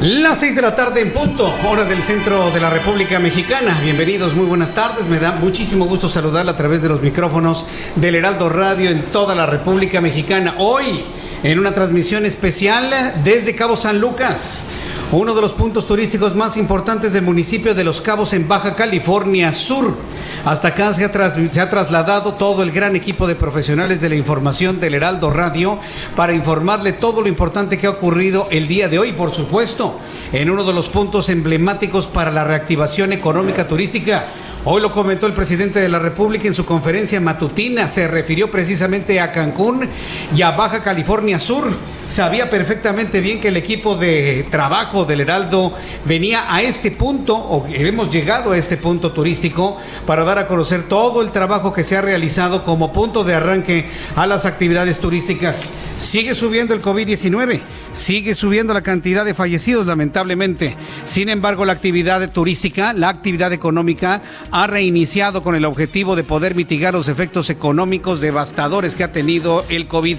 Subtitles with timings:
[0.00, 3.78] Las 6 de la tarde en punto, hora del centro de la República Mexicana.
[3.82, 5.04] Bienvenidos, muy buenas tardes.
[5.04, 9.34] Me da muchísimo gusto saludarla a través de los micrófonos del Heraldo Radio en toda
[9.34, 10.54] la República Mexicana.
[10.56, 11.04] Hoy,
[11.42, 14.68] en una transmisión especial desde Cabo San Lucas,
[15.12, 19.52] uno de los puntos turísticos más importantes del municipio de Los Cabos en Baja California
[19.52, 19.96] Sur.
[20.44, 24.14] Hasta acá se ha, se ha, trasladado todo el gran equipo de profesionales de la
[24.14, 25.80] información del Heraldo Radio
[26.14, 29.98] para informarle todo lo importante que ha ocurrido el día de hoy, por supuesto,
[30.32, 34.26] en uno de los puntos emblemáticos para la reactivación económica turística.
[34.62, 37.88] Hoy lo comentó el presidente de la República en su conferencia matutina.
[37.88, 39.88] Se refirió precisamente a Cancún
[40.36, 41.72] y a Baja California Sur.
[42.06, 45.72] Sabía perfectamente bien que el equipo de trabajo del Heraldo
[46.04, 50.88] venía a este punto, o hemos llegado a este punto turístico, para dar a conocer
[50.88, 55.70] todo el trabajo que se ha realizado como punto de arranque a las actividades turísticas.
[55.98, 57.60] Sigue subiendo el COVID-19,
[57.92, 60.76] sigue subiendo la cantidad de fallecidos, lamentablemente.
[61.04, 64.20] Sin embargo, la actividad turística, la actividad económica,
[64.52, 69.64] ha reiniciado con el objetivo de poder mitigar los efectos económicos devastadores que ha tenido
[69.68, 70.16] el COVID.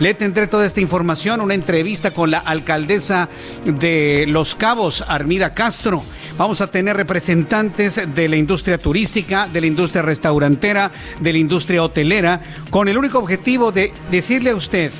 [0.00, 3.28] Le tendré toda esta información, una entrevista con la alcaldesa
[3.64, 6.02] de Los Cabos, Armida Castro.
[6.36, 10.90] Vamos a tener representantes de la industria turística, de la industria restaurantera,
[11.20, 12.40] de la industria hotelera,
[12.70, 14.90] con el único objetivo de decirle a usted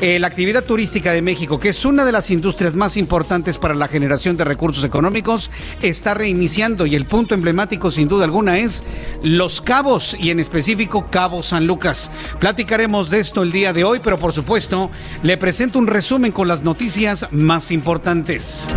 [0.00, 3.74] eh, la actividad turística de México, que es una de las industrias más importantes para
[3.74, 5.50] la generación de recursos económicos,
[5.82, 8.82] está reiniciando y el punto emblemático sin duda alguna es
[9.22, 12.10] Los Cabos y en específico Cabo San Lucas.
[12.38, 14.90] Platicaremos de esto el día de hoy, pero por supuesto
[15.22, 18.68] le presento un resumen con las noticias más importantes.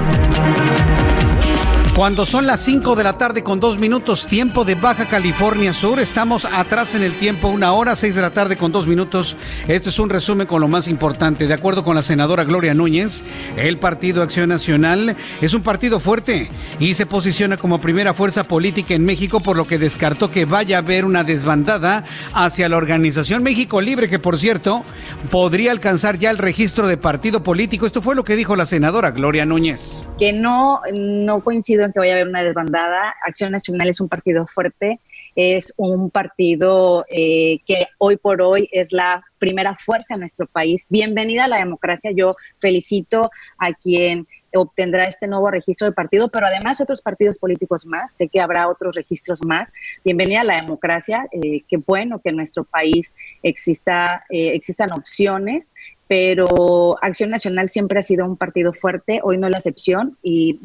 [1.95, 5.99] Cuando son las 5 de la tarde con dos minutos, tiempo de Baja California Sur,
[5.99, 9.37] estamos atrás en el tiempo, una hora, 6 de la tarde con dos minutos.
[9.67, 11.45] Esto es un resumen con lo más importante.
[11.45, 13.23] De acuerdo con la senadora Gloria Núñez,
[13.57, 16.49] el Partido Acción Nacional es un partido fuerte
[16.79, 20.77] y se posiciona como primera fuerza política en México, por lo que descartó que vaya
[20.77, 24.83] a haber una desbandada hacia la organización México Libre, que por cierto
[25.29, 27.85] podría alcanzar ya el registro de partido político.
[27.85, 30.03] Esto fue lo que dijo la senadora Gloria Núñez.
[30.17, 31.39] Que no, no
[31.85, 33.13] en que vaya a haber una desbandada.
[33.25, 34.99] Acción Nacional es un partido fuerte,
[35.35, 40.85] es un partido eh, que hoy por hoy es la primera fuerza en nuestro país.
[40.89, 42.11] Bienvenida a la democracia.
[42.15, 47.85] Yo felicito a quien obtendrá este nuevo registro de partido, pero además otros partidos políticos
[47.85, 48.11] más.
[48.11, 49.73] Sé que habrá otros registros más.
[50.05, 51.27] Bienvenida a la democracia.
[51.31, 55.72] Eh, qué bueno que en nuestro país exista, eh, existan opciones
[56.13, 60.59] pero Acción Nacional siempre ha sido un partido fuerte, hoy no la excepción y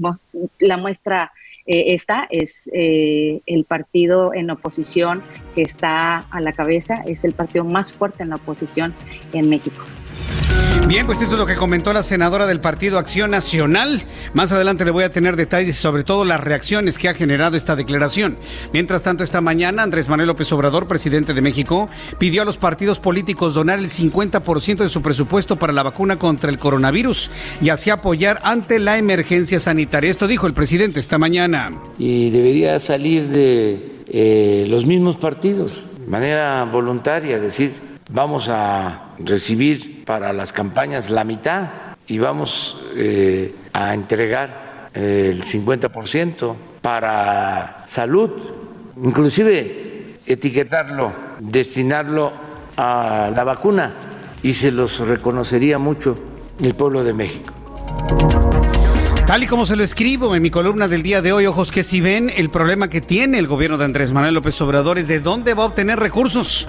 [0.58, 1.32] la muestra
[1.64, 5.22] eh, esta es eh, el partido en oposición
[5.54, 8.92] que está a la cabeza, es el partido más fuerte en la oposición
[9.32, 9.82] en México.
[10.88, 14.00] Bien, pues esto es lo que comentó la senadora del Partido Acción Nacional.
[14.32, 17.76] Más adelante le voy a tener detalles sobre todo las reacciones que ha generado esta
[17.76, 18.38] declaración.
[18.72, 23.00] Mientras tanto, esta mañana Andrés Manuel López Obrador, presidente de México, pidió a los partidos
[23.00, 27.30] políticos donar el 50% de su presupuesto para la vacuna contra el coronavirus
[27.60, 30.10] y así apoyar ante la emergencia sanitaria.
[30.10, 31.70] Esto dijo el presidente esta mañana.
[31.98, 40.04] Y debería salir de eh, los mismos partidos, de manera voluntaria, decir, vamos a recibir
[40.04, 41.68] para las campañas la mitad
[42.06, 48.30] y vamos eh, a entregar el 50% para salud,
[49.02, 52.32] inclusive etiquetarlo, destinarlo
[52.76, 53.92] a la vacuna
[54.42, 56.18] y se los reconocería mucho
[56.60, 57.52] el pueblo de México.
[59.26, 61.84] Tal y como se lo escribo en mi columna del día de hoy, ojos que
[61.84, 65.20] si ven, el problema que tiene el gobierno de Andrés Manuel López Obrador es de
[65.20, 66.66] dónde va a obtener recursos.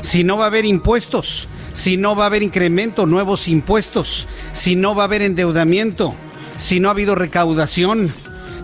[0.00, 4.76] Si no va a haber impuestos, si no va a haber incremento, nuevos impuestos, si
[4.76, 6.14] no va a haber endeudamiento,
[6.56, 8.12] si no ha habido recaudación,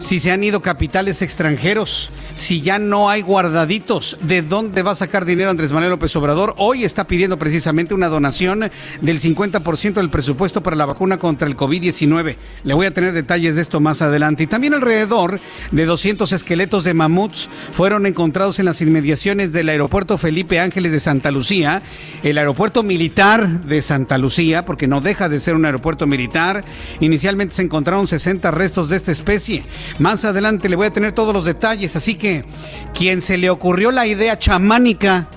[0.03, 4.97] si se han ido capitales extranjeros, si ya no hay guardaditos, ¿de dónde va a
[4.97, 6.55] sacar dinero Andrés Manuel López Obrador?
[6.59, 8.69] Hoy está pidiendo precisamente una donación
[9.01, 12.37] del 50% del presupuesto para la vacuna contra el COVID-19.
[12.65, 14.43] Le voy a tener detalles de esto más adelante.
[14.43, 15.39] Y también alrededor
[15.71, 20.99] de 200 esqueletos de mamuts fueron encontrados en las inmediaciones del aeropuerto Felipe Ángeles de
[20.99, 21.81] Santa Lucía,
[22.25, 26.65] el aeropuerto militar de Santa Lucía, porque no deja de ser un aeropuerto militar.
[26.99, 29.63] Inicialmente se encontraron 60 restos de esta especie.
[29.99, 32.45] Más adelante le voy a tener todos los detalles, así que
[32.95, 35.29] quien se le ocurrió la idea chamánica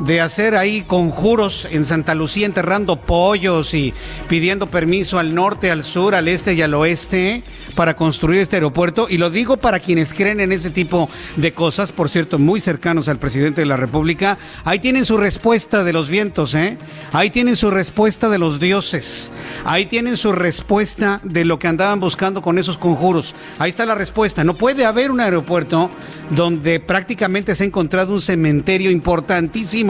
[0.00, 3.92] de hacer ahí conjuros en Santa Lucía enterrando pollos y
[4.28, 7.42] pidiendo permiso al norte, al sur, al este y al oeste
[7.74, 9.06] para construir este aeropuerto.
[9.08, 13.08] Y lo digo para quienes creen en ese tipo de cosas, por cierto, muy cercanos
[13.08, 14.38] al presidente de la República.
[14.64, 16.78] Ahí tienen su respuesta de los vientos, ¿eh?
[17.12, 19.30] Ahí tienen su respuesta de los dioses.
[19.64, 23.34] Ahí tienen su respuesta de lo que andaban buscando con esos conjuros.
[23.58, 24.44] Ahí está la respuesta.
[24.44, 25.90] No puede haber un aeropuerto
[26.30, 29.89] donde prácticamente se ha encontrado un cementerio importantísimo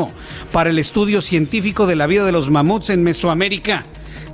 [0.53, 3.87] para el estudio científico de la vida de los mamuts en Mesoamérica.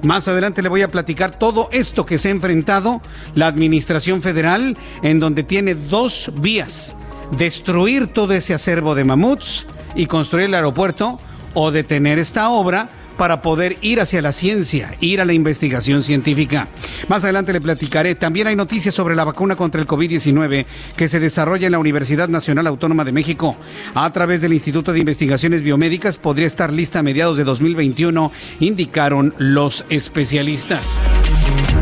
[0.03, 3.01] Más adelante le voy a platicar todo esto que se ha enfrentado
[3.35, 6.95] la Administración Federal, en donde tiene dos vías.
[7.37, 11.19] Destruir todo ese acervo de mamuts y construir el aeropuerto
[11.55, 16.69] o detener esta obra para poder ir hacia la ciencia, ir a la investigación científica.
[17.09, 18.15] Más adelante le platicaré.
[18.15, 20.67] También hay noticias sobre la vacuna contra el COVID-19
[20.97, 23.57] que se desarrolla en la Universidad Nacional Autónoma de México.
[23.95, 29.35] A través del Instituto de Investigaciones Biomédicas podría estar lista a mediados de 2021, indicaron
[29.39, 31.03] los especialistas.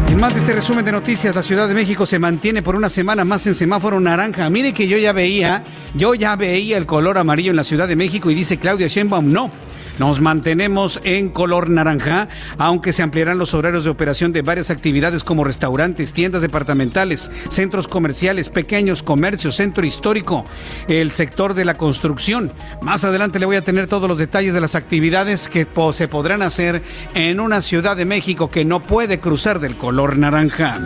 [0.08, 2.88] En más de este resumen de noticias, la Ciudad de México se mantiene por una
[2.88, 4.48] semana más en semáforo naranja.
[4.50, 5.64] Mire que yo ya veía,
[5.94, 9.32] yo ya veía el color amarillo en la Ciudad de México y dice Claudia Sheinbaum,
[9.32, 9.50] no.
[9.98, 15.22] Nos mantenemos en color naranja, aunque se ampliarán los horarios de operación de varias actividades
[15.22, 20.44] como restaurantes, tiendas departamentales, centros comerciales, pequeños comercios, centro histórico,
[20.88, 22.52] el sector de la construcción.
[22.82, 26.42] Más adelante le voy a tener todos los detalles de las actividades que se podrán
[26.42, 26.82] hacer
[27.14, 30.78] en una Ciudad de México que no puede cruzar del color naranja.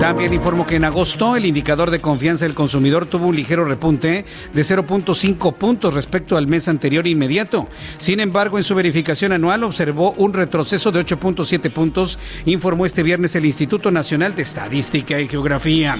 [0.00, 4.26] También informo que en agosto el indicador de confianza del consumidor tuvo un ligero repunte
[4.52, 7.68] de 0.5 puntos respecto al mes anterior inmediato.
[7.96, 13.34] Sin embargo, en su verificación anual observó un retroceso de 8.7 puntos, informó este viernes
[13.34, 15.96] el Instituto Nacional de Estadística y Geografía.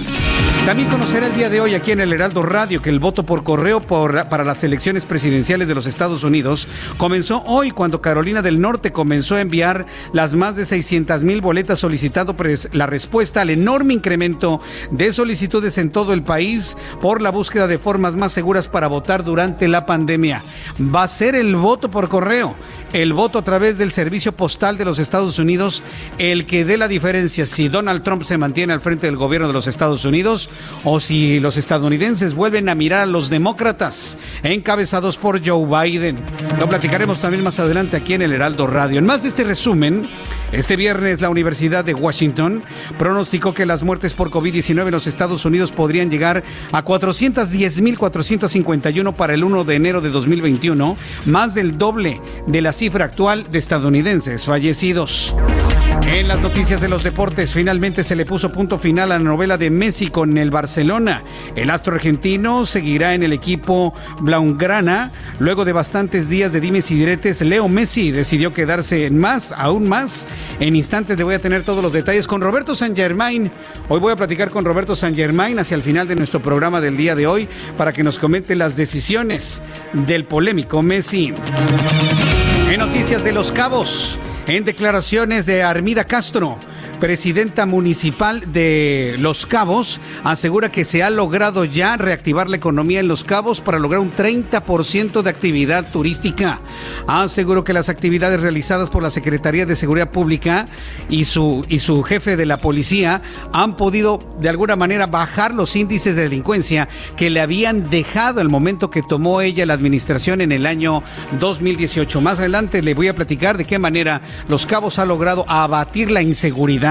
[0.65, 3.43] También conocerá el día de hoy aquí en el Heraldo Radio que el voto por
[3.43, 8.91] correo para las elecciones presidenciales de los Estados Unidos comenzó hoy cuando Carolina del Norte
[8.91, 12.35] comenzó a enviar las más de 600 mil boletas solicitando
[12.73, 14.59] la respuesta al enorme incremento
[14.91, 19.23] de solicitudes en todo el país por la búsqueda de formas más seguras para votar
[19.23, 20.43] durante la pandemia.
[20.93, 22.55] Va a ser el voto por correo correo.
[22.93, 25.83] El voto a través del servicio postal de los Estados Unidos,
[26.17, 29.53] el que dé la diferencia si Donald Trump se mantiene al frente del gobierno de
[29.53, 30.49] los Estados Unidos
[30.83, 36.17] o si los estadounidenses vuelven a mirar a los demócratas encabezados por Joe Biden.
[36.57, 38.97] Lo platicaremos también más adelante aquí en el Heraldo Radio.
[38.97, 40.09] En más de este resumen,
[40.53, 42.63] este viernes la Universidad de Washington
[42.97, 49.33] pronosticó que las muertes por COVID-19 en los Estados Unidos podrían llegar a 410.451 para
[49.33, 52.06] el 1 de enero de 2021, más del doble
[52.45, 55.35] de la cifra actual de estadounidenses fallecidos.
[56.13, 59.57] En las noticias de los deportes, finalmente se le puso punto final a la novela
[59.57, 61.21] de Messi con el Barcelona.
[61.55, 65.11] El astro argentino seguirá en el equipo Blaugrana.
[65.39, 69.87] Luego de bastantes días de dimes y diretes, Leo Messi decidió quedarse en más, aún
[69.89, 70.27] más.
[70.59, 73.51] En instantes le voy a tener todos los detalles con Roberto San Germain.
[73.89, 76.97] Hoy voy a platicar con Roberto San Germain hacia el final de nuestro programa del
[76.97, 79.61] día de hoy para que nos comente las decisiones
[79.93, 81.33] del polémico Messi.
[82.69, 86.57] En noticias de los cabos, en declaraciones de Armida Castro,
[86.99, 93.07] presidenta municipal de Los Cabos, asegura que se ha logrado ya reactivar la economía en
[93.07, 96.61] Los Cabos para lograr un 30% de actividad turística.
[97.07, 100.67] Aseguró que las actividades realizadas por la Secretaría de Seguridad Pública
[101.09, 103.21] y su, y su jefe de la policía
[103.53, 108.49] han podido de alguna manera bajar los índices de delincuencia que le habían dejado el
[108.49, 111.03] momento que tomó ella la administración en el año
[111.39, 112.21] 2018.
[112.21, 116.21] Más adelante le voy a platicar de qué manera Los Cabos ha logrado abatir la
[116.21, 116.86] inseguridad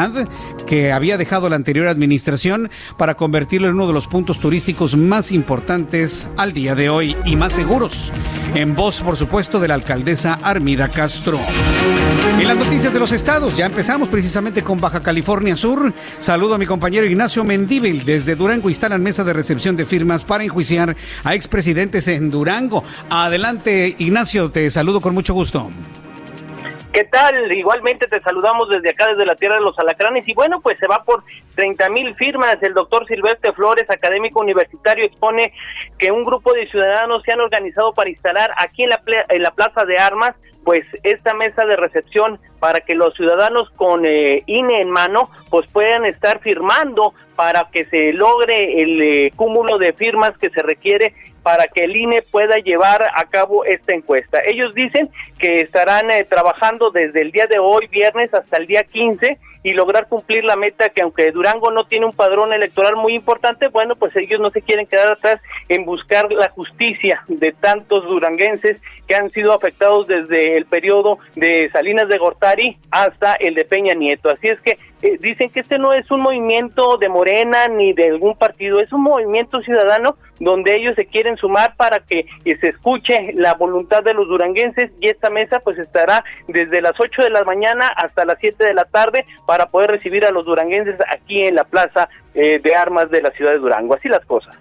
[0.67, 5.33] que había dejado la anterior administración para convertirlo en uno de los puntos turísticos más
[5.33, 8.13] importantes al día de hoy y más seguros.
[8.55, 11.39] En voz, por supuesto, de la alcaldesa Armida Castro.
[12.39, 15.93] En las noticias de los estados, ya empezamos precisamente con Baja California Sur.
[16.19, 18.05] Saludo a mi compañero Ignacio Mendíbil.
[18.05, 22.83] Desde Durango instalan mesa de recepción de firmas para enjuiciar a expresidentes en Durango.
[23.11, 25.71] Adelante, Ignacio, te saludo con mucho gusto.
[26.97, 27.53] ¿Qué tal?
[27.53, 30.27] Igualmente te saludamos desde acá, desde la Tierra de los Alacranes.
[30.27, 31.25] Y bueno, pues se va por
[31.55, 32.57] 30 mil firmas.
[32.63, 35.53] El doctor Silvestre Flores, académico universitario, expone
[35.99, 39.51] que un grupo de ciudadanos se han organizado para instalar aquí en la, en la
[39.51, 44.81] Plaza de Armas pues esta mesa de recepción para que los ciudadanos con eh, INE
[44.81, 50.37] en mano pues puedan estar firmando para que se logre el eh, cúmulo de firmas
[50.39, 51.15] que se requiere
[51.47, 54.41] para que el INE pueda llevar a cabo esta encuesta.
[54.45, 58.83] Ellos dicen que estarán eh, trabajando desde el día de hoy, viernes, hasta el día
[58.83, 63.15] 15 y lograr cumplir la meta que aunque Durango no tiene un padrón electoral muy
[63.15, 68.05] importante, bueno, pues ellos no se quieren quedar atrás en buscar la justicia de tantos
[68.07, 73.65] duranguenses que han sido afectados desde el periodo de Salinas de Gortari hasta el de
[73.65, 74.31] Peña Nieto.
[74.31, 78.09] Así es que eh, dicen que este no es un movimiento de Morena ni de
[78.09, 82.69] algún partido, es un movimiento ciudadano donde ellos se quieren sumar para que eh, se
[82.69, 87.31] escuche la voluntad de los duranguenses y esta mesa pues estará desde las 8 de
[87.31, 91.43] la mañana hasta las 7 de la tarde para poder recibir a los duranguenses aquí
[91.43, 93.95] en la plaza eh, de armas de la ciudad de Durango.
[93.95, 94.57] Así las cosas.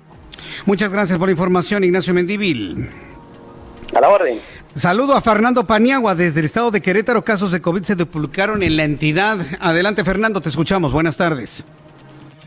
[0.65, 2.89] Muchas gracias por la información, Ignacio Mendivil.
[3.95, 4.39] A la orden.
[4.75, 7.23] Saludo a Fernando Paniagua desde el estado de Querétaro.
[7.23, 9.39] Casos de COVID se duplicaron en la entidad.
[9.61, 10.91] Adelante, Fernando, te escuchamos.
[10.91, 11.63] Buenas tardes.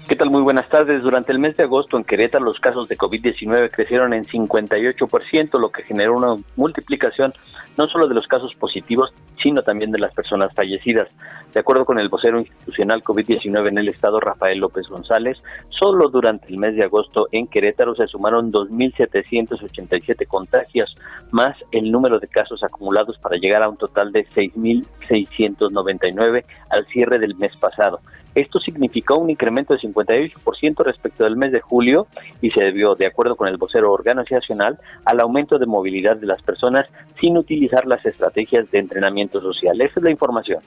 [0.09, 0.31] ¿Qué tal?
[0.31, 1.03] Muy buenas tardes.
[1.03, 5.71] Durante el mes de agosto en Querétaro los casos de COVID-19 crecieron en 58%, lo
[5.71, 7.35] que generó una multiplicación
[7.77, 11.09] no solo de los casos positivos, sino también de las personas fallecidas.
[11.53, 15.37] De acuerdo con el vocero institucional COVID-19 en el estado, Rafael López González,
[15.69, 20.97] solo durante el mes de agosto en Querétaro se sumaron 2.787 contagios,
[21.33, 27.19] más el número de casos acumulados para llegar a un total de 6.699 al cierre
[27.19, 28.01] del mes pasado.
[28.39, 32.07] Esto significó un incremento de 58% respecto del mes de julio
[32.41, 36.41] y se debió, de acuerdo con el vocero organizacional, al aumento de movilidad de las
[36.43, 36.87] personas
[37.21, 39.81] sin utilizar las estrategias de entrenamiento social.
[39.81, 40.61] Esa es la información.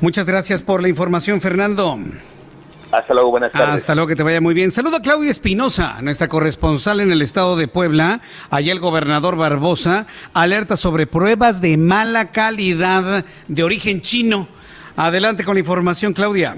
[0.00, 1.98] Muchas gracias por la información, Fernando.
[2.92, 3.74] Hasta luego, buenas tardes.
[3.74, 4.70] Hasta luego, que te vaya muy bien.
[4.70, 8.20] Saludo a Claudia Espinosa, nuestra corresponsal en el estado de Puebla.
[8.50, 14.46] Allí el gobernador Barbosa alerta sobre pruebas de mala calidad de origen chino.
[14.96, 16.56] Adelante con la información, Claudia.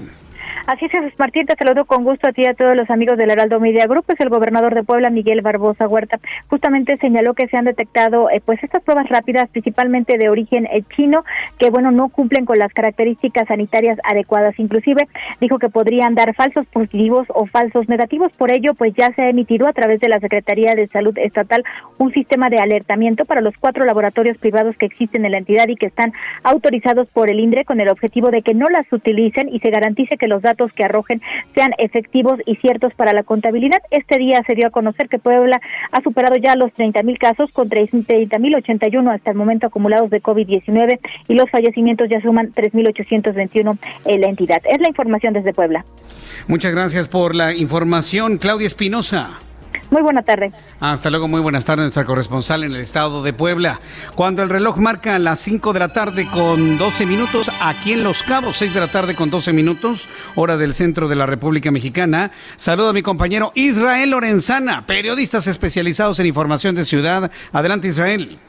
[0.67, 3.19] Así es, Jesús Martín, te saludo con gusto a ti y a todos los amigos
[3.19, 4.05] del Heraldo Media Group.
[4.07, 8.41] Es el gobernador de Puebla, Miguel Barbosa Huerta, justamente señaló que se han detectado eh,
[8.43, 11.23] pues estas pruebas rápidas, principalmente de origen eh, chino,
[11.59, 14.57] que bueno, no cumplen con las características sanitarias adecuadas.
[14.57, 15.07] Inclusive
[15.39, 18.31] dijo que podrían dar falsos positivos o falsos negativos.
[18.31, 21.63] Por ello, pues ya se ha emitido a través de la Secretaría de Salud Estatal
[21.99, 25.75] un sistema de alertamiento para los cuatro laboratorios privados que existen en la entidad y
[25.75, 29.59] que están autorizados por el INDRE con el objetivo de que no las utilicen y
[29.59, 31.21] se garantice que los datos que arrojen
[31.53, 33.81] sean efectivos y ciertos para la contabilidad.
[33.91, 37.51] Este día se dio a conocer que Puebla ha superado ya los 30 mil casos
[37.51, 42.53] con 30 mil 81 hasta el momento acumulados de COVID-19 y los fallecimientos ya suman
[42.53, 44.61] 3.821 en la entidad.
[44.65, 45.85] Es la información desde Puebla.
[46.47, 49.39] Muchas gracias por la información, Claudia Espinosa.
[49.91, 50.51] Muy buena tarde.
[50.79, 53.79] Hasta luego, muy buenas tardes, nuestra corresponsal en el estado de Puebla.
[54.15, 58.23] Cuando el reloj marca las 5 de la tarde con 12 minutos, aquí en Los
[58.23, 62.31] Cabos, 6 de la tarde con 12 minutos, hora del centro de la República Mexicana.
[62.55, 67.31] Saludo a mi compañero Israel Lorenzana, periodistas especializados en información de ciudad.
[67.51, 68.39] Adelante, Israel.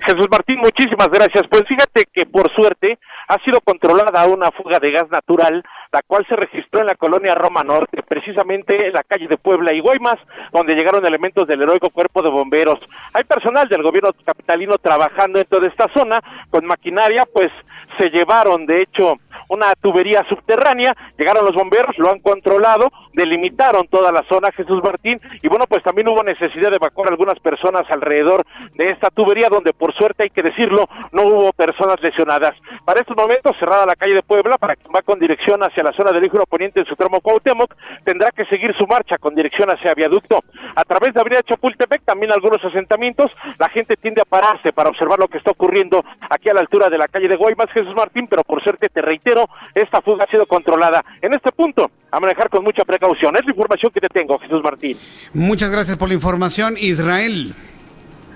[0.00, 1.44] Jesús Martín, muchísimas gracias.
[1.48, 6.26] Pues fíjate que por suerte ha sido controlada una fuga de gas natural, la cual
[6.28, 10.18] se registró en la colonia Roma Norte, precisamente en la calle de Puebla y Guaymas,
[10.52, 12.78] donde llegaron elementos del heroico cuerpo de bomberos.
[13.12, 16.20] Hay personal del gobierno capitalino trabajando en toda esta zona
[16.50, 17.50] con maquinaria, pues
[17.98, 19.16] se llevaron, de hecho,
[19.48, 25.20] una tubería subterránea, llegaron los bomberos, lo han controlado, delimitaron toda la zona Jesús Martín
[25.42, 28.44] y bueno, pues también hubo necesidad de evacuar algunas personas alrededor
[28.74, 32.54] de esta tubería donde por suerte hay que decirlo, no hubo personas lesionadas.
[32.84, 35.92] Para estos momentos cerrada la calle de Puebla para quien va con dirección hacia la
[35.92, 39.70] zona del Eje Poniente en su tramo Cuauhtémoc, tendrá que seguir su marcha con dirección
[39.70, 40.40] hacia Viaducto.
[40.74, 45.18] A través de Avenida Chapultepec también algunos asentamientos, la gente tiende a pararse para observar
[45.18, 48.26] lo que está ocurriendo aquí a la altura de la calle de Guaymas Jesús Martín,
[48.28, 49.29] pero por suerte te reitero,
[49.74, 51.04] esta fuga ha sido controlada.
[51.20, 53.36] En este punto, a manejar con mucha precaución.
[53.36, 54.96] Es la información que te tengo, Jesús Martín.
[55.32, 57.54] Muchas gracias por la información, Israel.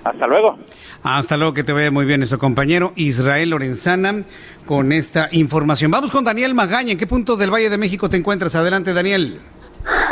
[0.03, 0.59] Hasta luego.
[1.01, 4.23] Hasta luego, que te vaya muy bien nuestro compañero Israel Lorenzana
[4.65, 5.89] con esta información.
[5.89, 6.91] Vamos con Daniel Magaña.
[6.91, 8.55] ¿En qué punto del Valle de México te encuentras?
[8.55, 9.39] Adelante, Daniel.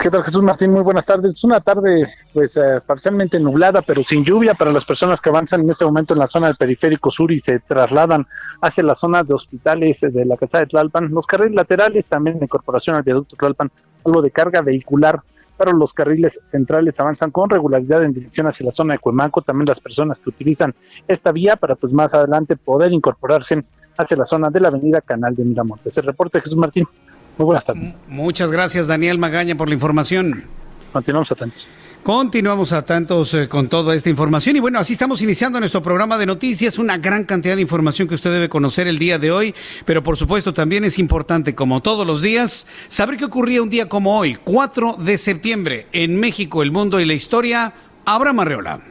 [0.01, 0.71] ¿Qué tal Jesús Martín?
[0.71, 1.33] Muy buenas tardes.
[1.33, 5.61] Es una tarde pues eh, parcialmente nublada, pero sin lluvia para las personas que avanzan
[5.61, 8.27] en este momento en la zona del periférico sur y se trasladan
[8.61, 11.09] hacia la zona de hospitales de la Casa de Tlalpan.
[11.09, 13.71] Los carriles laterales también de incorporación al viaducto Tlalpan,
[14.05, 15.21] algo de carga vehicular,
[15.57, 19.41] pero los carriles centrales avanzan con regularidad en dirección hacia la zona de Cuemanco.
[19.41, 20.75] También las personas que utilizan
[21.07, 23.63] esta vía para pues más adelante poder incorporarse
[23.97, 25.97] hacia la zona de la avenida Canal de Miramontes.
[25.97, 26.87] El reporte Jesús Martín.
[27.37, 27.99] Muy buenas tardes.
[28.07, 30.45] Muchas gracias, Daniel Magaña, por la información.
[30.91, 31.67] Continuamos atentos.
[32.03, 36.25] Continuamos atentos eh, con toda esta información y bueno, así estamos iniciando nuestro programa de
[36.25, 40.03] noticias, una gran cantidad de información que usted debe conocer el día de hoy, pero
[40.03, 44.19] por supuesto también es importante, como todos los días, saber qué ocurría un día como
[44.19, 47.73] hoy, 4 de septiembre, en México, el mundo y la historia.
[48.05, 48.81] Abraham Arreola.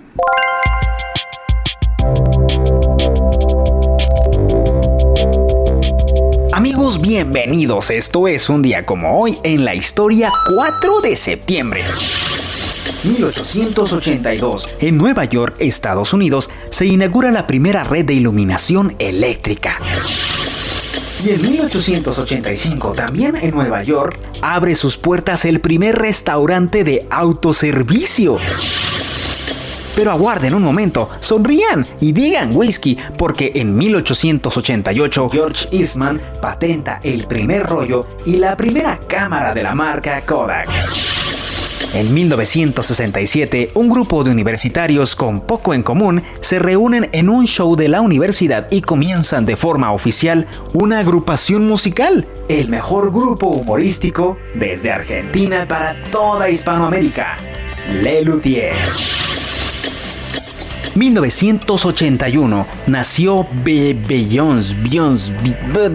[6.52, 7.90] Amigos, bienvenidos.
[7.90, 11.82] Esto es un día como hoy en la historia 4 de septiembre.
[13.04, 14.68] 1882.
[14.80, 19.80] En Nueva York, Estados Unidos, se inaugura la primera red de iluminación eléctrica.
[21.24, 28.38] Y en 1885, también en Nueva York, abre sus puertas el primer restaurante de autoservicio.
[29.94, 37.26] Pero aguarden un momento, sonrían y digan whisky, porque en 1888 George Eastman patenta el
[37.26, 40.68] primer rollo y la primera cámara de la marca Kodak.
[41.94, 47.76] En 1967, un grupo de universitarios con poco en común se reúnen en un show
[47.76, 54.38] de la universidad y comienzan de forma oficial una agrupación musical, el mejor grupo humorístico
[54.54, 57.36] desde Argentina para toda Hispanoamérica,
[58.00, 58.72] Le Luthier.
[60.94, 65.32] 1981 nació Beyoncé, Beyoncé,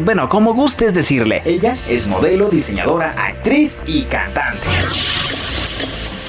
[0.03, 1.41] bueno, como gustes decirle.
[1.45, 4.67] Ella es modelo, diseñadora, actriz y cantante.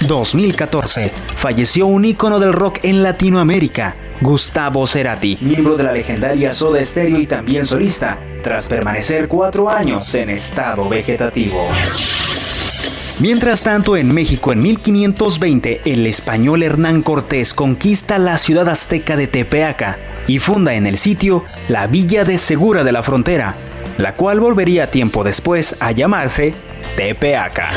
[0.07, 6.85] 2014 falleció un ícono del rock en Latinoamérica, Gustavo Cerati, miembro de la legendaria Soda
[6.85, 11.69] Stereo y también solista, tras permanecer cuatro años en estado vegetativo.
[13.21, 19.27] Mientras tanto, en México en 1520, el español Hernán Cortés conquista la ciudad azteca de
[19.27, 23.57] Tepeaca y funda en el sitio la Villa de Segura de la Frontera,
[23.99, 26.55] la cual volvería tiempo después a llamarse
[26.97, 27.71] Tepeaca.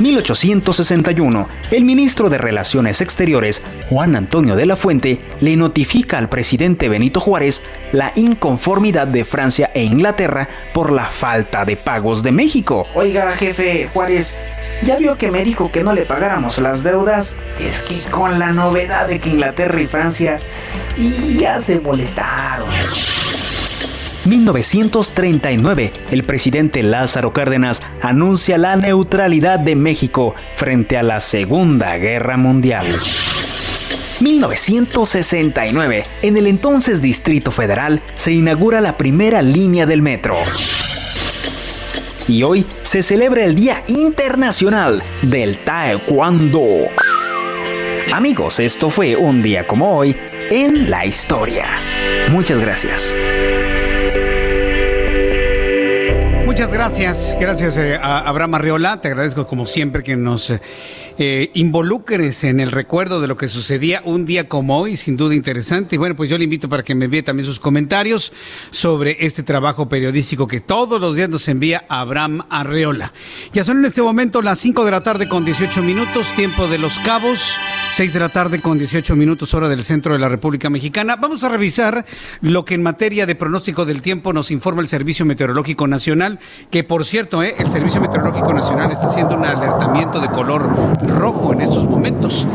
[0.00, 6.88] 1861, el ministro de Relaciones Exteriores, Juan Antonio de la Fuente, le notifica al presidente
[6.88, 12.86] Benito Juárez la inconformidad de Francia e Inglaterra por la falta de pagos de México.
[12.94, 14.36] Oiga, jefe Juárez,
[14.82, 17.36] ¿ya vio que me dijo que no le pagáramos las deudas?
[17.60, 20.40] Es que con la novedad de que Inglaterra y Francia
[21.38, 22.68] ya se molestaron.
[24.26, 32.36] 1939, el presidente Lázaro Cárdenas anuncia la neutralidad de México frente a la Segunda Guerra
[32.36, 32.86] Mundial.
[34.20, 40.38] 1969, en el entonces Distrito Federal, se inaugura la primera línea del metro.
[42.26, 46.88] Y hoy se celebra el Día Internacional del Taekwondo.
[48.12, 50.16] Amigos, esto fue un día como hoy
[50.50, 51.66] en la historia.
[52.30, 53.14] Muchas gracias.
[56.54, 60.52] Muchas gracias, gracias eh, a Abraham Arriola, te agradezco como siempre que nos
[61.18, 65.94] eh, en el recuerdo de lo que sucedía un día como hoy, sin duda interesante.
[65.94, 68.32] Y bueno, pues yo le invito para que me envíe también sus comentarios
[68.70, 73.12] sobre este trabajo periodístico que todos los días nos envía Abraham Arreola.
[73.52, 76.78] Ya son en este momento las 5 de la tarde con 18 minutos, tiempo de
[76.78, 77.58] los cabos,
[77.90, 81.16] 6 de la tarde con 18 minutos, hora del centro de la República Mexicana.
[81.16, 82.04] Vamos a revisar
[82.40, 86.38] lo que en materia de pronóstico del tiempo nos informa el Servicio Meteorológico Nacional,
[86.70, 90.68] que por cierto, eh, el Servicio Meteorológico Nacional está haciendo un alertamiento de color
[91.08, 92.46] rojo en estos momentos.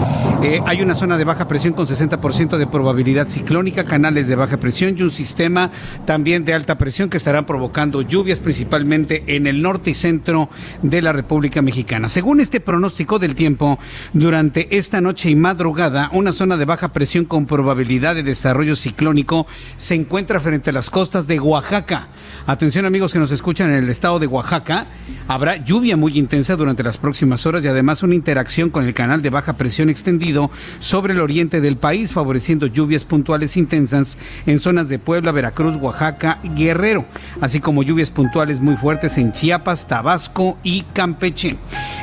[0.44, 4.58] Eh, hay una zona de baja presión con 60% de probabilidad ciclónica, canales de baja
[4.58, 5.72] presión y un sistema
[6.06, 10.50] también de alta presión que estarán provocando lluvias principalmente en el norte y centro
[10.82, 12.10] de la República Mexicana.
[12.10, 13.80] Según este pronóstico del tiempo,
[14.14, 19.48] durante esta noche y madrugada, una zona de baja presión con probabilidad de desarrollo ciclónico
[19.76, 22.08] se encuentra frente a las costas de Oaxaca.
[22.48, 24.88] Atención amigos que nos escuchan en el estado de Oaxaca,
[25.28, 29.22] habrá lluvia muy intensa durante las próximas horas y además una interacción con el canal
[29.22, 30.50] de baja presión extendido
[30.80, 36.40] sobre el oriente del país, favoreciendo lluvias puntuales intensas en zonas de Puebla, Veracruz, Oaxaca
[36.42, 37.06] y Guerrero,
[37.42, 41.58] así como lluvias puntuales muy fuertes en Chiapas, Tabasco y Campeche.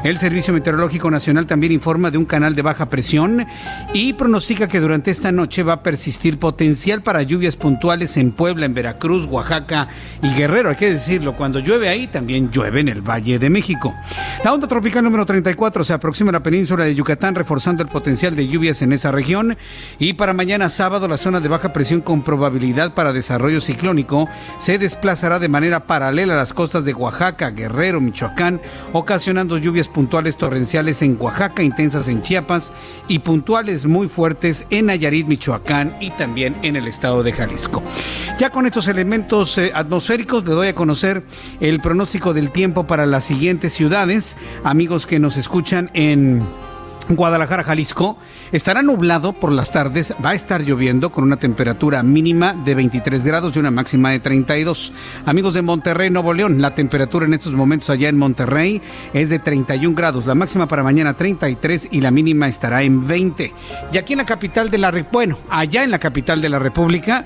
[0.04, 3.46] El Servicio Meteorológico Nacional también informa de un canal de baja presión
[3.94, 8.66] y pronostica que durante esta noche va a persistir potencial para lluvias puntuales en Puebla,
[8.66, 9.88] en Veracruz, Oaxaca
[10.22, 10.68] y Guerrero.
[10.68, 13.94] Hay que decirlo, cuando llueve ahí, también llueve en el Valle de México.
[14.44, 18.36] La onda tropical número 34 se aproxima a la península de Yucatán, reforzando el potencial
[18.36, 19.56] de lluvias en esa región.
[19.98, 24.28] Y para mañana sábado, la zona de baja presión con probabilidad para desarrollo ciclónico
[24.60, 28.60] se desplazará de manera paralela a las costas de Oaxaca, Guerrero, Michoacán,
[28.92, 32.72] ocasionando lluvias puntuales torrenciales en Oaxaca, intensas en Chiapas
[33.08, 37.82] y puntuales muy fuertes en Nayarit, Michoacán y también en el estado de Jalisco.
[38.38, 41.22] Ya con estos elementos eh, atmosféricos le doy a conocer
[41.60, 44.36] el pronóstico del tiempo para las siguientes ciudades.
[44.64, 46.15] Amigos que nos escuchan en
[47.08, 48.18] Guadalajara, Jalisco,
[48.50, 53.24] estará nublado por las tardes, va a estar lloviendo con una temperatura mínima de 23
[53.24, 54.92] grados y una máxima de 32.
[55.24, 58.82] Amigos de Monterrey, Nuevo León, la temperatura en estos momentos allá en Monterrey
[59.14, 63.52] es de 31 grados, la máxima para mañana 33 y la mínima estará en 20.
[63.92, 67.24] Y aquí en la capital de la, bueno, allá en la capital de la República,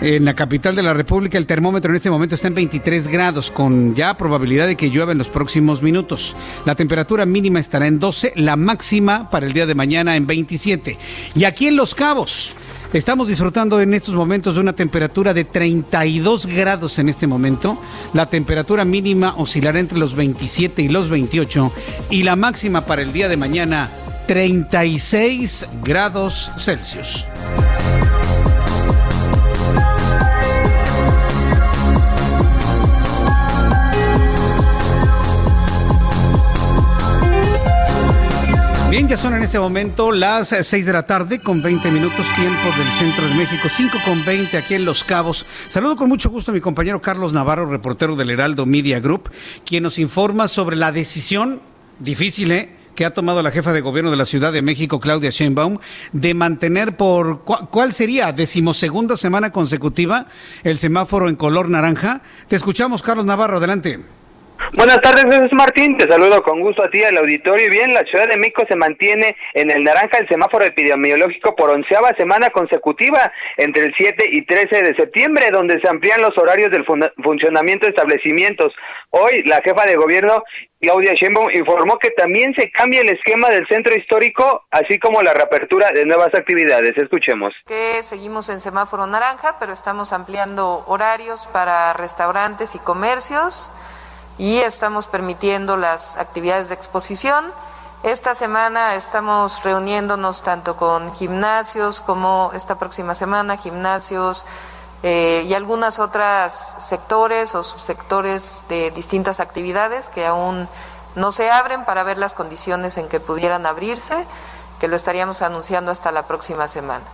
[0.00, 3.50] en la capital de la República el termómetro en este momento está en 23 grados
[3.50, 6.36] con ya probabilidad de que llueva en los próximos minutos.
[6.64, 10.98] La temperatura mínima estará en 12, la máxima para el día de mañana en 27.
[11.34, 12.54] Y aquí en Los Cabos
[12.92, 17.80] estamos disfrutando en estos momentos de una temperatura de 32 grados en este momento.
[18.12, 21.72] La temperatura mínima oscilará entre los 27 y los 28
[22.10, 23.88] y la máxima para el día de mañana
[24.26, 27.26] 36 grados Celsius.
[38.96, 42.78] Bien, ya son en este momento las 6 de la tarde con 20 minutos tiempo
[42.78, 45.44] del centro de México, 5 con 20 aquí en Los Cabos.
[45.68, 49.30] Saludo con mucho gusto a mi compañero Carlos Navarro, reportero del Heraldo Media Group,
[49.66, 51.60] quien nos informa sobre la decisión
[51.98, 52.74] difícil, ¿eh?
[52.94, 55.76] que ha tomado la jefa de gobierno de la Ciudad de México, Claudia Sheinbaum,
[56.12, 60.28] de mantener por cuál sería decimosegunda semana consecutiva
[60.64, 62.22] el semáforo en color naranja.
[62.48, 64.15] Te escuchamos, Carlos Navarro, adelante.
[64.74, 65.96] Buenas tardes, Jesús Martín.
[65.96, 67.66] Te saludo con gusto a ti, al auditorio.
[67.66, 71.70] Y bien, la Ciudad de México se mantiene en el naranja el semáforo epidemiológico por
[71.70, 76.70] onceava semana consecutiva entre el 7 y 13 de septiembre, donde se amplían los horarios
[76.70, 76.84] del
[77.22, 78.72] funcionamiento de establecimientos.
[79.10, 80.42] Hoy, la jefa de gobierno,
[80.80, 85.32] Claudia Sheinbaum, informó que también se cambia el esquema del centro histórico, así como la
[85.32, 86.96] reapertura de nuevas actividades.
[86.96, 87.54] Escuchemos.
[88.02, 93.70] Seguimos en semáforo naranja, pero estamos ampliando horarios para restaurantes y comercios
[94.38, 97.52] y estamos permitiendo las actividades de exposición.
[98.02, 104.44] Esta semana estamos reuniéndonos tanto con gimnasios como esta próxima semana, gimnasios
[105.02, 110.68] eh, y algunas otras sectores o subsectores de distintas actividades que aún
[111.14, 114.26] no se abren para ver las condiciones en que pudieran abrirse,
[114.78, 117.04] que lo estaríamos anunciando hasta la próxima semana.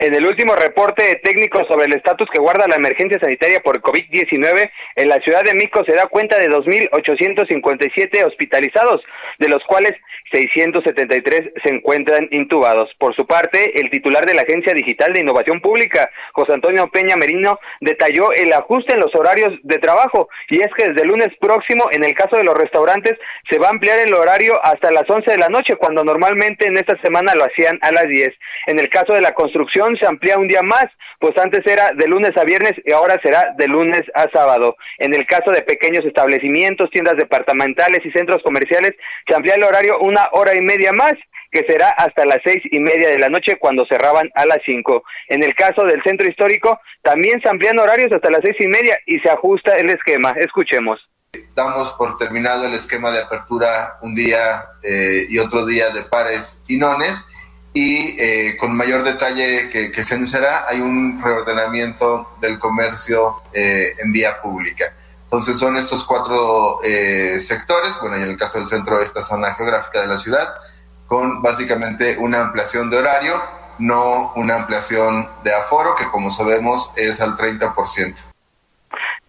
[0.00, 4.70] En el último reporte técnico sobre el estatus que guarda la emergencia sanitaria por COVID-19,
[4.94, 9.02] en la Ciudad de México se da cuenta de 2.857 hospitalizados,
[9.40, 9.94] de los cuales
[10.30, 12.94] 673 se encuentran intubados.
[12.98, 17.16] Por su parte, el titular de la Agencia Digital de Innovación Pública, José Antonio Peña
[17.16, 21.30] Merino, detalló el ajuste en los horarios de trabajo y es que desde el lunes
[21.40, 23.18] próximo, en el caso de los restaurantes,
[23.50, 26.76] se va a ampliar el horario hasta las 11 de la noche, cuando normalmente en
[26.76, 28.28] esta semana lo hacían a las 10.
[28.66, 30.86] En el caso de la construcción se amplía un día más,
[31.18, 34.76] pues antes era de lunes a viernes y ahora será de lunes a sábado.
[34.98, 38.92] En el caso de pequeños establecimientos, tiendas departamentales y centros comerciales,
[39.26, 41.14] se amplía el horario una hora y media más,
[41.50, 45.02] que será hasta las seis y media de la noche cuando cerraban a las cinco.
[45.28, 48.98] En el caso del centro histórico, también se amplían horarios hasta las seis y media
[49.06, 50.34] y se ajusta el esquema.
[50.38, 51.00] Escuchemos.
[51.54, 56.62] Damos por terminado el esquema de apertura un día eh, y otro día de pares
[56.68, 57.26] y nones
[57.80, 64.12] y eh, con mayor detalle que, se anunciará hay un reordenamiento del comercio eh, en
[64.12, 64.86] vía pública.
[65.22, 70.00] Entonces son estos cuatro eh, sectores, bueno, en el caso del centro, esta zona geográfica
[70.00, 70.54] de la ciudad,
[71.06, 73.40] con básicamente una ampliación de horario,
[73.78, 78.16] no una ampliación de aforo, que como sabemos es al 30%.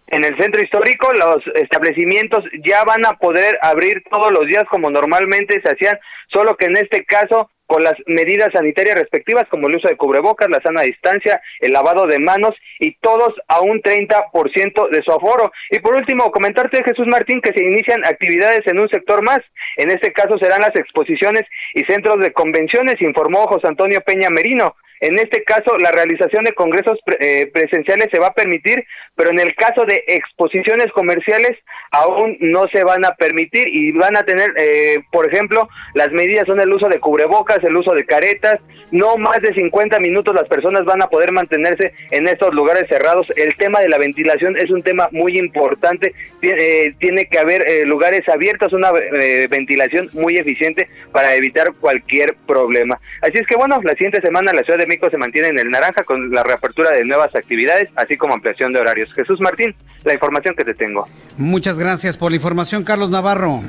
[0.08, 4.90] En el centro histórico los establecimientos ya van a poder abrir todos los días como
[4.90, 6.00] normalmente se hacían,
[6.32, 10.50] solo que en este caso con las medidas sanitarias respectivas como el uso de cubrebocas,
[10.50, 15.52] la sana distancia, el lavado de manos y todos a un 30% de su aforo.
[15.70, 19.38] Y por último, comentarte, Jesús Martín, que se inician actividades en un sector más.
[19.76, 24.74] En este caso serán las exposiciones y centros de convenciones, informó José Antonio Peña Merino.
[25.00, 28.84] En este caso, la realización de congresos eh, presenciales se va a permitir,
[29.16, 31.56] pero en el caso de exposiciones comerciales
[31.90, 36.46] aún no se van a permitir y van a tener, eh, por ejemplo, las medidas
[36.46, 38.60] son el uso de cubrebocas, el uso de caretas,
[38.90, 43.26] no más de 50 minutos las personas van a poder mantenerse en estos lugares cerrados.
[43.36, 48.28] El tema de la ventilación es un tema muy importante, eh, tiene que haber lugares
[48.28, 53.00] abiertos, una ventilación muy eficiente para evitar cualquier problema.
[53.22, 56.04] Así es que bueno, la siguiente semana la Ciudad de Se mantiene en el naranja
[56.04, 59.08] con la reapertura de nuevas actividades, así como ampliación de horarios.
[59.14, 59.74] Jesús Martín,
[60.04, 61.08] la información que te tengo.
[61.36, 63.60] Muchas gracias por la información, Carlos Navarro.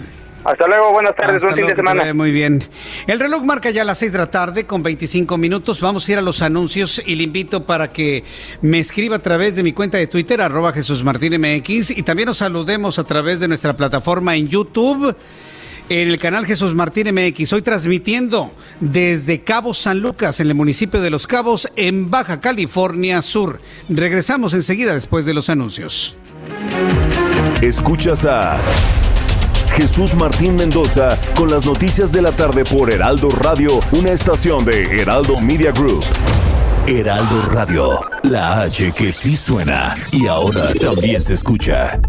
[0.44, 2.14] Hasta luego, buenas tardes, buen fin de semana.
[2.16, 2.64] Muy bien.
[3.06, 5.80] El reloj marca ya las 6 de la tarde con 25 minutos.
[5.82, 8.24] Vamos a ir a los anuncios y le invito para que
[8.62, 12.28] me escriba a través de mi cuenta de Twitter, arroba Jesús Martín MX, y también
[12.28, 15.16] nos saludemos a través de nuestra plataforma en YouTube
[15.92, 17.52] en el canal Jesús Martín MX.
[17.52, 23.22] Hoy transmitiendo desde Cabo San Lucas, en el municipio de Los Cabos, en Baja California
[23.22, 23.60] Sur.
[23.90, 26.16] Regresamos enseguida después de los anuncios.
[27.62, 28.58] Escuchas a
[29.76, 35.02] Jesús Martín Mendoza con las noticias de la tarde por Heraldo Radio, una estación de
[35.02, 36.06] Heraldo Media Group.
[36.88, 42.00] Heraldo Radio, la H que sí suena y ahora también se escucha.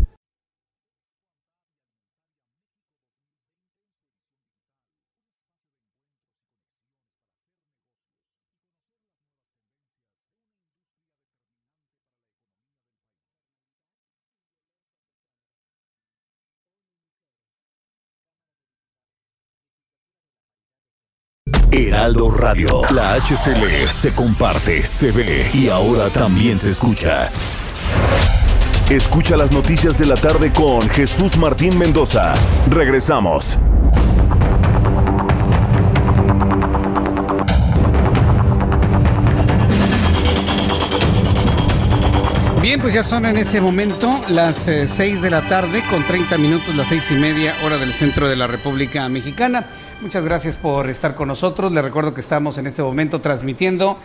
[21.92, 22.80] Heraldo Radio.
[22.94, 27.28] La HCL se comparte, se ve y ahora también se escucha.
[28.88, 32.32] Escucha las noticias de la tarde con Jesús Martín Mendoza.
[32.70, 33.58] Regresamos.
[42.62, 46.38] Bien, pues ya son en este momento las 6 eh, de la tarde con 30
[46.38, 49.66] minutos, las seis y media hora del centro de la República Mexicana.
[50.02, 51.70] Muchas gracias por estar con nosotros.
[51.70, 54.00] Les recuerdo que estamos en este momento transmitiendo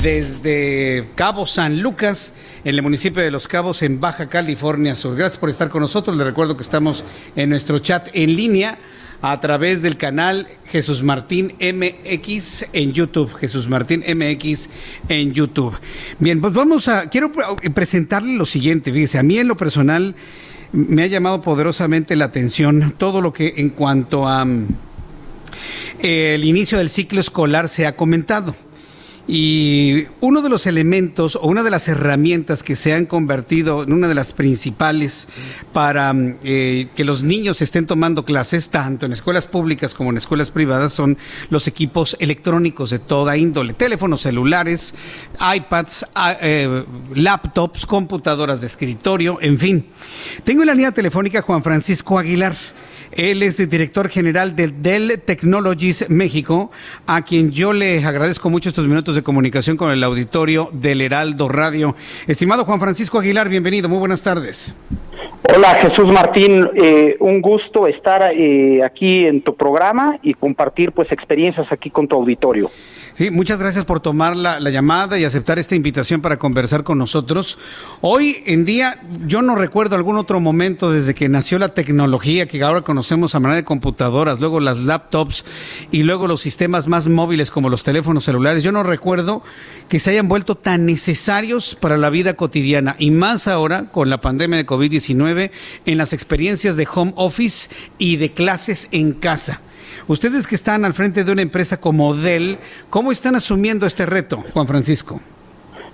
[0.00, 2.32] desde Cabo San Lucas,
[2.64, 5.14] en el municipio de Los Cabos, en Baja California Sur.
[5.14, 6.16] Gracias por estar con nosotros.
[6.16, 7.04] Les recuerdo que estamos
[7.36, 8.78] en nuestro chat en línea
[9.20, 13.34] a través del canal Jesús Martín MX en YouTube.
[13.34, 14.70] Jesús Martín MX
[15.10, 15.78] en YouTube.
[16.18, 17.10] Bien, pues vamos a.
[17.10, 18.90] Quiero presentarle lo siguiente.
[18.90, 20.14] Fíjese, a mí en lo personal
[20.72, 24.46] me ha llamado poderosamente la atención todo lo que en cuanto a
[26.00, 28.54] el inicio del ciclo escolar se ha comentado.
[29.28, 33.92] Y uno de los elementos o una de las herramientas que se han convertido en
[33.92, 35.28] una de las principales
[35.72, 36.12] para
[36.42, 40.92] eh, que los niños estén tomando clases, tanto en escuelas públicas como en escuelas privadas,
[40.92, 41.16] son
[41.50, 44.92] los equipos electrónicos de toda índole, teléfonos celulares,
[45.40, 46.06] iPads,
[46.40, 46.84] eh,
[47.14, 49.86] laptops, computadoras de escritorio, en fin.
[50.42, 52.56] Tengo en la línea telefónica Juan Francisco Aguilar.
[53.12, 56.70] Él es el director general de Dell Technologies México,
[57.06, 61.48] a quien yo le agradezco mucho estos minutos de comunicación con el auditorio del Heraldo
[61.48, 61.94] Radio.
[62.26, 64.74] Estimado Juan Francisco Aguilar, bienvenido, muy buenas tardes.
[65.54, 71.12] Hola Jesús Martín, eh, un gusto estar eh, aquí en tu programa y compartir pues
[71.12, 72.70] experiencias aquí con tu auditorio.
[73.14, 77.58] Sí, muchas gracias por tomar la, llamada y aceptar esta invitación para conversar con nosotros.
[78.00, 82.62] Hoy en día, yo no recuerdo algún otro momento desde que nació la tecnología que
[82.62, 85.44] ahora conocemos a manera de computadoras, luego las laptops
[85.90, 88.64] y luego los sistemas más móviles como los teléfonos celulares.
[88.64, 89.42] Yo no recuerdo
[89.90, 94.22] que se hayan vuelto tan necesarios para la vida cotidiana y más ahora con la
[94.22, 95.50] pandemia de COVID-19
[95.84, 99.60] en las experiencias de home office y de clases en casa.
[100.06, 102.58] Ustedes que están al frente de una empresa como Dell,
[102.90, 105.20] ¿cómo están asumiendo este reto, Juan Francisco?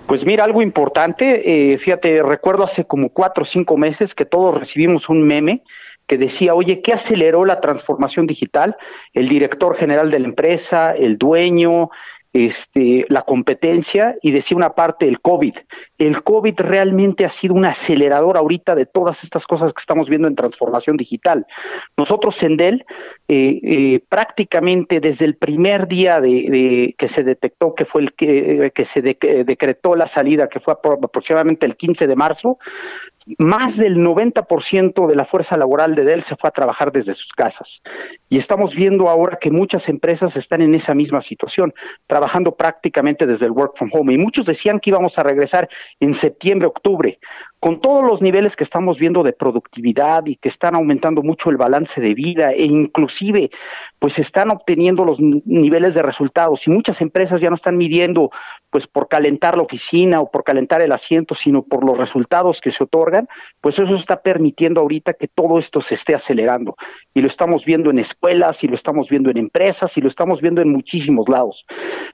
[0.07, 4.57] Pues mira, algo importante, eh, fíjate, recuerdo hace como cuatro o cinco meses que todos
[4.57, 5.61] recibimos un meme
[6.07, 8.75] que decía, oye, ¿qué aceleró la transformación digital?
[9.13, 11.91] El director general de la empresa, el dueño,
[12.31, 15.55] este, la competencia y decía una parte el COVID.
[15.97, 20.27] El COVID realmente ha sido un acelerador ahorita de todas estas cosas que estamos viendo
[20.27, 21.47] en transformación digital.
[21.97, 22.85] Nosotros en Dell,
[23.27, 28.71] eh, eh, prácticamente desde el primer día de, que se detectó que fue el que,
[28.73, 32.59] que se decretó la salida, que fue aproximadamente el 15 de marzo,
[33.37, 37.31] más del 90% de la fuerza laboral de Dell se fue a trabajar desde sus
[37.33, 37.81] casas.
[38.27, 41.73] Y estamos viendo ahora que muchas empresas están en esa misma situación,
[42.07, 44.13] trabajando prácticamente desde el work from home.
[44.13, 47.19] Y muchos decían que íbamos a regresar en septiembre, octubre.
[47.59, 51.57] Con todos los niveles que estamos viendo de productividad y que están aumentando mucho el
[51.57, 53.51] balance de vida e inclusive
[53.99, 58.31] pues están obteniendo los niveles de resultados y muchas empresas ya no están midiendo
[58.69, 62.71] pues por calentar la oficina o por calentar el asiento, sino por los resultados que
[62.71, 63.27] se otorgan,
[63.61, 66.75] pues eso está permitiendo ahorita que todo esto se esté acelerando
[67.13, 70.39] y lo estamos viendo en escuelas y lo estamos viendo en empresas y lo estamos
[70.39, 71.65] viendo en muchísimos lados.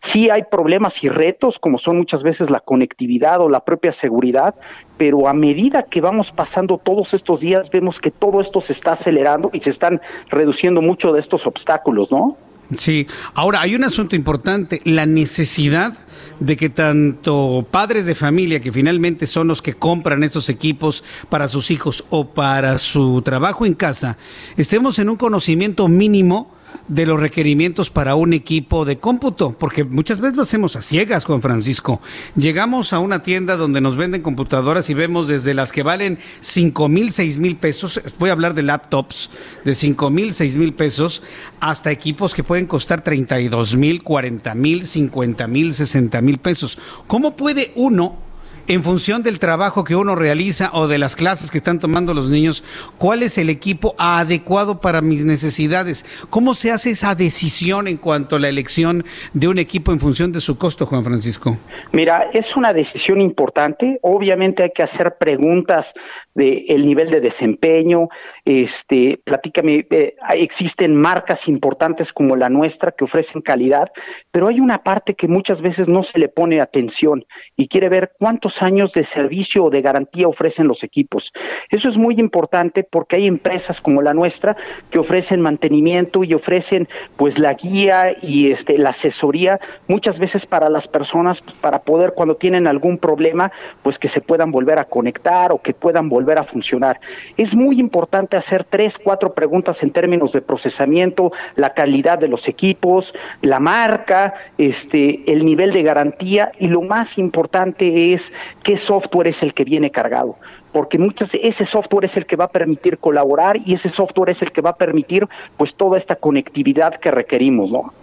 [0.02, 4.56] Sí hay problemas y retos como son muchas veces la conectividad o la propia seguridad,
[4.98, 8.94] pero a medida que vamos pasando todos estos días vemos que todo esto se está
[8.94, 12.38] acelerando y se están reduciendo mucho de estos obstáculos, ¿no?
[12.76, 13.06] Sí,
[13.36, 15.94] ahora hay un asunto importante, la necesidad
[16.40, 21.48] de que tanto padres de familia, que finalmente son los que compran estos equipos para
[21.48, 24.18] sus hijos o para su trabajo en casa,
[24.58, 26.55] estemos en un conocimiento mínimo
[26.88, 31.26] de los requerimientos para un equipo de cómputo, porque muchas veces lo hacemos a ciegas,
[31.26, 32.02] Juan Francisco.
[32.36, 36.90] Llegamos a una tienda donde nos venden computadoras y vemos desde las que valen cinco
[36.90, 39.30] mil, seis mil pesos, voy a hablar de laptops
[39.64, 41.22] de cinco mil, seis mil pesos,
[41.60, 46.78] hasta equipos que pueden costar 32 mil, 40 mil, 50 mil, 60 mil pesos.
[47.08, 48.18] ¿Cómo puede uno
[48.67, 52.30] en función del trabajo que uno realiza o de las clases que están tomando los
[52.30, 52.63] niños,
[52.97, 56.06] cuál es el equipo adecuado para mis necesidades.
[56.30, 60.32] ¿Cómo se hace esa decisión en cuanto a la elección de un equipo en función
[60.32, 61.58] de su costo, Juan Francisco?
[61.91, 63.99] Mira, es una decisión importante.
[64.01, 65.93] Obviamente hay que hacer preguntas
[66.34, 68.10] del el nivel de desempeño.
[68.43, 73.91] Este, platícame, eh, existen marcas importantes como la nuestra que ofrecen calidad,
[74.32, 77.25] pero hay una parte que muchas veces no se le pone atención
[77.56, 81.34] y quiere ver cuántos años de servicio o de garantía ofrecen los equipos.
[81.70, 84.56] Eso es muy importante porque hay empresas como la nuestra
[84.89, 86.88] que ofrecen mantenimiento y ofrecen
[87.18, 92.36] pues la guía y este la asesoría muchas veces para las personas para poder cuando
[92.36, 93.52] tienen algún problema
[93.84, 97.00] pues que se puedan volver a conectar o que puedan volver a funcionar.
[97.38, 102.48] Es muy importante hacer tres, cuatro preguntas en términos de procesamiento, la calidad de los
[102.48, 108.32] equipos, la marca, este, el nivel de garantía y lo más importante es
[108.64, 110.38] qué software es el que viene cargado
[110.76, 114.42] porque muchas ese software es el que va a permitir colaborar y ese software es
[114.42, 117.94] el que va a permitir pues toda esta conectividad que requerimos, ¿no?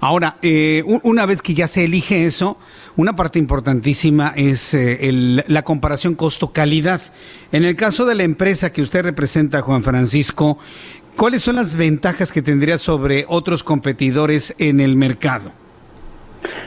[0.00, 2.58] Ahora, eh, una vez que ya se elige eso,
[2.96, 4.98] una parte importantísima es eh,
[5.46, 7.00] la comparación costo-calidad.
[7.52, 10.58] En el caso de la empresa que usted representa, Juan Francisco,
[11.16, 15.52] ¿cuáles son las ventajas que tendría sobre otros competidores en el mercado?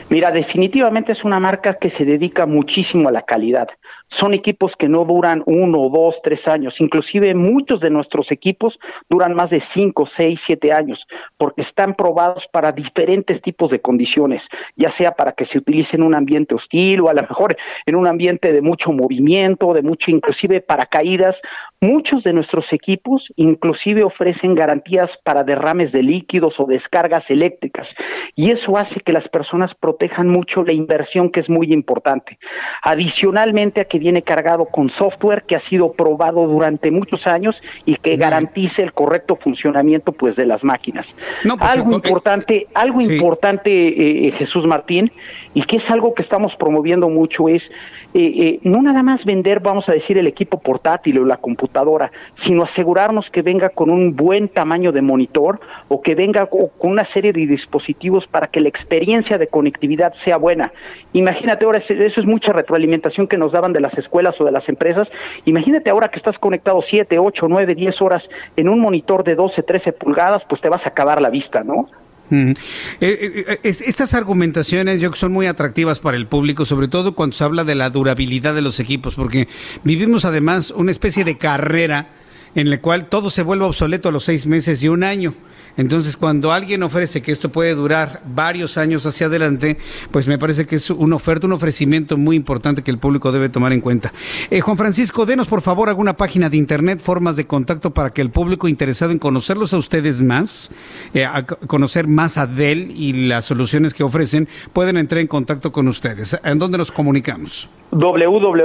[0.08, 3.68] Mira, definitivamente es una marca que se dedica muchísimo a la calidad.
[4.12, 6.82] Son equipos que no duran uno, dos, tres años.
[6.82, 11.06] Inclusive muchos de nuestros equipos duran más de cinco, seis, siete años,
[11.38, 16.02] porque están probados para diferentes tipos de condiciones, ya sea para que se utilice en
[16.02, 20.10] un ambiente hostil o a lo mejor en un ambiente de mucho movimiento, de mucho,
[20.10, 21.40] inclusive paracaídas.
[21.80, 27.94] Muchos de nuestros equipos inclusive ofrecen garantías para derrames de líquidos o descargas eléctricas.
[28.34, 32.38] Y eso hace que las personas protejan mucho la inversión que es muy importante.
[32.82, 37.94] Adicionalmente a que viene cargado con software que ha sido probado durante muchos años y
[37.94, 41.14] que garantice el correcto funcionamiento pues de las máquinas.
[41.44, 45.12] Pues, algo importante, algo importante eh, eh, Jesús Martín
[45.54, 47.70] y que es algo que estamos promoviendo mucho es
[48.14, 52.64] eh, no nada más vender, vamos a decir, el equipo portátil o la computadora, sino
[52.64, 57.32] asegurarnos que venga con un buen tamaño de monitor o que venga con una serie
[57.32, 60.72] de dispositivos para que la experiencia de conectividad sea buena.
[61.12, 64.68] Imagínate ahora, eso es mucha retroalimentación que nos daban de las escuelas o de las
[64.68, 65.12] empresas.
[65.44, 69.62] Imagínate ahora que estás conectado 7, 8, 9, 10 horas en un monitor de 12,
[69.62, 71.88] 13 pulgadas, pues te vas a acabar la vista, ¿no?
[72.32, 72.54] Eh,
[73.00, 77.36] eh, eh, estas argumentaciones yo que son muy atractivas para el público, sobre todo cuando
[77.36, 79.48] se habla de la durabilidad de los equipos, porque
[79.84, 82.08] vivimos además una especie de carrera
[82.54, 85.34] en la cual todo se vuelve obsoleto a los seis meses y un año.
[85.76, 89.78] Entonces, cuando alguien ofrece que esto puede durar varios años hacia adelante,
[90.10, 93.48] pues me parece que es una oferta, un ofrecimiento muy importante que el público debe
[93.48, 94.12] tomar en cuenta.
[94.50, 98.22] Eh, Juan Francisco, denos por favor alguna página de internet, formas de contacto para que
[98.22, 100.72] el público interesado en conocerlos a ustedes más,
[101.14, 105.72] eh, a conocer más a Dell y las soluciones que ofrecen, pueden entrar en contacto
[105.72, 106.38] con ustedes.
[106.44, 107.68] ¿En dónde nos comunicamos?
[107.92, 108.64] www.del.com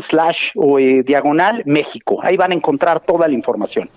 [0.00, 2.18] slash eh, diagonal México.
[2.22, 3.90] Ahí van a encontrar toda la información.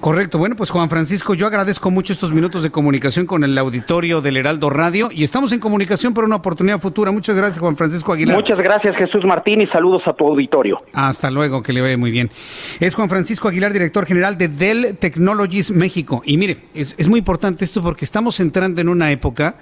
[0.00, 0.38] Correcto.
[0.38, 4.36] Bueno, pues Juan Francisco, yo agradezco mucho estos minutos de comunicación con el auditorio del
[4.36, 7.10] Heraldo Radio y estamos en comunicación para una oportunidad futura.
[7.10, 8.36] Muchas gracias, Juan Francisco Aguilar.
[8.36, 10.76] Muchas gracias, Jesús Martín, y saludos a tu auditorio.
[10.92, 12.30] Hasta luego, que le vaya muy bien.
[12.80, 16.22] Es Juan Francisco Aguilar, director general de Dell Technologies México.
[16.24, 19.56] Y mire, es, es muy importante esto porque estamos entrando en una época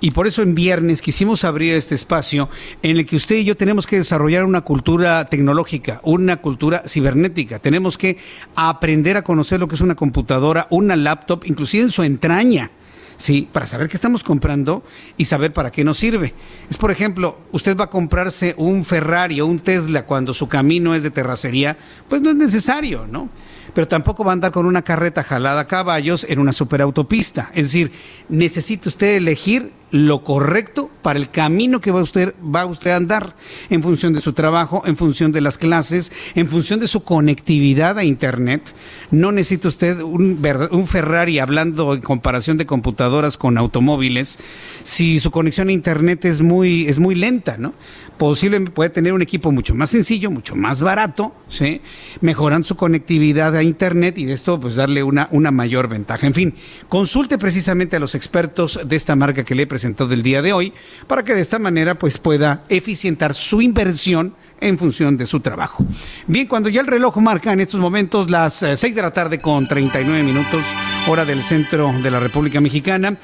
[0.00, 2.48] Y por eso en viernes quisimos abrir este espacio
[2.82, 7.58] en el que usted y yo tenemos que desarrollar una cultura tecnológica, una cultura cibernética.
[7.58, 8.18] Tenemos que
[8.54, 12.70] aprender a conocer lo que es una computadora, una laptop, inclusive en su entraña.
[13.16, 14.82] Sí, para saber qué estamos comprando
[15.16, 16.34] y saber para qué nos sirve.
[16.68, 20.94] Es, por ejemplo, usted va a comprarse un Ferrari o un Tesla cuando su camino
[20.94, 21.78] es de terracería,
[22.08, 23.28] pues no es necesario, ¿no?
[23.72, 27.50] Pero tampoco va a andar con una carreta jalada a caballos en una superautopista.
[27.54, 27.92] Es decir,
[28.28, 33.36] necesita usted elegir lo correcto para el camino que va usted, va usted a andar
[33.70, 37.96] en función de su trabajo, en función de las clases, en función de su conectividad
[37.96, 38.74] a Internet.
[39.12, 40.42] No necesita usted un,
[40.88, 44.40] Ferrari hablando en comparación de computadoras con automóviles
[44.82, 47.72] si su conexión a Internet es muy, es muy lenta, ¿no?
[48.18, 51.80] Posiblemente puede tener un equipo mucho más sencillo, mucho más barato, ¿sí?
[52.20, 56.24] mejorando su conectividad a Internet y de esto pues darle una, una mayor ventaja.
[56.24, 56.54] En fin,
[56.88, 60.52] consulte precisamente a los expertos de esta marca que le he presentado el día de
[60.52, 60.72] hoy
[61.06, 65.84] para que de esta manera pues pueda eficientar su inversión en función de su trabajo.
[66.26, 69.40] Bien, cuando ya el reloj marca en estos momentos las 6 eh, de la tarde
[69.40, 70.64] con 39 minutos,
[71.06, 73.16] hora del centro de la República Mexicana,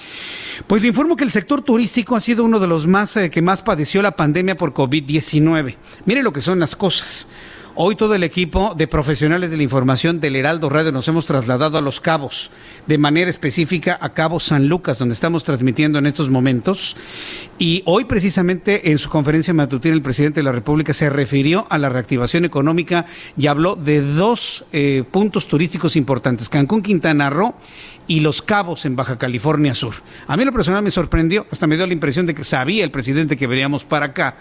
[0.66, 3.40] pues le informo que el sector turístico ha sido uno de los más eh, que
[3.40, 5.76] más padeció la pandemia por COVID-19.
[6.04, 7.26] Mire lo que son las cosas.
[7.82, 11.78] Hoy todo el equipo de profesionales de la información del Heraldo Radio nos hemos trasladado
[11.78, 12.50] a Los Cabos,
[12.86, 16.94] de manera específica a Cabo San Lucas, donde estamos transmitiendo en estos momentos.
[17.62, 21.76] Y hoy precisamente en su conferencia matutina el presidente de la República se refirió a
[21.76, 23.04] la reactivación económica
[23.36, 27.54] y habló de dos eh, puntos turísticos importantes, Cancún, Quintana Roo
[28.06, 29.96] y Los Cabos en Baja California Sur.
[30.26, 32.90] A mí lo personal me sorprendió, hasta me dio la impresión de que sabía el
[32.90, 34.38] presidente que veníamos para acá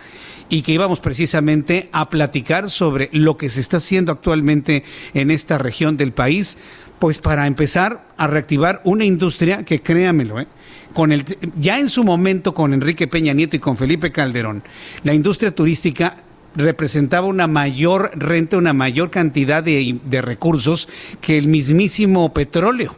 [0.47, 5.57] y que íbamos precisamente a platicar sobre lo que se está haciendo actualmente en esta
[5.57, 6.57] región del país,
[6.99, 10.47] pues para empezar a reactivar una industria que créamelo, ¿eh?
[10.93, 11.23] con el
[11.57, 14.63] ya en su momento con Enrique Peña Nieto y con Felipe Calderón,
[15.03, 16.17] la industria turística
[16.55, 20.89] representaba una mayor renta, una mayor cantidad de, de recursos
[21.21, 22.95] que el mismísimo petróleo.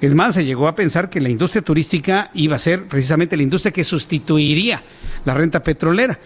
[0.00, 3.42] Es más, se llegó a pensar que la industria turística iba a ser precisamente la
[3.42, 4.82] industria que sustituiría
[5.26, 6.18] la renta petrolera.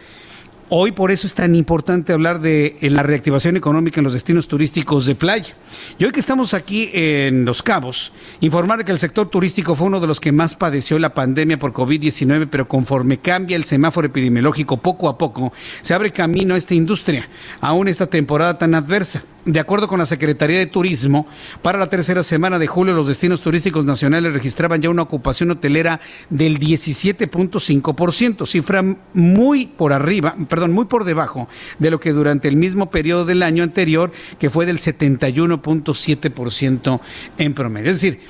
[0.71, 5.05] Hoy por eso es tan importante hablar de la reactivación económica en los destinos turísticos
[5.05, 5.55] de playa.
[5.99, 10.01] Y hoy que estamos aquí en Los Cabos, informar que el sector turístico fue uno
[10.01, 14.79] de los que más padeció la pandemia por COVID-19, pero conforme cambia el semáforo epidemiológico
[14.79, 15.53] poco a poco,
[15.83, 17.29] se abre camino a esta industria,
[17.61, 19.23] aún esta temporada tan adversa.
[19.45, 21.27] De acuerdo con la Secretaría de Turismo,
[21.61, 26.01] para la tercera semana de julio los destinos turísticos nacionales registraban ya una ocupación hotelera
[26.31, 28.83] del 17.5%, cifra
[29.13, 31.47] muy por arriba, perdón, muy por debajo
[31.79, 37.01] de lo que durante el mismo periodo del año anterior, que fue del 71.7%
[37.37, 37.91] en promedio.
[37.91, 38.21] Es decir,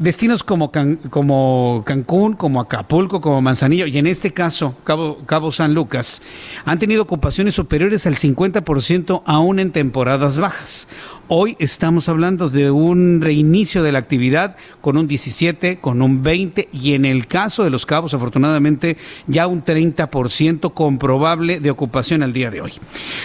[0.00, 0.72] destinos como,
[1.10, 6.22] como Cancún, como Acapulco, como Manzanillo y en este caso Cabo, Cabo San Lucas
[6.64, 10.88] han tenido ocupaciones superiores al 50% aún en temporadas bajas.
[11.32, 16.68] Hoy estamos hablando de un reinicio de la actividad con un 17, con un 20
[16.72, 18.96] y en el caso de los cabos, afortunadamente,
[19.28, 22.72] ya un 30% comprobable de ocupación al día de hoy.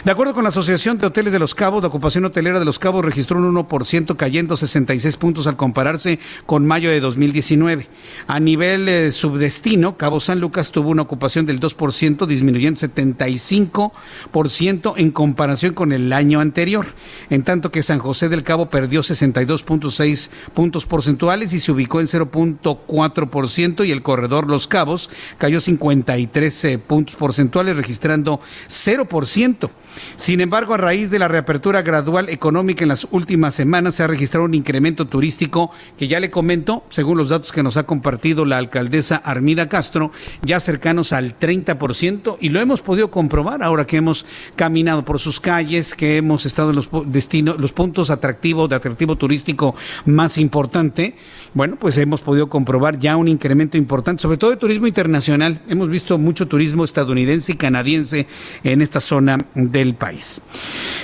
[0.03, 2.77] De acuerdo con la Asociación de Hoteles de los Cabos, la ocupación hotelera de los
[2.77, 7.87] Cabos registró un 1%, cayendo 66 puntos al compararse con mayo de 2019.
[8.27, 15.09] A nivel eh, subdestino, Cabo San Lucas tuvo una ocupación del 2%, disminuyendo 75% en
[15.09, 16.85] comparación con el año anterior.
[17.31, 22.01] En tanto que San San José del Cabo perdió 62.6 puntos porcentuales y se ubicó
[22.01, 29.69] en 0.4% y el corredor Los Cabos cayó 53 eh, puntos porcentuales registrando 0%.
[30.15, 34.07] Sin embargo, a raíz de la reapertura gradual económica en las últimas semanas se ha
[34.07, 38.45] registrado un incremento turístico que ya le comento, según los datos que nos ha compartido
[38.45, 43.97] la alcaldesa Armida Castro, ya cercanos al 30% y lo hemos podido comprobar ahora que
[43.97, 44.25] hemos
[44.55, 49.15] caminado por sus calles, que hemos estado en los destinos, los puntos atractivos de atractivo
[49.15, 49.75] turístico
[50.05, 51.15] más importante.
[51.53, 55.61] Bueno, pues hemos podido comprobar ya un incremento importante, sobre todo de turismo internacional.
[55.69, 58.27] Hemos visto mucho turismo estadounidense y canadiense
[58.63, 60.41] en esta zona de el país.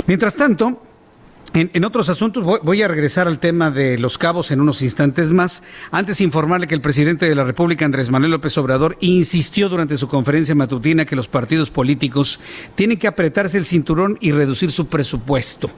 [0.08, 0.82] Mientras tanto,
[1.54, 5.64] en, otros asuntos, voy, a regresar al tema de los cabos en unos instantes más.
[5.92, 10.08] Antes informarle que el presidente de la República, Andrés Manuel López Obrador, insistió durante su
[10.08, 12.40] conferencia matutina que los partidos políticos
[12.76, 15.70] tienen que apretarse el cinturón y reducir su presupuesto.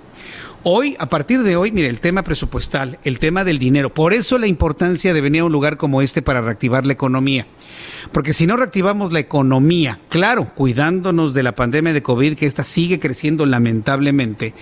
[0.66, 4.38] Hoy, a partir de hoy, mire, el tema presupuestal, el tema del dinero, por eso
[4.38, 7.48] la importancia de venir a un lugar como este para reactivar la economía.
[8.14, 12.64] Porque si no reactivamos la economía, claro, cuidándonos de la pandemia de COVID, que esta
[12.64, 14.54] sigue creciendo lamentablemente,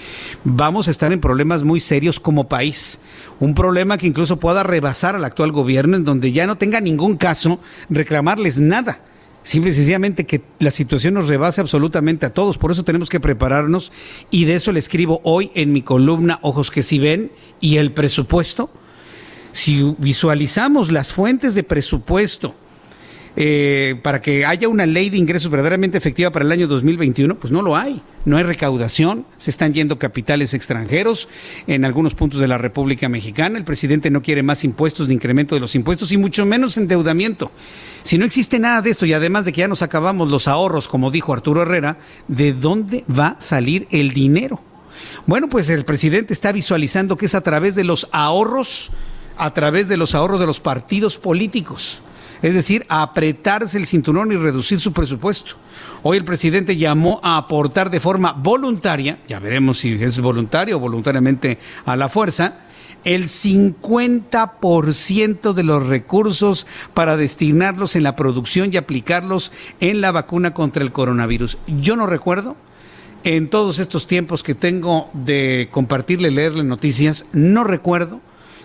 [0.43, 2.97] vamos a estar en problemas muy serios como país.
[3.39, 7.16] Un problema que incluso pueda rebasar al actual gobierno, en donde ya no tenga ningún
[7.16, 7.60] caso
[7.91, 9.02] reclamarles nada
[9.44, 12.58] Simple y sencillamente que la situación nos rebase absolutamente a todos.
[12.58, 13.92] Por eso tenemos que prepararnos
[14.30, 17.92] y de eso le escribo hoy en mi columna Ojos que si ven y el
[17.92, 18.70] presupuesto.
[19.52, 22.56] Si visualizamos las fuentes de presupuesto
[23.38, 27.52] eh, para que haya una ley de ingresos verdaderamente efectiva para el año 2021, pues
[27.52, 28.02] no lo hay.
[28.24, 31.28] No hay recaudación, se están yendo capitales extranjeros
[31.66, 33.58] en algunos puntos de la República Mexicana.
[33.58, 37.52] El presidente no quiere más impuestos ni incremento de los impuestos y mucho menos endeudamiento.
[38.04, 40.88] Si no existe nada de esto y además de que ya nos acabamos los ahorros,
[40.88, 44.62] como dijo Arturo Herrera, ¿de dónde va a salir el dinero?
[45.26, 48.92] Bueno, pues el presidente está visualizando que es a través de los ahorros,
[49.38, 52.02] a través de los ahorros de los partidos políticos
[52.42, 55.56] es decir, a apretarse el cinturón y reducir su presupuesto.
[56.04, 60.80] Hoy el presidente llamó a aportar de forma voluntaria, ya veremos si es voluntario o
[60.80, 62.56] voluntariamente a la fuerza,
[63.04, 70.54] el 50% de los recursos para destinarlos en la producción y aplicarlos en la vacuna
[70.54, 71.58] contra el coronavirus.
[71.68, 72.56] Yo no recuerdo
[73.24, 78.20] en todos estos tiempos que tengo de compartirle, leerle noticias, no recuerdo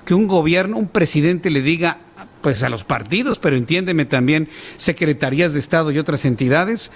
[0.05, 1.99] que un gobierno, un presidente le diga
[2.47, 6.93] pues a los partidos, pero entiéndeme también secretarías de Estado y otras entidades,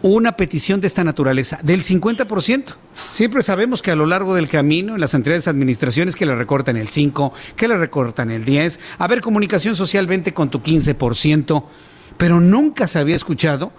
[0.00, 2.64] una petición de esta naturaleza, del 50%.
[3.12, 6.78] Siempre sabemos que a lo largo del camino, en las de administraciones que le recortan
[6.78, 11.64] el 5, que le recortan el 10, a ver, comunicación social, vente con tu 15%,
[12.16, 13.72] pero nunca se había escuchado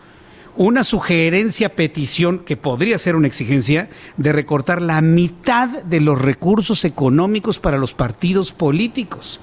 [0.57, 6.86] una sugerencia, petición, que podría ser una exigencia, de recortar la mitad de los recursos
[6.86, 9.39] económicos para los partidos políticos.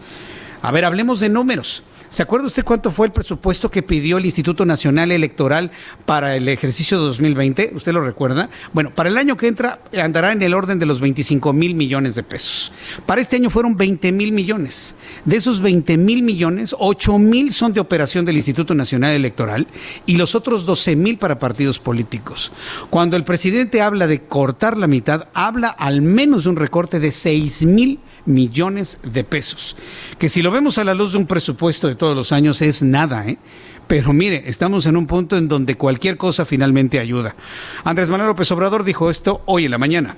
[0.63, 1.83] A ver, hablemos de números.
[2.09, 5.71] ¿Se acuerda usted cuánto fue el presupuesto que pidió el Instituto Nacional Electoral
[6.07, 7.73] para el ejercicio 2020?
[7.75, 8.49] ¿Usted lo recuerda?
[8.73, 12.15] Bueno, para el año que entra andará en el orden de los 25 mil millones
[12.15, 12.73] de pesos.
[13.07, 14.95] Para este año fueron 20 mil millones.
[15.25, 19.67] De esos 20 mil millones, 8 mil son de operación del Instituto Nacional Electoral
[20.07, 22.53] y los otros 12 mil para partidos políticos.
[22.89, 27.11] Cuando el presidente habla de cortar la mitad, habla al menos de un recorte de
[27.11, 29.77] 6 mil millones de pesos.
[30.19, 32.83] Que si lo vemos a la luz de un presupuesto de todos los años es
[32.83, 33.39] nada, ¿eh?
[33.87, 37.37] Pero mire, estamos en un punto en donde cualquier cosa finalmente ayuda.
[37.85, 40.17] Andrés Manuel López Obrador dijo esto hoy en la mañana.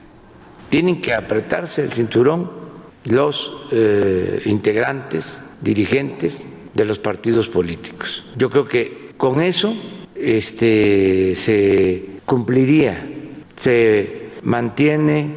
[0.70, 2.50] Tienen que apretarse el cinturón
[3.04, 8.24] los eh, integrantes, dirigentes de los partidos políticos.
[8.36, 9.74] Yo creo que con eso
[10.14, 13.06] este, se cumpliría,
[13.54, 15.34] se mantiene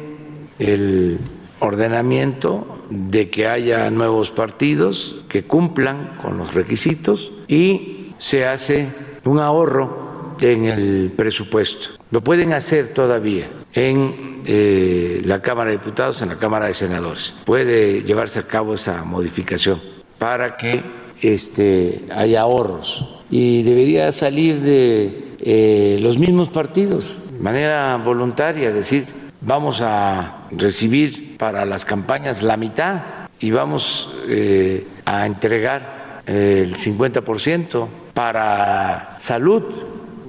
[0.58, 1.18] el
[1.62, 8.88] ordenamiento de que haya nuevos partidos que cumplan con los requisitos y se hace
[9.24, 11.90] un ahorro en el presupuesto.
[12.10, 17.34] Lo pueden hacer todavía en eh, la Cámara de Diputados, en la Cámara de Senadores.
[17.44, 19.80] Puede llevarse a cabo esa modificación
[20.18, 20.82] para que
[21.20, 29.06] este, haya ahorros y debería salir de eh, los mismos partidos, de manera voluntaria, decir,
[29.40, 33.00] vamos a recibir para las campañas la mitad
[33.40, 39.62] y vamos eh, a entregar el 50% para salud,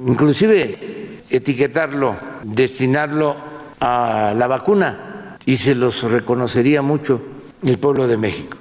[0.07, 3.35] inclusive etiquetarlo, destinarlo
[3.79, 7.21] a la vacuna y se los reconocería mucho
[7.63, 8.57] el pueblo de México.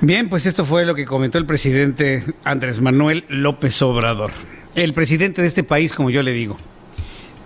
[0.00, 4.32] Bien, pues esto fue lo que comentó el presidente Andrés Manuel López Obrador,
[4.74, 6.56] el presidente de este país, como yo le digo.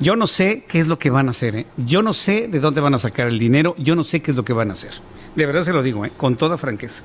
[0.00, 1.66] Yo no sé qué es lo que van a hacer, ¿eh?
[1.76, 4.36] yo no sé de dónde van a sacar el dinero, yo no sé qué es
[4.36, 4.92] lo que van a hacer.
[5.34, 6.12] De verdad se lo digo, ¿eh?
[6.16, 7.02] con toda franqueza.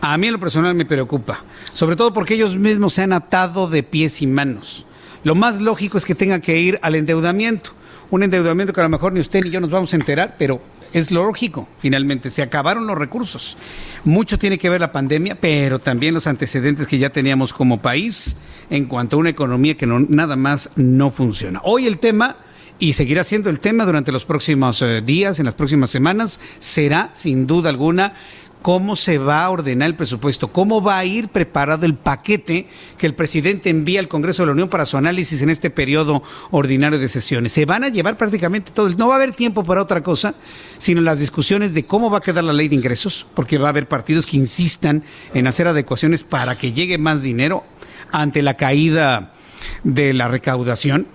[0.00, 1.42] A mí en lo personal me preocupa,
[1.72, 4.86] sobre todo porque ellos mismos se han atado de pies y manos.
[5.24, 7.70] Lo más lógico es que tengan que ir al endeudamiento.
[8.10, 10.60] Un endeudamiento que a lo mejor ni usted ni yo nos vamos a enterar, pero
[10.98, 12.30] es lógico, finalmente.
[12.30, 13.58] Se acabaron los recursos.
[14.04, 18.36] Mucho tiene que ver la pandemia, pero también los antecedentes que ya teníamos como país
[18.70, 21.60] en cuanto a una economía que no, nada más no funciona.
[21.64, 22.36] Hoy el tema,
[22.78, 27.10] y seguirá siendo el tema durante los próximos eh, días, en las próximas semanas, será
[27.12, 28.14] sin duda alguna
[28.66, 32.66] cómo se va a ordenar el presupuesto, cómo va a ir preparado el paquete
[32.98, 36.20] que el presidente envía al Congreso de la Unión para su análisis en este periodo
[36.50, 37.52] ordinario de sesiones.
[37.52, 40.34] Se van a llevar prácticamente todo, no va a haber tiempo para otra cosa,
[40.78, 43.70] sino las discusiones de cómo va a quedar la ley de ingresos, porque va a
[43.70, 47.62] haber partidos que insistan en hacer adecuaciones para que llegue más dinero
[48.10, 49.32] ante la caída
[49.84, 51.06] de la recaudación.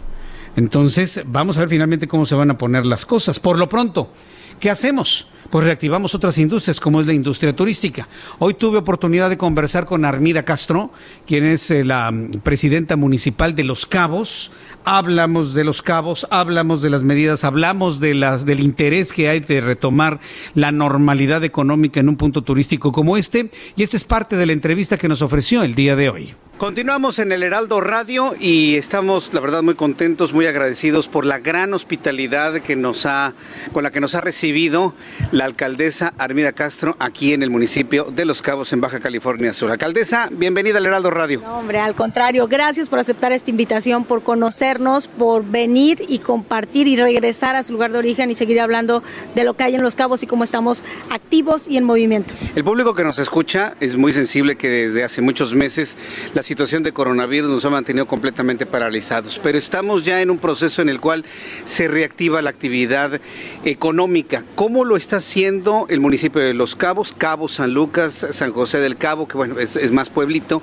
[0.56, 3.42] Entonces, vamos a ver finalmente cómo se van a poner las cosas.
[3.42, 4.14] Por lo pronto,
[4.62, 5.28] ¿qué hacemos?
[5.50, 8.08] Pues reactivamos otras industrias, como es la industria turística.
[8.40, 10.92] Hoy tuve oportunidad de conversar con Armida Castro,
[11.28, 14.52] quien es eh, la mm, presidenta municipal de Los Cabos.
[14.86, 20.22] Hablamos de Los Cabos, hablamos de las medidas, hablamos del interés que hay de retomar
[20.56, 23.52] la normalidad económica en un punto turístico como este.
[23.76, 26.34] Y esto es parte de la entrevista que nos ofreció el día de hoy.
[26.58, 31.40] Continuamos en el Heraldo Radio y estamos, la verdad, muy contentos, muy agradecidos por la
[31.40, 33.34] gran hospitalidad que nos ha,
[33.72, 34.94] con la que nos ha recibido
[35.32, 39.72] la alcaldesa Armida Castro aquí en el municipio de Los Cabos, en Baja California Sur.
[39.72, 41.42] Alcaldesa, bienvenida al Heraldo Radio.
[41.42, 46.88] No, hombre, al contrario, gracias por aceptar esta invitación, por conocernos, por venir y compartir
[46.88, 49.02] y regresar a su lugar de origen y seguir hablando
[49.34, 52.36] de lo que hay en Los Cabos y cómo estamos activos y en movimiento.
[52.56, 55.98] El público que nos escucha es muy sensible que desde hace muchos meses
[56.36, 60.82] la situación de coronavirus nos ha mantenido completamente paralizados, pero estamos ya en un proceso
[60.82, 61.24] en el cual
[61.64, 63.22] se reactiva la actividad
[63.64, 64.44] económica.
[64.56, 68.98] ¿Cómo lo está haciendo el municipio de Los Cabos, Cabo San Lucas, San José del
[68.98, 70.62] Cabo, que bueno, es, más pueblito,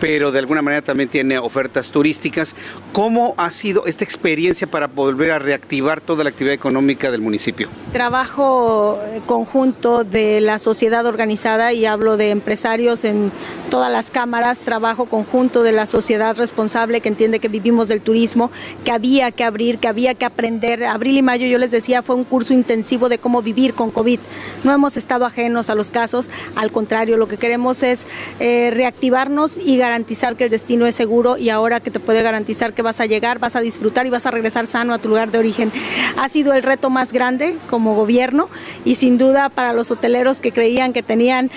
[0.00, 2.54] pero de alguna manera también tiene ofertas turísticas?
[2.94, 7.68] ¿Cómo ha sido esta experiencia para volver a reactivar toda la actividad económica del municipio?
[7.92, 13.30] Trabajo eh, conjunto de la sociedad organizada y hablo de empresarios en
[13.70, 18.50] todas las cámaras, trabajo conjunto de la sociedad responsable que entiende que vivimos del turismo,
[18.84, 20.84] que había que abrir, que había que aprender.
[20.84, 24.20] Abril y mayo, yo les decía, fue un curso intensivo de cómo vivir con COVID.
[24.62, 28.06] No hemos estado ajenos a los casos, al contrario, lo que queremos es
[28.40, 32.74] eh, reactivarnos y garantizar que el destino es seguro y ahora que te puede garantizar
[32.74, 35.30] que vas a llegar, vas a disfrutar y vas a regresar sano a tu lugar
[35.30, 35.72] de origen.
[36.18, 38.50] Ha sido el reto más grande como gobierno
[38.84, 41.50] y sin duda para los hoteleros que creían que tenían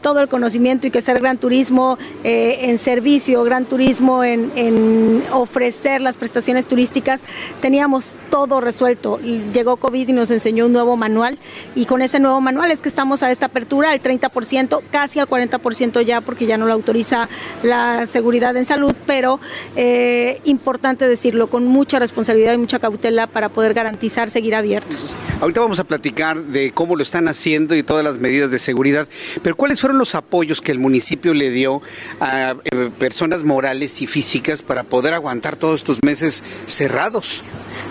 [0.00, 6.00] todo el conocimiento y que ser gran turismo eh, en servicio, gran turismo en, ofrecer
[6.00, 7.22] las prestaciones turísticas,
[7.60, 9.18] teníamos todo resuelto.
[9.52, 11.38] Llegó COVID y nos enseñó un nuevo manual
[11.74, 15.26] y con ese nuevo manual es que estamos a esta apertura al 30%, casi al
[15.26, 17.28] 40% ya porque ya no lo autoriza
[17.64, 19.40] la seguridad en salud, pero
[19.74, 25.16] eh, importante decirlo, con mucha responsabilidad y mucha cautela para poder garantizar seguir abiertos.
[25.40, 29.08] Ahorita vamos a platicar de cómo lo están haciendo y todas las medidas de seguridad,
[29.42, 31.82] pero ¿cuáles fueron los apoyos que el municipio le dio
[32.20, 37.42] a eh, personas morales y físicas para poder aguantar todos estos meses cerrados?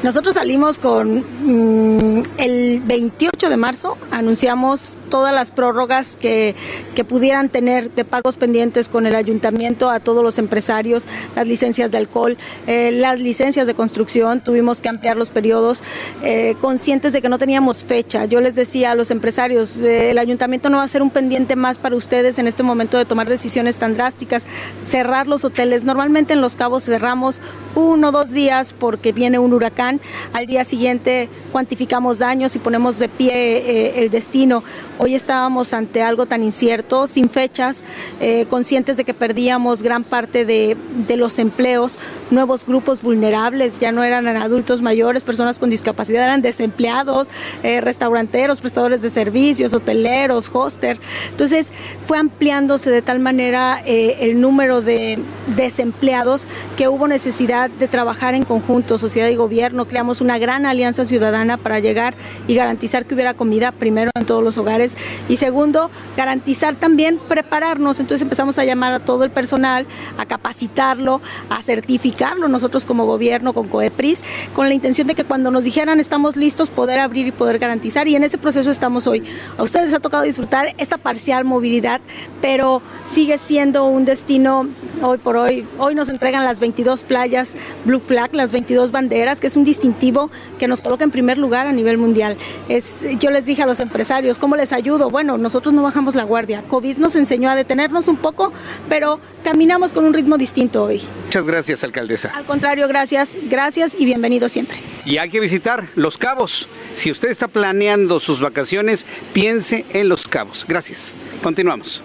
[0.04, 6.56] Nosotros salimos con mm, el 28 de marzo, anunciamos todas las prórrogas que,
[6.93, 11.89] que, pudieran tener de pagos pendientes con el ayuntamiento a todos los empresarios, las licencias
[11.89, 12.38] de alcohol,
[12.68, 15.84] eh, las licencias de construcción, tuvimos que ampliar los periodos,
[16.22, 18.26] eh, conscientes de que no teníamos fecha.
[18.26, 21.56] Yo les decía a los empresarios, eh, el ayuntamiento no va a ser un pendiente
[21.56, 24.47] más para ustedes en este momento de tomar decisiones tan drásticas,
[24.86, 25.86] cerrar los hoteles.
[25.86, 27.39] Normalmente en Los Cabos cerramos
[27.76, 29.93] uno o dos días porque viene un huracán
[30.34, 34.64] al día siguiente cuantificamos daños y ponemos de pie eh, el destino.
[35.00, 37.84] Hoy estábamos ante algo tan incierto, sin fechas,
[38.22, 40.78] eh, conscientes de que perdíamos gran parte de,
[41.18, 42.00] los empleos,
[42.32, 47.28] nuevos grupos vulnerables, ya no eran adultos mayores, personas con discapacidad, eran desempleados,
[47.62, 51.00] eh, restauranteros, prestadores de servicios, hoteleros, hoster.
[51.30, 51.72] Entonces
[52.08, 55.20] fue ampliándose de tal manera el número de
[55.56, 61.05] desempleados que hubo necesidad de trabajar en conjunto, sociedad y gobierno, creamos una gran alianza
[61.05, 62.15] ciudadana para llegar
[62.47, 64.95] y garantizar que hubiera comida primero en todos los hogares
[65.28, 67.99] y segundo, garantizar también prepararnos.
[67.99, 73.53] Entonces empezamos a llamar a todo el personal, a capacitarlo, a certificarlo nosotros como gobierno
[73.53, 74.24] con COEPRIS,
[74.55, 78.07] con la intención de que cuando nos dijeran estamos listos poder abrir y poder garantizar
[78.07, 79.24] y en ese proceso estamos hoy.
[79.57, 82.01] A ustedes les ha tocado disfrutar esta parcial movilidad,
[82.41, 84.67] pero sigue siendo un destino
[85.01, 85.65] hoy por hoy.
[85.78, 87.55] Hoy nos entregan las 22 playas
[87.86, 91.68] Blue Flag, las 22 banderas, que es un distintivo que nos coloca en primer lugar
[91.68, 92.38] a nivel mundial.
[92.70, 95.09] Es, yo les dije a los empresarios, ¿cómo les ayudo?
[95.09, 96.64] Bueno, nosotros no bajamos la guardia.
[96.68, 98.53] COVID nos enseñó a detenernos un poco,
[98.89, 101.01] pero caminamos con un ritmo distinto hoy.
[101.26, 102.32] Muchas gracias, alcaldesa.
[102.36, 104.78] Al contrario, gracias, gracias y bienvenido siempre.
[105.05, 106.68] Y hay que visitar Los Cabos.
[106.93, 110.66] Si usted está planeando sus vacaciones, piense en Los Cabos.
[110.68, 111.14] Gracias.
[111.41, 112.03] Continuamos.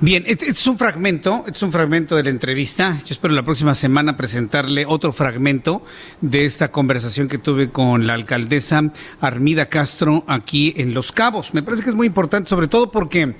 [0.00, 2.96] Bien, este, es un fragmento, este es un fragmento de la entrevista.
[3.04, 5.82] Yo espero la próxima semana presentarle otro fragmento
[6.20, 11.52] de esta conversación que tuve con la alcaldesa Armida Castro aquí en Los Cabos.
[11.52, 13.34] Me parece que es muy importante, sobre todo porque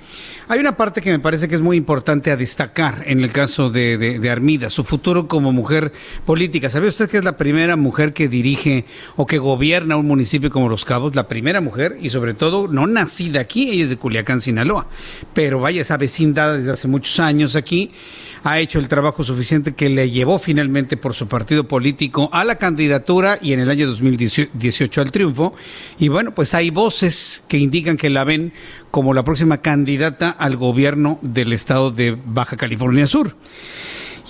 [0.49, 3.69] hay una parte que me parece que es muy importante a destacar en el caso
[3.69, 5.93] de Armida, su futuro como mujer
[6.25, 6.69] política.
[6.69, 8.83] ¿Sabe usted que es la primera mujer que dirige
[9.15, 11.15] o que gobierna un municipio como Los Cabos?
[11.15, 14.87] La primera mujer y sobre todo no nacida aquí, ella es de Culiacán, Sinaloa,
[15.33, 17.91] pero vaya esa vecindad desde hace muchos años aquí.
[18.43, 22.55] ha hecho el trabajo suficiente que le llevó finalmente por su partido político a la
[22.55, 25.53] candidatura y en el año 2018 al triunfo.
[25.99, 28.53] Y bueno, pues hay voces que indican que la ven
[28.91, 33.35] como la próxima candidata al gobierno del estado de Baja California Sur.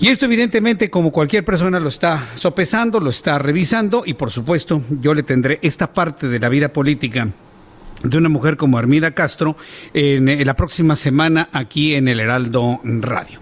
[0.00, 4.82] Y esto evidentemente, como cualquier persona, lo está sopesando, lo está revisando y por supuesto
[4.88, 7.28] yo le tendré esta parte de la vida política
[8.02, 9.56] de una mujer como Armida Castro
[9.92, 13.40] en, la próxima semana aquí en el Heraldo Radio.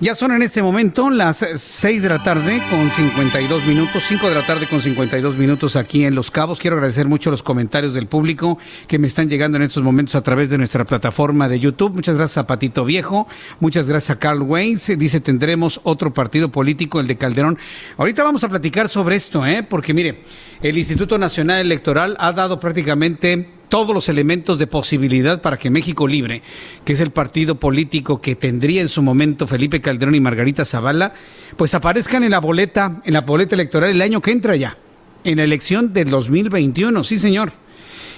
[0.00, 4.34] Ya son en este momento las 6 de la tarde con 52 minutos, 5 de
[4.34, 6.58] la tarde con 52 minutos aquí en Los Cabos.
[6.58, 10.22] Quiero agradecer mucho los comentarios del público que me están llegando en estos momentos a
[10.22, 11.94] través de nuestra plataforma de YouTube.
[11.94, 13.28] Muchas gracias a Patito Viejo,
[13.60, 14.98] muchas gracias a Carl Waynes.
[14.98, 17.58] Dice, tendremos otro partido político, el de Calderón.
[17.98, 19.62] Ahorita vamos a platicar sobre esto, ¿eh?
[19.62, 20.22] porque mire,
[20.62, 26.06] el Instituto Nacional Electoral ha dado prácticamente todos los elementos de posibilidad para que México
[26.06, 26.42] Libre,
[26.84, 31.14] que es el partido político que tendría en su momento Felipe Calderón y Margarita Zavala,
[31.56, 34.76] pues aparezcan en la boleta, en la boleta electoral el año que entra ya,
[35.24, 37.52] en la elección del 2021, sí señor,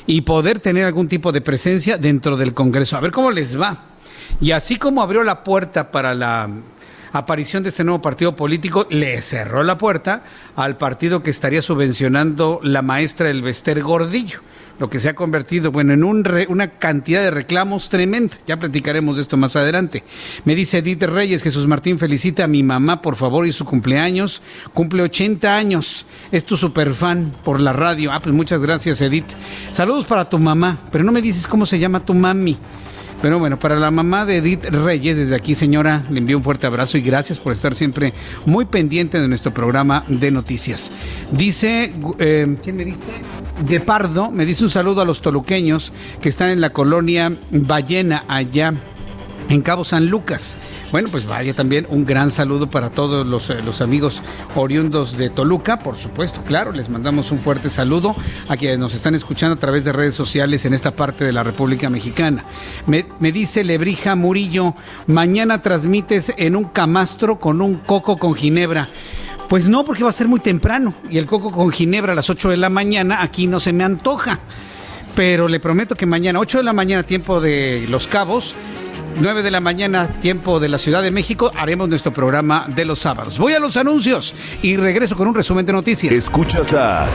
[0.07, 2.97] y poder tener algún tipo de presencia dentro del Congreso.
[2.97, 3.85] A ver cómo les va.
[4.41, 6.49] Y así como abrió la puerta para la
[7.13, 10.25] aparición de este nuevo partido político, le cerró la puerta
[10.57, 14.41] al partido que estaría subvencionando la maestra Elvester Gordillo
[14.83, 18.37] lo que se ha convertido, bueno, en un una cantidad de reclamos tremenda.
[18.49, 20.03] Ya platicaremos de esto más adelante.
[20.45, 24.43] Me dice Edith Reyes, Jesús Martín felicita a mi mamá, por favor, y su cumpleaños.
[24.75, 26.05] Cumple 80 años.
[26.33, 28.11] Es tu super fan por la radio.
[28.11, 29.29] Ah, pues muchas gracias, Edith.
[29.71, 32.59] Saludos para tu mamá, pero no me dices cómo se llama tu mami.
[33.23, 36.67] Pero bueno, para la mamá de Edith Reyes, desde aquí, señora, le envío un fuerte
[36.67, 38.15] abrazo y gracias por estar siempre
[38.47, 40.91] muy pendiente de nuestro programa de noticias.
[41.31, 43.13] Dice, eh, ¿quién me dice?
[43.61, 48.25] De Pardo, me dice un saludo a los toluqueños que están en la colonia Ballena,
[48.27, 48.75] allá
[49.49, 50.57] en Cabo San Lucas.
[50.91, 54.23] Bueno, pues vaya también un gran saludo para todos los, eh, los, amigos
[54.55, 58.15] oriundos de Toluca, por supuesto, claro, les mandamos un fuerte saludo
[58.49, 61.43] a quienes nos están escuchando a través de redes sociales en esta parte de la
[61.43, 62.45] República Mexicana.
[62.87, 64.75] Me, me dice Lebrija Murillo,
[65.07, 68.89] mañana transmites en un camastro con un coco con ginebra.
[69.53, 72.31] Pues no, porque va a ser muy temprano y el coco con ginebra a las
[72.31, 74.41] 8 de la mañana aquí no se me antoja.
[75.15, 78.55] Pero le prometo que mañana, 8 de la mañana, tiempo de Los Cabos,
[79.21, 83.01] 9 de la mañana, tiempo de la Ciudad de México, haremos nuestro programa de los
[83.01, 83.39] sábados.
[83.39, 86.15] Voy a los anuncios y regreso con un resumen de noticias.
[86.15, 87.07] Escuchas a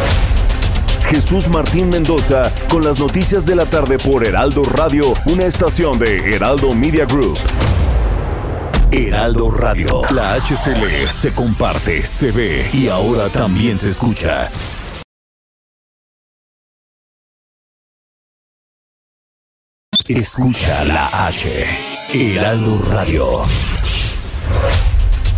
[1.10, 6.36] Jesús Martín Mendoza con las noticias de la tarde por Heraldo Radio, una estación de
[6.36, 7.40] Heraldo Media Group.
[8.92, 14.48] Heraldo Radio, la HCL se comparte, se ve y ahora también se escucha.
[20.08, 21.66] Escucha la H.
[22.14, 23.26] Heraldo Radio.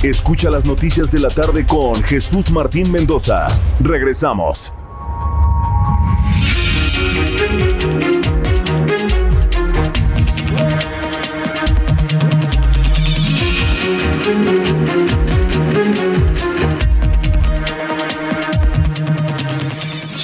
[0.04, 3.48] Escucha las noticias de la tarde con Jesús Martín Mendoza.
[3.80, 4.72] Regresamos.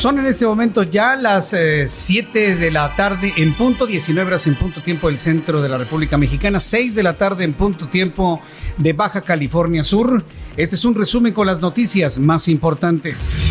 [0.05, 1.55] Son en este momento ya las
[1.87, 5.67] 7 eh, de la tarde en punto, 19 horas en punto tiempo del centro de
[5.67, 8.39] la República Mexicana, 6 de la tarde en punto tiempo
[8.77, 10.23] de Baja California Sur.
[10.57, 13.49] Este es un resumen con las noticias más importantes.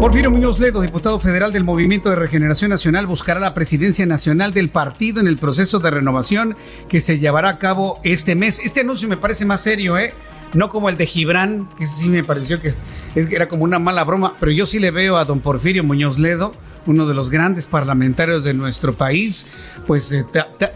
[0.00, 4.70] Porfirio Muñoz Ledo, diputado federal del Movimiento de Regeneración Nacional, buscará la presidencia nacional del
[4.70, 6.56] partido en el proceso de renovación
[6.88, 8.60] que se llevará a cabo este mes.
[8.60, 10.14] Este anuncio me parece más serio, ¿eh?
[10.54, 12.74] No como el de Gibran, que sí me pareció que
[13.14, 16.52] era como una mala broma, pero yo sí le veo a don Porfirio Muñoz Ledo,
[16.86, 19.46] uno de los grandes parlamentarios de nuestro país,
[19.86, 20.24] pues eh,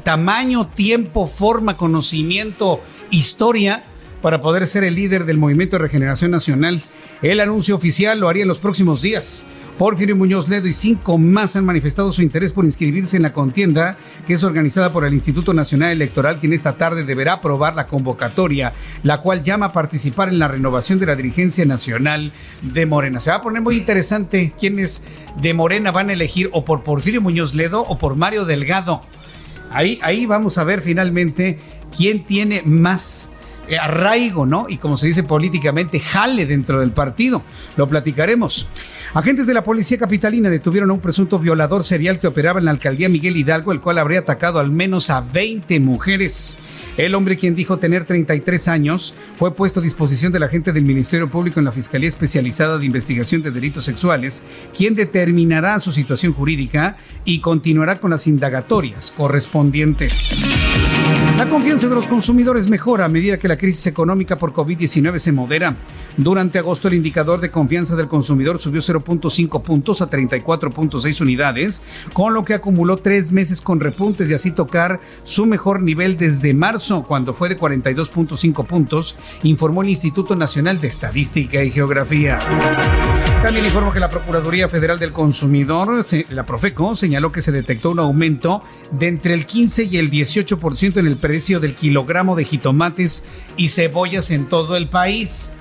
[0.02, 3.84] tamaño, tiempo, forma, conocimiento, historia
[4.22, 6.82] para poder ser el líder del Movimiento de Regeneración Nacional.
[7.22, 9.46] El anuncio oficial lo haría en los próximos días.
[9.80, 13.96] Porfirio Muñoz Ledo y cinco más han manifestado su interés por inscribirse en la contienda
[14.26, 18.74] que es organizada por el Instituto Nacional Electoral, quien esta tarde deberá aprobar la convocatoria,
[19.02, 23.20] la cual llama a participar en la renovación de la dirigencia nacional de Morena.
[23.20, 25.02] Se va a poner muy interesante quiénes
[25.40, 29.00] de Morena van a elegir o por Porfirio Muñoz Ledo o por Mario Delgado.
[29.70, 31.58] Ahí, ahí vamos a ver finalmente
[31.96, 33.30] quién tiene más
[33.66, 34.66] eh, arraigo, ¿no?
[34.68, 37.42] Y como se dice políticamente, jale dentro del partido.
[37.78, 38.68] Lo platicaremos.
[39.12, 42.70] Agentes de la policía capitalina detuvieron a un presunto violador serial que operaba en la
[42.70, 46.58] alcaldía Miguel Hidalgo, el cual habría atacado al menos a 20 mujeres.
[46.96, 50.84] El hombre quien dijo tener 33 años fue puesto a disposición de la gente del
[50.84, 54.44] Ministerio Público en la Fiscalía Especializada de Investigación de Delitos Sexuales,
[54.76, 60.44] quien determinará su situación jurídica y continuará con las indagatorias correspondientes.
[61.36, 65.32] La confianza de los consumidores mejora a medida que la crisis económica por COVID-19 se
[65.32, 65.74] modera.
[66.16, 71.82] Durante agosto el indicador de confianza del consumidor subió 0.5 puntos a 34.6 unidades,
[72.12, 76.54] con lo que acumuló tres meses con repuntes y así tocar su mejor nivel desde
[76.54, 82.38] marzo, cuando fue de 42.5 puntos, informó el Instituto Nacional de Estadística y Geografía.
[83.42, 87.98] También informó que la Procuraduría Federal del Consumidor, la Profeco, señaló que se detectó un
[87.98, 93.24] aumento de entre el 15 y el 18% en el precio del kilogramo de jitomates
[93.56, 95.52] y cebollas en todo el país.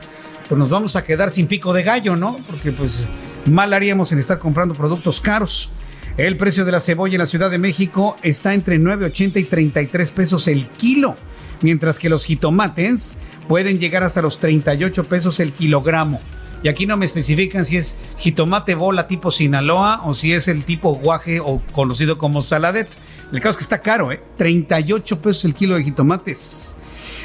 [0.50, 2.40] Pues nos vamos a quedar sin pico de gallo, ¿no?
[2.50, 3.04] Porque pues
[3.46, 5.70] mal haríamos en estar comprando productos caros.
[6.18, 10.10] El precio de la cebolla en la Ciudad de México está entre 9.80 y 33
[10.10, 11.16] pesos el kilo,
[11.62, 16.20] mientras que los jitomates pueden llegar hasta los 38 pesos el kilogramo.
[16.64, 20.66] Y aquí no me especifican si es jitomate bola tipo Sinaloa o si es el
[20.66, 22.90] tipo guaje o conocido como saladet.
[23.32, 24.20] El caso es que está caro, ¿eh?
[24.38, 26.76] 38 pesos el kilo de jitomates.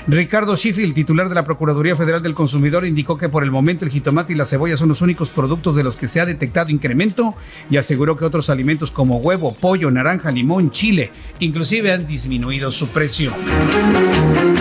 [0.07, 3.91] Ricardo Sheffield, titular de la Procuraduría Federal del Consumidor, indicó que por el momento el
[3.91, 7.35] jitomate y la cebolla son los únicos productos de los que se ha detectado incremento
[7.71, 12.89] y aseguró que otros alimentos como huevo, pollo, naranja, limón, chile, inclusive han disminuido su
[12.89, 13.33] precio.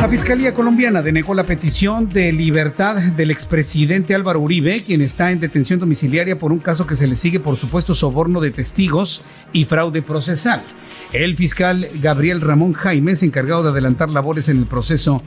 [0.03, 5.39] La Fiscalía colombiana denegó la petición de libertad del expresidente Álvaro Uribe, quien está en
[5.39, 9.21] detención domiciliaria por un caso que se le sigue por supuesto soborno de testigos
[9.53, 10.61] y fraude procesal.
[11.13, 15.23] El fiscal Gabriel Ramón Jaimes, encargado de adelantar labores en el proceso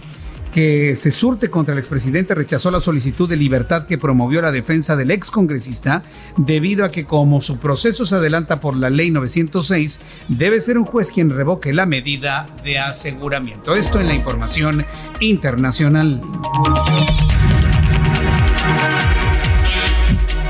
[0.57, 4.97] que se surte contra el expresidente, rechazó la solicitud de libertad que promovió la defensa
[4.97, 6.03] del excongresista
[6.39, 10.87] debido a que como su proceso se adelanta por la ley 906, debe ser un
[10.87, 13.75] juez quien revoque la medida de aseguramiento.
[13.75, 14.87] Esto en la información
[15.21, 16.23] internacional.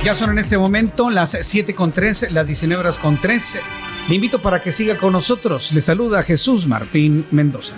[0.04, 3.58] Ya son en este momento las 7 con 3, las 19 horas con 3.
[4.08, 5.72] Le invito para que siga con nosotros.
[5.72, 7.74] Le saluda Jesús Martín Mendoza.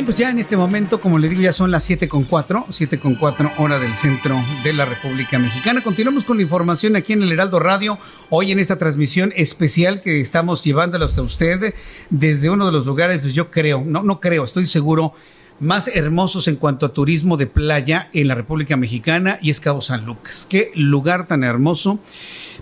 [0.00, 2.68] Bien, pues ya en este momento, como le digo, ya son las 7 con 4,
[2.70, 5.82] 7 con 4 hora del centro de la República Mexicana.
[5.82, 7.98] Continuamos con la información aquí en el Heraldo Radio,
[8.30, 11.74] hoy en esta transmisión especial que estamos llevándola hasta usted
[12.08, 15.12] desde uno de los lugares, pues yo creo, no, no creo, estoy seguro
[15.58, 19.82] más hermosos en cuanto a turismo de playa en la República Mexicana y es Cabo
[19.82, 20.46] San Lucas.
[20.48, 21.98] Qué lugar tan hermoso.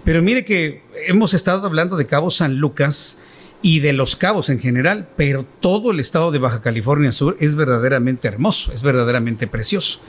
[0.03, 3.19] Pero mire que hemos estado hablando de Cabo San Lucas
[3.63, 7.57] y de los cabos en general, pero todo el estado de Baja California Sur es
[7.57, 10.01] verdaderamente hermoso, es verdaderamente precioso.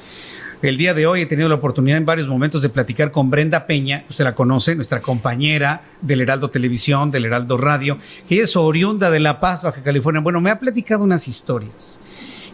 [0.61, 3.65] El día de hoy he tenido la oportunidad en varios momentos de platicar con Brenda
[3.65, 7.97] Peña, usted la conoce, nuestra compañera del Heraldo Televisión, del Heraldo Radio,
[8.27, 10.21] que es oriunda de La Paz, Baja California.
[10.21, 11.99] Bueno, me ha platicado unas historias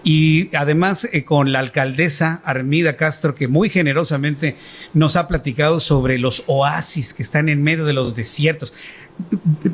[0.05, 4.55] y además eh, con la alcaldesa Armida Castro, que muy generosamente
[4.93, 8.71] nos ha platicado sobre los oasis que están en medio de los desiertos.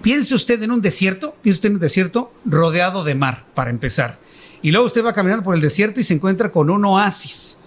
[0.02, 4.20] Piense usted en un desierto, piense usted en un desierto rodeado de mar, para empezar.
[4.62, 7.58] Y luego usted va caminando por el desierto y se encuentra con un oasis,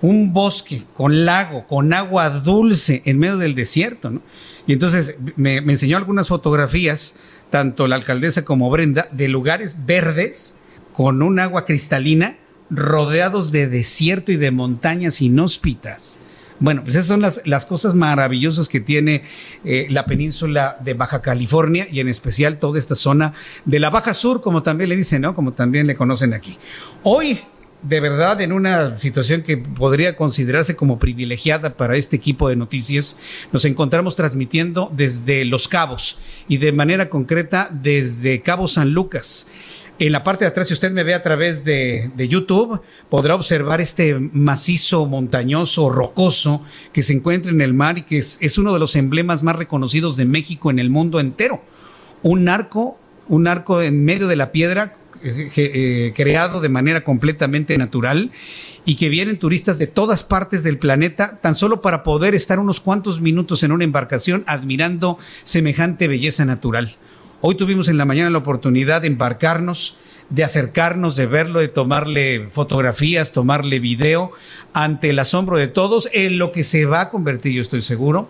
[0.00, 4.22] un bosque con lago, con agua dulce en medio del desierto.
[4.66, 7.16] Y entonces me, me enseñó algunas fotografías,
[7.50, 10.54] tanto la alcaldesa como Brenda, de lugares verdes
[10.92, 12.36] con un agua cristalina,
[12.70, 16.20] rodeados de desierto y de montañas inhóspitas.
[16.60, 19.22] Bueno, pues esas son las, las cosas maravillosas que tiene
[19.64, 23.32] eh, la península de Baja California y en especial toda esta zona
[23.64, 25.34] de la Baja Sur, como también le dicen, ¿no?
[25.34, 26.58] Como también le conocen aquí.
[27.04, 27.38] Hoy,
[27.82, 33.18] de verdad, en una situación que podría considerarse como privilegiada para este equipo de noticias,
[33.52, 39.48] nos encontramos transmitiendo desde Los Cabos y de manera concreta desde Cabo San Lucas.
[40.00, 43.80] En la parte de atrás, si usted me ve a través de, YouTube, podrá observar
[43.80, 48.78] este macizo montañoso, rocoso, que se encuentra en el mar y que es, uno de
[48.78, 51.62] los emblemas más reconocidos de México en el mundo entero.
[52.22, 52.96] Un arco,
[53.26, 58.30] un arco en medio de la piedra, eh, eh, creado de manera completamente natural
[58.84, 62.80] y que vienen turistas de todas partes del planeta tan solo para poder estar unos
[62.80, 66.96] cuantos minutos en una embarcación admirando semejante belleza natural.
[67.40, 69.96] Hoy tuvimos en la mañana la oportunidad de embarcarnos,
[70.28, 74.32] de acercarnos, de verlo, de tomarle fotografías, tomarle video
[74.72, 78.28] ante el asombro de todos en lo que se va a convertir, yo estoy seguro,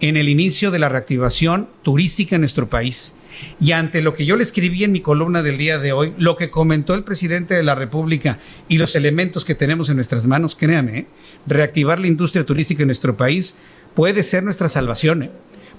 [0.00, 3.14] en el inicio de la reactivación turística en nuestro país,
[3.60, 6.36] Y ante lo que yo le escribí en mi columna del día de hoy, lo
[6.36, 8.38] que comentó el presidente de la República
[8.68, 11.06] y los elementos que tenemos en nuestras manos, créame, ¿eh?
[11.46, 13.56] reactivar la industria turística en nuestro país
[13.94, 15.24] puede ser nuestra salvación.
[15.24, 15.30] ¿eh?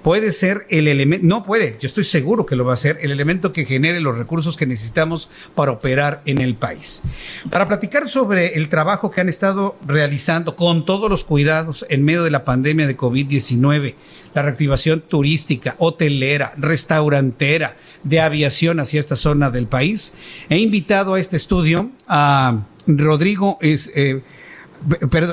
[0.04, 3.12] Puede ser el elemento, no puede, yo estoy seguro que lo va a ser, el
[3.12, 7.04] elemento que genere los recursos que necesitamos para operar en el país.
[7.50, 12.24] Para platicar sobre el trabajo que han estado realizando con todos los cuidados en medio
[12.24, 13.96] de la pandemia de COVID-19,
[14.34, 20.14] la reactivación turística, hotelera, restaurantera, de aviación hacia esta zona del país,
[20.50, 23.78] he invitado a este estudio a Rodrigo eh,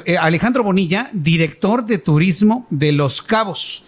[0.06, 3.84] eh, Alejandro Bonilla, director de turismo de Los Cabos.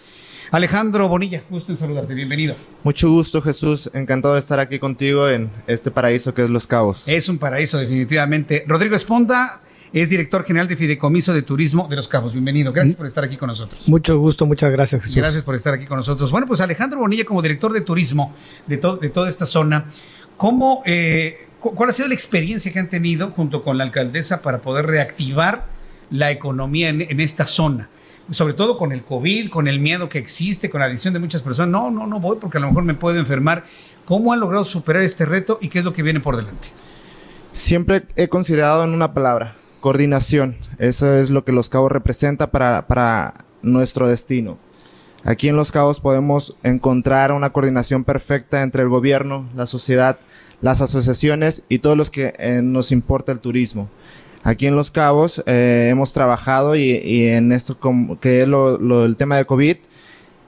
[0.52, 2.54] Alejandro Bonilla, gusto en saludarte, bienvenido.
[2.84, 3.90] Mucho gusto, Jesús.
[3.94, 7.08] Encantado de estar aquí contigo en este paraíso que es Los Cabos.
[7.08, 8.64] Es un paraíso, definitivamente.
[8.68, 9.60] Rodrigo Esponda
[9.92, 12.32] es director general de Fideicomiso de Turismo de Los Cabos.
[12.32, 12.72] Bienvenido.
[12.72, 13.88] Gracias por estar aquí con nosotros.
[13.88, 15.16] Mucho gusto, muchas gracias, Jesús.
[15.16, 16.30] Gracias por estar aquí con nosotros.
[16.30, 18.32] Bueno, pues Alejandro Bonilla, como director de turismo
[18.66, 19.86] de, de toda esta zona,
[20.36, 24.60] ¿cómo, eh, ¿cuál ha sido la experiencia que han tenido junto con la alcaldesa para
[24.60, 25.66] poder reactivar
[26.10, 27.88] la economía en, en esta zona?
[28.30, 31.42] Sobre todo con el COVID, con el miedo que existe, con la adición de muchas
[31.42, 31.70] personas.
[31.70, 33.64] No, no, no voy porque a lo mejor me puedo enfermar.
[34.04, 36.68] ¿Cómo han logrado superar este reto y qué es lo que viene por delante?
[37.52, 40.56] Siempre he considerado en una palabra, coordinación.
[40.78, 44.58] Eso es lo que Los Cabos representa para, para nuestro destino.
[45.24, 50.18] Aquí en Los Cabos podemos encontrar una coordinación perfecta entre el gobierno, la sociedad,
[50.60, 53.88] las asociaciones y todos los que eh, nos importa el turismo.
[54.46, 57.76] Aquí en Los Cabos eh, hemos trabajado y, en esto
[58.20, 59.76] que es lo, el tema de COVID,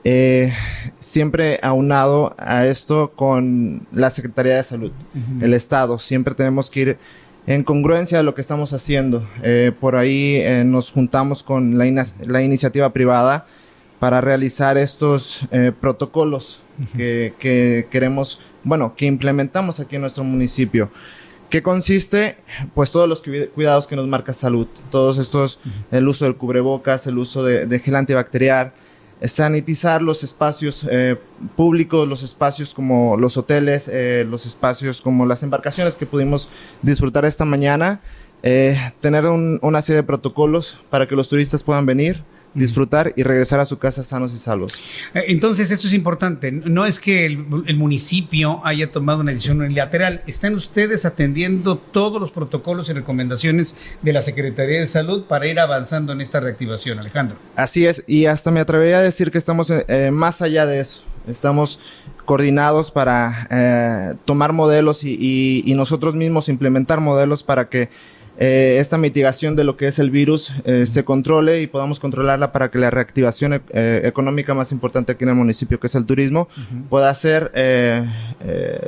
[0.05, 0.53] eh,
[0.99, 4.91] siempre aunado a esto con la Secretaría de Salud,
[5.41, 5.99] el Estado.
[5.99, 6.97] Siempre tenemos que ir
[7.45, 9.27] en congruencia a lo que estamos haciendo.
[9.43, 13.47] Eh, por ahí nos juntamos con la, iniciativa privada
[13.99, 15.41] para realizar estos
[15.81, 16.61] protocolos
[16.95, 20.89] que, que, queremos, bueno, que implementamos aquí en nuestro municipio.
[21.49, 22.37] ¿Qué consiste?
[22.75, 24.67] Pues todos los cuidados que nos marca salud.
[24.91, 25.59] Todos estos,
[25.91, 28.71] el uso del cubrebocas, el uso de, gel antibacterial,
[29.23, 31.17] sanitizar los espacios eh,
[31.55, 36.49] públicos, los espacios como los hoteles, eh, los espacios como las embarcaciones que pudimos
[36.83, 37.99] disfrutar esta mañana,
[38.43, 42.23] eh, tener una serie de protocolos para que los turistas puedan venir,
[42.53, 44.73] disfrutar y regresar a su casa sanos y salvos.
[45.13, 46.51] Eh, entonces, esto es importante.
[46.51, 47.37] No es que el,
[47.77, 50.21] municipio haya tomado una decisión unilateral.
[50.27, 55.59] Están ustedes atendiendo todos los protocolos y recomendaciones de la Secretaría de Salud para ir
[55.59, 57.37] avanzando en esta reactivación, Alejandro.
[57.55, 60.79] Así es, y hasta me atrevería a decir que estamos eh, eh, más allá de
[60.79, 61.03] eso.
[61.27, 61.79] Estamos
[62.25, 67.89] coordinados para tomar modelos y nosotros mismos implementar modelos para que
[68.41, 72.53] eh, esta mitigación de lo que es el virus eh, se controle y podamos controlarla
[72.53, 76.05] para que la reactivación eh, económica más importante aquí en el municipio, que es el
[76.05, 76.47] turismo,
[76.89, 77.51] pueda ser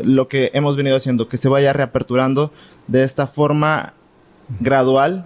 [0.04, 2.54] lo que hemos venido haciendo, que se vaya reaperturando
[2.88, 3.94] de esta forma
[4.62, 5.26] gradual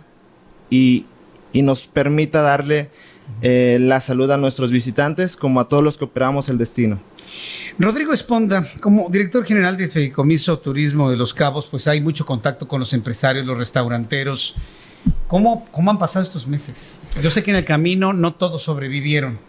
[0.72, 1.06] y,
[1.54, 2.90] y nos permita darle
[3.44, 7.00] la salud a nuestros visitantes como a todos los que operamos el destino.
[7.78, 12.68] Rodrigo Esponda, como director general de Fedicomiso Turismo de Los Cabos, pues hay mucho contacto
[12.68, 14.56] con los empresarios, los restauranteros.
[15.28, 17.02] ¿Cómo, ¿Cómo han pasado estos meses?
[17.22, 19.40] Yo sé que en el camino no todos sobrevivieron,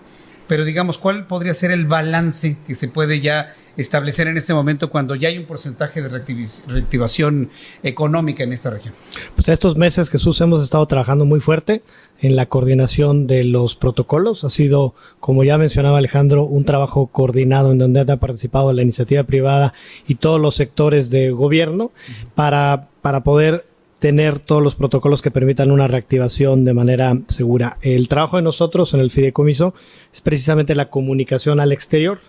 [0.49, 4.91] pero digamos, ¿cuál podría ser el balance que se puede ya establecer en este momento
[4.91, 7.51] cuando ya hay un porcentaje de reactivación
[7.83, 8.95] económica en esta región?
[9.35, 11.83] Pues estos meses, Jesús, hemos estado trabajando muy fuerte
[12.21, 14.45] en la coordinación de los protocolos.
[14.45, 19.25] Ha sido, como ya mencionaba Alejandro, un trabajo coordinado en donde ha participado la iniciativa
[19.25, 19.75] privada
[20.07, 21.91] y todos los sectores de gobierno
[22.35, 23.65] para, para poder
[24.07, 27.77] tener todos los protocolos que permitan una reactivación de manera segura.
[27.83, 29.75] El trabajo de nosotros en el fideicomiso
[30.15, 32.21] es precisamente la comunicación al exterior.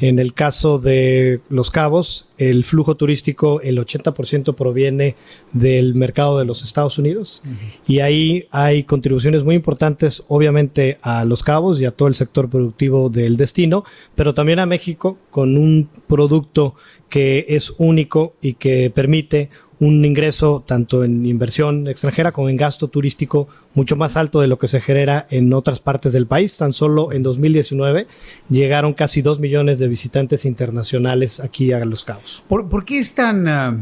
[0.00, 5.14] En el caso de Los Cabos, el flujo turístico, el 80% proviene
[5.52, 7.44] del mercado de los Estados Unidos
[7.86, 12.50] y ahí hay contribuciones muy importantes, obviamente, a Los Cabos y a todo el sector
[12.50, 13.84] productivo del destino,
[14.16, 16.74] pero también a México con un producto
[17.08, 19.50] que es único y que permite
[19.80, 24.58] un ingreso tanto en inversión extranjera como en gasto turístico mucho más alto de lo
[24.58, 26.56] que se genera en otras partes del país.
[26.56, 28.06] Tan solo en 2019
[28.48, 32.42] llegaron casi dos millones de visitantes internacionales aquí a Los Cabos.
[32.48, 33.76] ¿Por, qué es tan, ah,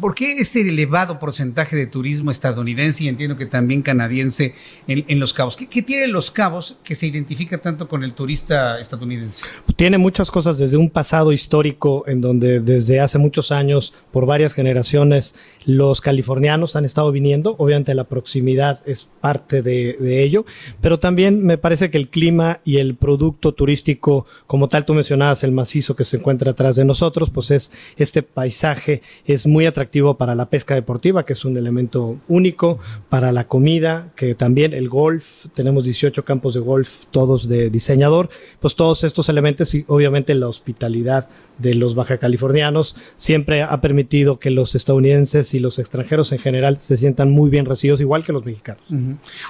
[0.00, 4.54] por qué este elevado porcentaje de turismo estadounidense y entiendo que también canadiense
[4.86, 5.56] en, Los Cabos?
[5.56, 9.44] ¿Qué, tiene Los Cabos que se identifica tanto con el turista estadounidense?
[9.76, 14.54] Tiene muchas cosas desde un pasado histórico en donde desde hace muchos años, por varias
[14.54, 15.34] generaciones,
[15.66, 17.56] los californianos han estado viniendo.
[17.58, 20.44] Obviamente la proximidad es parte de, de, ello,
[20.82, 25.44] pero también me parece que el clima y el producto turístico, como tal tú mencionabas,
[25.44, 30.18] el macizo que se encuentra atrás de nosotros, pues es este paisaje, es muy atractivo
[30.18, 34.90] para la pesca deportiva, que es un elemento único, para la comida, que también el
[34.90, 38.28] golf, tenemos 18 campos de golf, todos de diseñador,
[38.60, 44.38] pues todos estos elementos y obviamente la hospitalidad de los baja californianos siempre ha permitido
[44.38, 48.34] que los estadounidenses y los extranjeros en general se sientan muy bien recibidos, igual que
[48.34, 48.84] los mexicanos.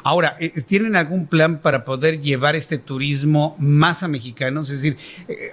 [0.03, 4.71] Ahora, eh, ¿tienen algún plan para poder llevar este turismo más a mexicanos?
[4.71, 4.97] Es decir,
[5.29, 5.51] eh,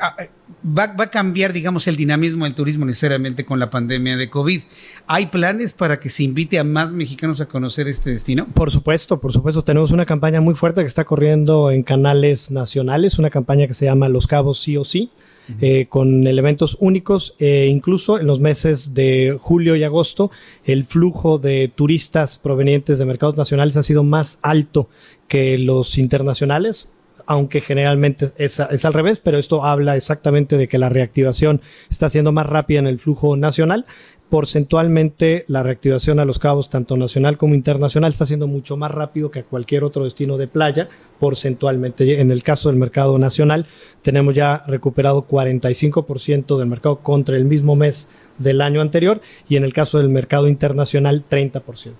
[0.65, 4.61] va, va, a cambiar, digamos, el dinamismo del turismo necesariamente con la pandemia de COVID.
[5.07, 8.47] ¿Hay planes para que se invite a más mexicanos a conocer este destino?
[8.47, 9.63] Por supuesto, por supuesto.
[9.63, 13.85] Tenemos una campaña muy fuerte que está corriendo en canales nacionales, una campaña que se
[13.85, 15.11] llama Los Cabos sí o sí.
[15.59, 17.35] Eh, con elementos únicos.
[17.39, 20.31] Eh, incluso en los meses de julio y agosto,
[20.63, 24.87] el flujo de turistas provenientes de mercados nacionales ha sido más alto
[25.27, 26.89] que los internacionales
[27.27, 32.09] aunque generalmente es, es, al revés, pero esto habla exactamente de que la reactivación está
[32.09, 33.85] siendo más rápida en el flujo nacional.
[34.31, 39.29] Porcentualmente, la reactivación a los cabos, tanto nacional como internacional, está siendo mucho más rápido
[39.29, 40.87] que a cualquier otro destino de playa,
[41.19, 42.21] porcentualmente.
[42.21, 43.67] En el caso del mercado nacional,
[44.01, 48.07] tenemos ya recuperado 45% del mercado contra el mismo mes
[48.37, 49.19] del año anterior
[49.49, 51.91] y en el caso del mercado internacional 30%.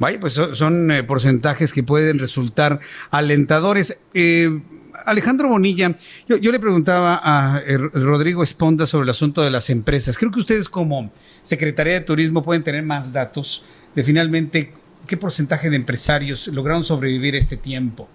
[0.00, 2.80] Vaya, pues son, eh, porcentajes que pueden resultar
[3.12, 3.96] alentadores.
[4.12, 4.60] Eh,
[5.06, 5.96] Alejandro Bonilla,
[6.28, 10.16] yo, le preguntaba a eh, Rodrigo Esponda sobre el asunto de las empresas.
[10.18, 14.72] Creo que ustedes como Secretaría de Turismo pueden tener más datos de finalmente
[15.06, 18.08] qué porcentaje de empresarios lograron sobrevivir este tiempo.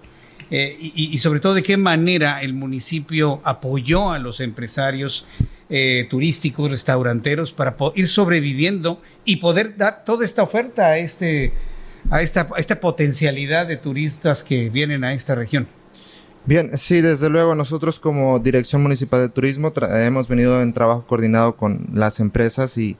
[0.51, 5.25] Eh, y, y, sobre todo de qué manera el municipio apoyó a los empresarios
[5.67, 11.53] eh, turísticos, restauranteros, para ir sobreviviendo y poder dar toda esta oferta a, este,
[12.11, 15.67] a, esta, a esta potencialidad de turistas que vienen a esta región.
[16.47, 21.55] Bien, sí, desde luego nosotros como Dirección Municipal de Turismo hemos venido en trabajo coordinado
[21.55, 22.97] con las empresas y,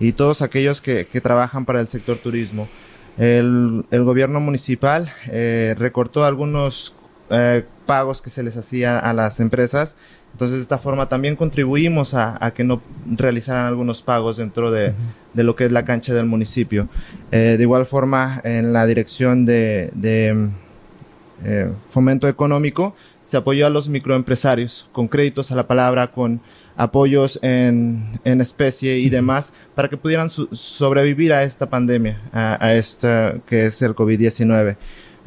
[0.00, 2.68] y todos aquellos que, que, trabajan para el sector turismo.
[3.16, 6.92] El, el gobierno municipal eh, recortó algunos
[7.30, 9.94] eh, pagos que se les hacía a las empresas,
[10.32, 14.88] entonces de esta forma también contribuimos a, a que no realizaran algunos pagos dentro de,
[14.88, 15.34] uh -huh.
[15.34, 16.88] de, lo que es la cancha del municipio.
[17.30, 20.50] Eh, de igual forma, en la dirección de, de
[21.44, 26.40] eh, fomento económico, se apoyó a los microempresarios con créditos a la palabra, con
[26.76, 32.64] apoyos en, en especie y demás, para que pudieran so sobrevivir a esta pandemia, a,
[32.64, 34.76] a, esta que es el COVID-19.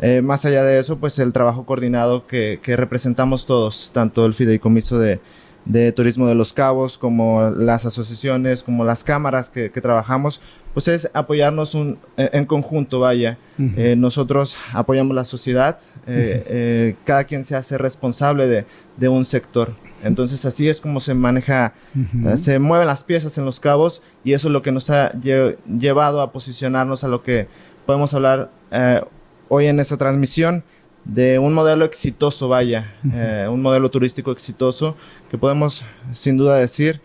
[0.01, 4.33] Eh, más allá de eso, pues el trabajo coordinado que, que representamos todos, tanto el
[4.33, 5.19] fideicomiso de,
[5.65, 10.41] de Turismo de los Cabos, como las asociaciones, como las cámaras que, que trabajamos,
[10.73, 13.37] pues es apoyarnos un, en conjunto, vaya.
[13.57, 13.73] Uh -huh.
[13.77, 16.43] eh, nosotros apoyamos la sociedad, eh, uh -huh.
[16.49, 18.65] eh, cada quien se hace responsable de,
[18.97, 19.73] de, un sector.
[20.03, 22.37] Entonces así es como se maneja, uh -huh.
[22.37, 25.57] se mueven las piezas en los cabos y eso es lo que nos ha lle
[25.67, 27.47] llevado a posicionarnos a lo que
[27.85, 29.01] podemos hablar eh,
[29.49, 30.63] hoy en esta transmisión
[31.05, 34.95] de un modelo exitoso, vaya, eh, un modelo turístico exitoso
[35.29, 37.01] que podemos sin duda decir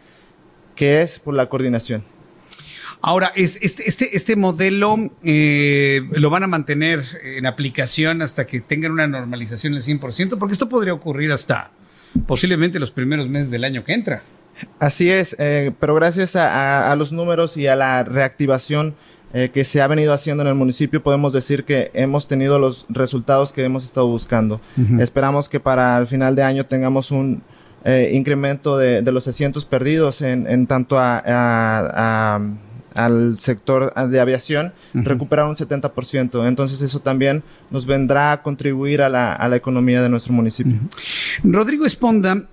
[0.76, 2.04] que es por la coordinación.
[3.01, 8.92] Ahora, este, este, este modelo eh, lo van a mantener en aplicación hasta que tengan
[8.92, 11.70] una normalización del 100%, porque esto podría ocurrir hasta
[12.26, 14.22] posiblemente los primeros meses del año que entra.
[14.80, 18.96] Así es, eh, pero gracias a, a, a, los números y a la reactivación
[19.32, 22.86] eh, que se ha venido haciendo en el municipio, podemos decir que hemos tenido los
[22.88, 24.61] resultados que hemos estado buscando.
[24.76, 25.03] Uh -huh.
[25.03, 27.42] Esperamos que para el final de año tengamos un
[27.84, 32.40] eh, incremento de, de, los asientos perdidos en, en tanto a, a
[32.95, 35.05] al sector de aviación, uh -huh.
[35.05, 36.47] recuperar un 70%.
[36.47, 40.72] Entonces eso también nos vendrá a contribuir a la, a la economía de nuestro municipio.
[40.74, 41.53] Uh -huh.
[41.53, 42.49] Rodrigo Esponda,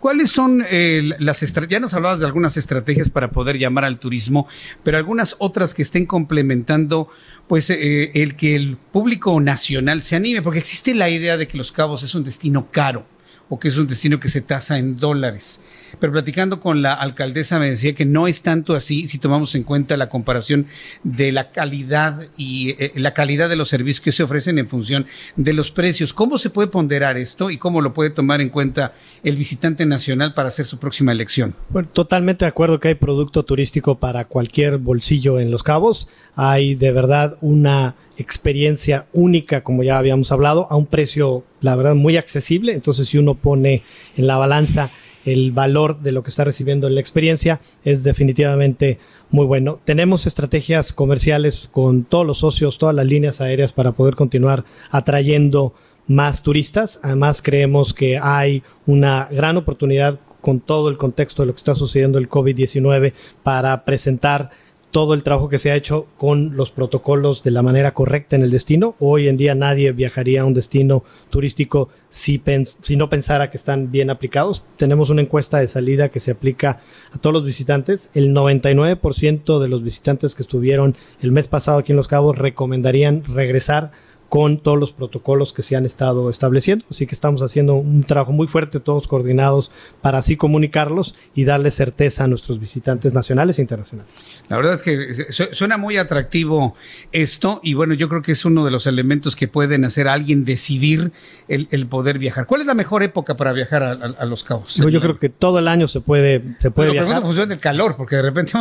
[0.00, 1.78] ¿cuáles son eh, las estrategias?
[1.78, 4.46] Ya nos hablabas de algunas estrategias para poder llamar al turismo,
[4.82, 7.08] pero algunas otras que estén complementando
[7.46, 11.56] pues eh, el que el público nacional se anime, porque existe la idea de que
[11.56, 13.06] Los Cabos es un destino caro
[13.48, 15.60] o que es un destino que se tasa en dólares.
[15.98, 19.62] Pero platicando con la alcaldesa me decía que no es tanto así si tomamos en
[19.62, 20.66] cuenta la comparación
[21.02, 25.06] de la calidad y eh, la calidad de los servicios que se ofrecen en función
[25.36, 26.12] de los precios.
[26.12, 30.34] ¿Cómo se puede ponderar esto y cómo lo puede tomar en cuenta el visitante nacional
[30.34, 31.54] para hacer su próxima elección?
[31.70, 36.08] Bueno, totalmente de acuerdo que hay producto turístico para cualquier bolsillo en Los Cabos.
[36.34, 41.94] Hay de verdad una experiencia única, como ya habíamos hablado, a un precio, la verdad,
[41.94, 42.72] muy accesible.
[42.74, 43.82] Entonces, si uno pone
[44.16, 44.90] en la balanza
[45.24, 48.98] el valor de lo que está recibiendo en la experiencia es definitivamente
[49.30, 49.80] muy bueno.
[49.84, 55.74] Tenemos estrategias comerciales con todos los socios, todas las líneas aéreas para poder continuar atrayendo
[56.06, 57.00] más turistas.
[57.02, 61.74] Además, creemos que hay una gran oportunidad con todo el contexto de lo que está
[61.74, 63.12] sucediendo el COVID-19
[63.42, 64.50] para presentar
[64.90, 68.42] todo el trabajo que se ha hecho con los protocolos de la manera correcta en
[68.42, 68.94] el destino.
[68.98, 72.42] Hoy en día nadie viajaría a un destino turístico si,
[72.80, 74.64] si no pensara que están bien aplicados.
[74.76, 76.80] Tenemos una encuesta de salida que se aplica
[77.12, 78.10] a todos los visitantes.
[78.14, 83.22] El 99% de los visitantes que estuvieron el mes pasado aquí en Los Cabos recomendarían
[83.24, 83.92] regresar
[84.28, 86.84] con todos los protocolos que se han estado estableciendo.
[86.90, 89.70] Así que estamos haciendo un trabajo muy fuerte, todos coordinados,
[90.02, 94.12] para así comunicarlos y darle certeza a nuestros visitantes nacionales e internacionales.
[94.48, 96.74] La verdad es que suena muy atractivo
[97.12, 100.12] esto y bueno, yo creo que es uno de los elementos que pueden hacer a
[100.12, 101.12] alguien decidir
[101.48, 102.46] el, poder viajar.
[102.46, 104.74] ¿Cuál es la mejor época para viajar a, Los Cabos?
[104.74, 107.08] Yo, creo que todo el año se puede, se puede viajar.
[107.08, 108.52] Pero función del calor, porque de repente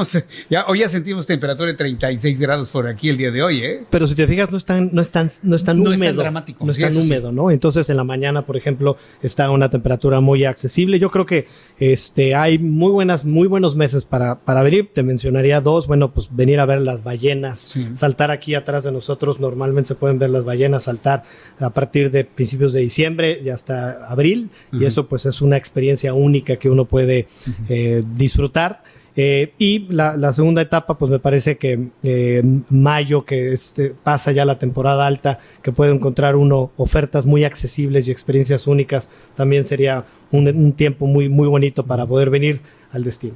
[0.50, 3.84] ya, hoy ya sentimos temperatura de 36 grados por aquí el día de hoy, ¿eh?
[3.90, 6.22] Pero si te fijas, no están, no están, no es tan húmedo.
[6.22, 6.66] dramático.
[6.66, 7.52] No es tan húmedo, ¿no?
[7.52, 11.00] Entonces en la mañana, por ejemplo, está a una temperatura muy accesible.
[11.00, 11.48] Yo creo que
[11.78, 14.92] este hay muy buenas, muy buenos meses para, para venir.
[14.94, 15.88] Te mencionaría dos.
[15.88, 19.40] Bueno, pues venir a ver las ballenas, saltar aquí atrás de nosotros.
[19.40, 21.24] Normalmente se pueden ver las ballenas saltar
[21.60, 24.50] a partir de principios de diciembre y hasta abril.
[24.72, 27.28] Y eso pues es una experiencia única que uno puede
[27.70, 28.84] eh, disfrutar.
[29.20, 34.46] Eh, y la, segunda etapa, pues me parece que eh, mayo, que este, pasa ya
[34.46, 40.06] la temporada alta, que puede encontrar uno ofertas muy accesibles y experiencias únicas, también sería
[40.32, 42.62] un, tiempo muy, muy bonito para poder venir
[42.92, 43.34] al destino.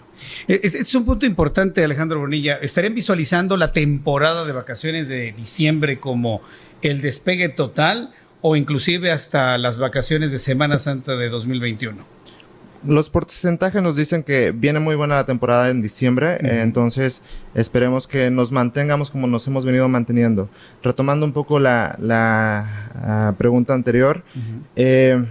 [0.48, 2.60] Este es un punto importante, Alejandro Bonilla.
[2.62, 6.42] ¿Estarían visualizando la temporada de vacaciones de diciembre como
[6.84, 12.21] el despegue total o inclusive hasta las vacaciones de Semana Santa de 2021?
[12.84, 17.22] Los porcentajes nos dicen que viene muy buena la temporada en diciembre, entonces
[17.54, 20.50] esperemos que nos mantengamos como nos hemos venido manteniendo.
[20.84, 21.96] Retomando un poco la,
[22.96, 24.24] ah, pregunta anterior,
[24.76, 25.24] eh,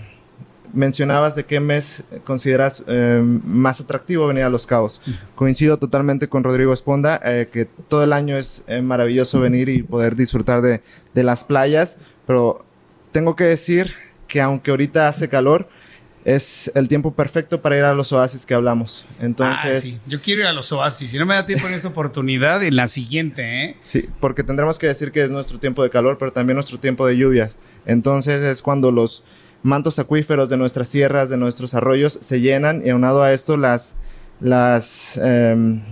[0.72, 5.00] mencionabas de qué mes consideras eh, más atractivo venir a Los Cabos.
[5.34, 10.14] Coincido totalmente con Rodrigo Esponda, eh, que todo el año es maravilloso venir y poder
[10.14, 10.82] disfrutar de,
[11.14, 12.64] de las playas, pero
[13.12, 13.94] tengo que decir
[14.28, 15.68] que aunque ahorita hace calor,
[16.24, 19.06] es el tiempo perfecto para ir a los oasis que hablamos.
[19.20, 21.10] Entonces, ah, yo quiero ir a los oasis.
[21.10, 23.76] Si no me da tiempo en esta oportunidad, en la siguiente, ¿eh?
[23.80, 27.06] Sí, porque tendremos que decir que es nuestro tiempo de calor, pero también nuestro tiempo
[27.06, 27.56] de lluvias.
[27.86, 29.24] Entonces es cuando los
[29.62, 33.96] mantos acuíferos de nuestras sierras, de nuestros arroyos, se llenan y aunado a esto las
[34.40, 35.82] las em,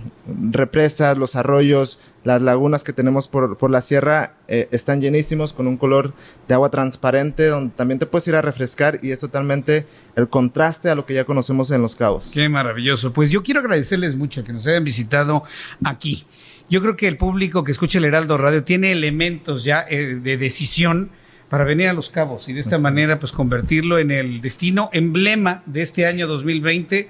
[0.51, 1.99] represas, los arroyos,
[2.29, 6.13] las lagunas que tenemos por, la sierra eh, están llenísimos con un color
[6.47, 10.91] de agua transparente donde también te puedes ir a refrescar y es totalmente el contraste
[10.91, 12.29] a lo que ya conocemos en Los Cabos.
[12.31, 13.13] Qué maravilloso.
[13.13, 15.43] Pues yo quiero agradecerles mucho que nos hayan visitado
[15.83, 16.23] aquí.
[16.69, 20.37] Yo creo que el público que escucha el Heraldo Radio tiene elementos ya eh, de
[20.37, 21.09] decisión
[21.49, 25.63] para venir a Los Cabos y de esta manera pues convertirlo en el destino emblema
[25.65, 27.09] de este año 2020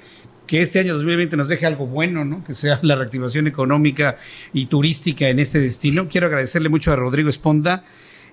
[0.49, 2.43] que este año 2020 nos deje algo bueno, ¿no?
[2.43, 4.17] Que sea la reactivación económica
[4.51, 6.07] y turística en este destino.
[6.09, 7.83] Quiero agradecerle mucho a Rodrigo Esponda,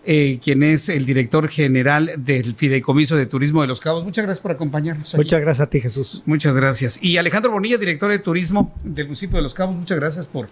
[0.07, 4.03] eh, quien es el director general del Fideicomiso de Turismo de Los Cabos.
[4.03, 5.15] Muchas gracias por acompañarnos.
[5.15, 6.23] Muchas gracias a ti, Jesús.
[6.25, 6.99] Muchas gracias.
[7.03, 10.49] Y Alejandro Bonilla, director de Turismo del municipio de Los Cabos, muchas gracias por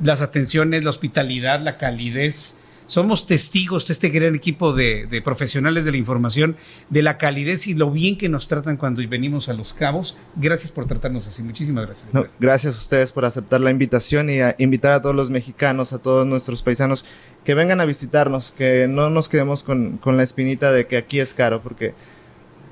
[0.00, 5.92] las atenciones, la hospitalidad, la calidez somos testigos de este gran equipo de, profesionales de
[5.92, 6.56] la información,
[6.90, 10.16] de la calidez y lo bien que nos tratan cuando venimos a Los Cabos.
[10.34, 11.42] Gracias por tratarnos así.
[11.42, 12.10] Muchísimas gracias.
[12.40, 15.98] gracias a ustedes por aceptar la invitación y a invitar a todos los mexicanos, a
[15.98, 17.04] todos nuestros paisanos
[17.44, 21.20] que vengan a visitarnos, que no nos quedemos con, con la espinita de que aquí
[21.20, 21.94] es caro, porque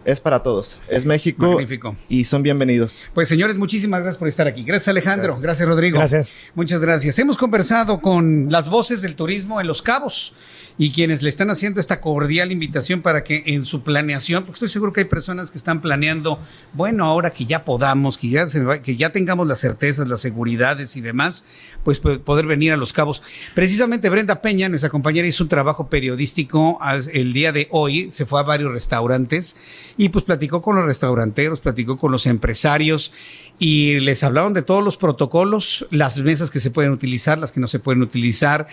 [0.07, 0.79] es para todos.
[0.89, 1.49] Es México.
[1.49, 1.97] Magnífico.
[2.09, 3.05] Y son bienvenidos.
[3.13, 4.63] Pues señores, muchísimas gracias por estar aquí.
[4.63, 5.37] Gracias Alejandro.
[5.41, 5.99] Gracias, Rodrigo.
[5.99, 6.31] Gracias.
[6.55, 7.19] Muchas gracias.
[7.19, 10.33] Hemos conversado con las voces del turismo en Los Cabos
[10.79, 14.69] y quienes le están haciendo esta cordial invitación para que en su planeación, porque estoy
[14.69, 16.39] seguro que hay personas que están planeando,
[16.75, 18.47] bueno, ahora que ya podamos, que ya,
[18.83, 21.45] que ya tengamos las certezas, las seguridades y demás,
[21.83, 23.23] pues poder venir a Los Cabos.
[23.55, 26.79] Precisamente Brenda Peña, nuestra compañera, hizo un trabajo periodístico
[27.13, 29.57] el día de hoy, se fue a varios restaurantes
[29.97, 33.13] y pues platicó con los restauranteros, platicó con los empresarios
[33.59, 37.61] y les hablaron de todos los protocolos, las mesas que se pueden utilizar, las que
[37.61, 38.67] no se pueden utilizar,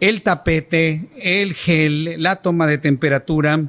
[0.00, 3.64] el tapete, el gel, la toma de temperatura,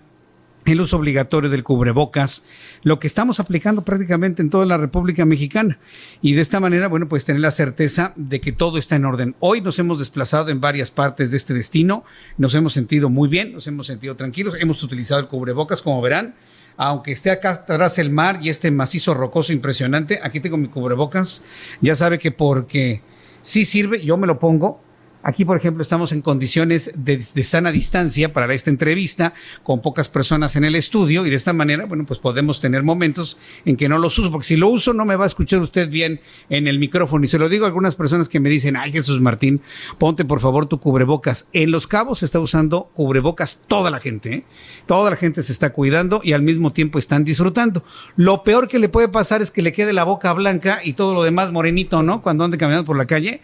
[0.65, 2.43] el uso obligatorio del cubrebocas,
[2.83, 5.79] lo que estamos aplicando prácticamente en toda la República Mexicana.
[6.21, 9.35] Y de esta manera, bueno, pues tener la certeza de que todo está en orden.
[9.39, 12.03] Hoy nos hemos desplazado en varias partes de este destino,
[12.37, 16.35] nos hemos sentido muy bien, nos hemos sentido tranquilos, hemos utilizado el cubrebocas, como verán,
[16.77, 21.43] aunque esté acá atrás el mar y este macizo rocoso impresionante, aquí tengo mi cubrebocas.
[21.81, 23.01] Ya sabe que porque
[23.41, 24.81] sí sirve, yo me lo pongo
[25.27, 30.55] Aquí, por ejemplo, estamos en condiciones de, sana distancia para esta entrevista, con pocas personas
[30.55, 33.97] en el estudio, y de esta manera, bueno, pues podemos tener momentos en que no
[33.97, 36.79] los uso, porque si lo uso no me va a escuchar usted bien en el
[36.79, 37.25] micrófono.
[37.25, 39.59] Y se lo digo a algunas personas que me dicen, ay Jesús Martín,
[39.97, 41.45] ponte por favor tu cubrebocas.
[41.51, 44.43] En Los Cabos se está usando cubrebocas toda la gente, ¿eh?
[44.85, 47.83] toda la gente se está cuidando y al mismo tiempo están disfrutando.
[48.15, 51.13] Lo peor que le puede pasar es que le quede la boca blanca y todo
[51.13, 52.21] lo demás morenito, ¿no?
[52.21, 53.41] Cuando ande caminando por la calle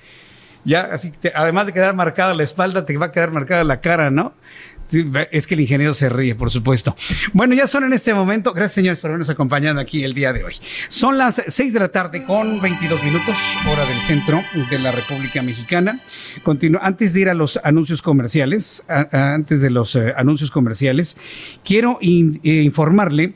[0.65, 4.09] ya así, además de quedar marcada la espalda, te va a quedar marcada la cara,
[4.09, 4.33] ¿no?
[5.31, 6.95] Es que el ingeniero se ríe, por supuesto.
[7.33, 8.53] Bueno, ya son en este momento.
[8.53, 10.53] Gracias, señores, por habernos acompañado aquí el día de hoy.
[10.87, 13.35] Son las 6 de la tarde con 22 minutos,
[13.67, 15.99] hora del centro de la República Mexicana.
[16.43, 16.79] Continúo.
[16.83, 21.17] Antes de ir a los anuncios comerciales, antes de los eh, anuncios comerciales,
[21.63, 22.07] quiero eh,
[22.43, 23.35] informarle,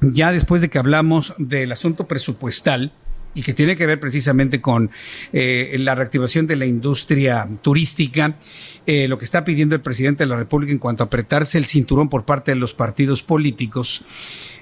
[0.00, 2.92] ya después de que hablamos del asunto presupuestal,
[3.36, 4.90] y que tiene que ver precisamente con
[5.32, 8.34] eh, la reactivación de la industria turística,
[8.86, 11.66] eh, lo que está pidiendo el presidente de la República en cuanto a apretarse el
[11.66, 14.04] cinturón por parte de los partidos políticos.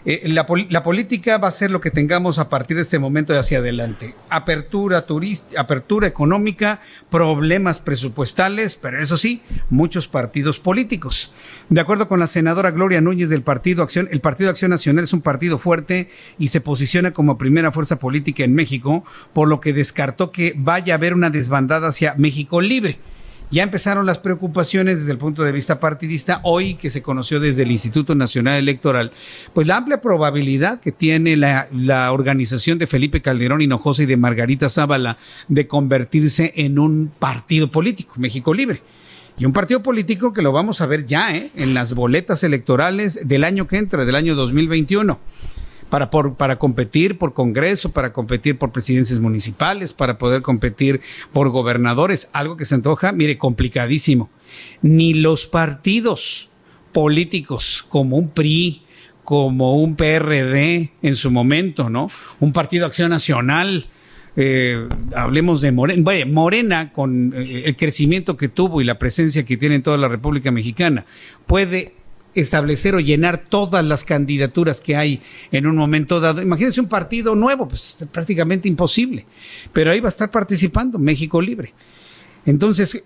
[0.06, 3.38] Eh, la, política va a ser lo que tengamos a partir de este momento de
[3.38, 4.14] hacia adelante.
[4.28, 6.80] Apertura turística, apertura económica,
[7.10, 11.32] problemas presupuestales, pero eso sí, muchos partidos políticos.
[11.70, 15.14] De acuerdo con la senadora Gloria Núñez del Partido Acción, el Partido Acción Nacional es
[15.14, 19.72] un partido fuerte y se posiciona como primera fuerza política en México, por lo que
[19.72, 22.98] descartó que vaya a haber una desbandada hacia México libre.
[23.54, 27.62] Ya empezaron las preocupaciones desde el punto de vista partidista, hoy que se conoció desde
[27.62, 29.12] el Instituto Nacional Electoral,
[29.52, 31.68] pues la amplia probabilidad que tiene la,
[32.10, 38.14] organización de Felipe Calderón Hinojosa y de Margarita Zavala de convertirse en un partido político,
[38.16, 38.82] México Libre.
[39.38, 41.52] Y un partido político que lo vamos a ver ya ¿eh?
[41.54, 45.16] en las boletas electorales del año que entra, del año 2021
[45.94, 51.00] para, para competir por Congreso, para competir por presidencias municipales, para poder competir
[51.32, 54.28] por gobernadores, algo que se antoja, mire, complicadísimo.
[54.82, 56.50] Ni los partidos
[56.92, 58.82] políticos como un PRI,
[59.22, 62.10] como un PRD en su momento, ¿no?
[62.40, 63.86] Un partido Acción Nacional,
[64.34, 69.44] eh, hablemos de Morena, bueno, Morena con eh, el crecimiento que tuvo y la presencia
[69.44, 71.06] que tiene en toda la República Mexicana,
[71.46, 71.94] puede
[72.34, 75.20] establecer o llenar todas las candidaturas que hay
[75.52, 76.42] en un momento dado.
[76.42, 79.26] Imagínense un partido nuevo, pues es prácticamente imposible,
[79.72, 81.72] pero ahí va a estar participando México Libre.
[82.46, 83.02] Entonces,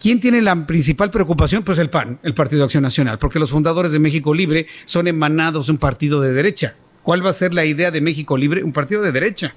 [0.00, 1.62] ¿quién tiene la principal preocupación?
[1.62, 5.66] Pues el PAN, el Partido Acción Nacional, porque los fundadores de México Libre son emanados
[5.66, 6.74] de un partido de derecha.
[7.02, 8.64] ¿Cuál va a ser la idea de México Libre?
[8.64, 9.54] Un partido de derecha.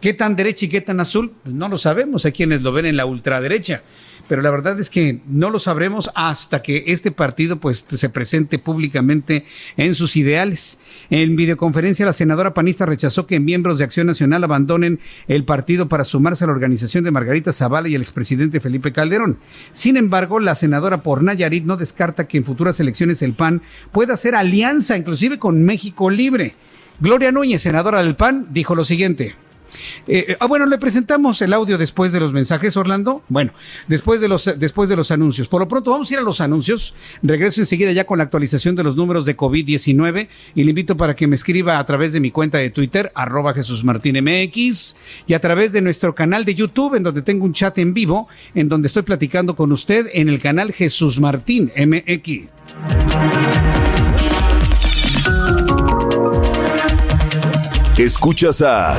[0.00, 1.32] ¿Qué tan derecha y qué tan azul?
[1.42, 2.26] Pues no lo sabemos.
[2.26, 3.82] Hay quienes lo ven en la ultraderecha
[4.28, 8.58] pero la verdad es que no lo sabremos hasta que este partido pues, se presente
[8.58, 9.44] públicamente
[9.76, 10.78] en sus ideales.
[11.10, 16.04] En videoconferencia, la senadora panista rechazó que miembros de Acción Nacional abandonen el partido para
[16.04, 19.38] sumarse a la organización de Margarita Zavala y el expresidente Felipe Calderón.
[19.72, 24.14] Sin embargo, la senadora por Nayarit no descarta que en futuras elecciones el PAN pueda
[24.14, 26.54] hacer alianza inclusive con México Libre.
[27.00, 29.34] Gloria Núñez, senadora del PAN, dijo lo siguiente.
[30.06, 33.22] Eh, eh, ah, bueno, le presentamos el audio después de los mensajes, Orlando.
[33.28, 33.52] Bueno,
[33.88, 35.48] después de los después de los anuncios.
[35.48, 36.94] Por lo pronto vamos a ir a los anuncios.
[37.22, 41.14] Regreso enseguida ya con la actualización de los números de COVID-19 y le invito para
[41.16, 44.96] que me escriba a través de mi cuenta de Twitter, arroba Jesús Martín MX,
[45.26, 48.28] y a través de nuestro canal de YouTube, en donde tengo un chat en vivo,
[48.54, 52.50] en donde estoy platicando con usted en el canal Jesús Martín MX.
[57.96, 58.98] Escuchas a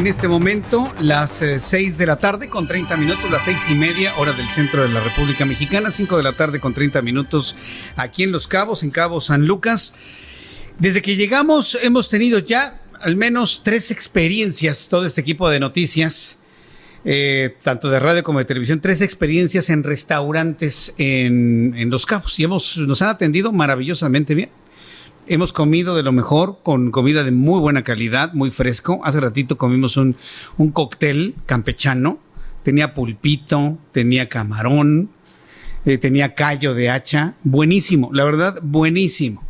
[0.00, 3.74] En este momento las 6 eh, de la tarde con 30 minutos, las seis y
[3.74, 7.54] media, hora del centro de la República Mexicana, 5 de la tarde con 30 minutos
[7.96, 9.94] aquí en Los Cabos, en Cabo San Lucas.
[10.78, 16.38] Desde que llegamos hemos tenido ya al menos tres experiencias, todo este equipo de noticias,
[17.04, 22.40] eh, tanto de radio como de televisión, tres experiencias en restaurantes en, en Los Cabos
[22.40, 24.48] y hemos, nos han atendido maravillosamente bien.
[25.32, 29.00] Hemos comido de lo mejor, con comida de muy buena calidad, muy fresco.
[29.04, 30.16] Hace ratito comimos un,
[30.56, 32.18] un cóctel campechano.
[32.64, 35.08] Tenía pulpito, tenía camarón,
[35.84, 37.34] eh, tenía callo de hacha.
[37.44, 39.44] Buenísimo, la verdad, buenísimo.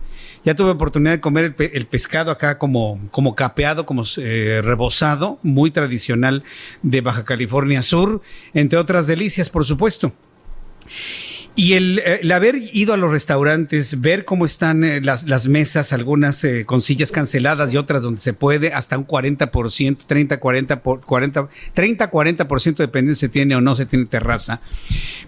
[0.44, 5.70] Ya tuve oportunidad de comer el, pescado acá como, como capeado, como eh, rebozado, muy
[5.70, 6.44] tradicional
[6.82, 8.20] de Baja California Sur,
[8.52, 10.12] entre otras delicias, por supuesto.
[11.56, 15.92] Y eh, el, haber ido a los restaurantes, ver cómo están eh, las, las, mesas,
[15.92, 20.82] algunas eh, con sillas canceladas y otras donde se puede, hasta un 40%, 30, 40,
[20.82, 24.60] por, 40, 30, 40% dependiendo si tiene o no se tiene terraza.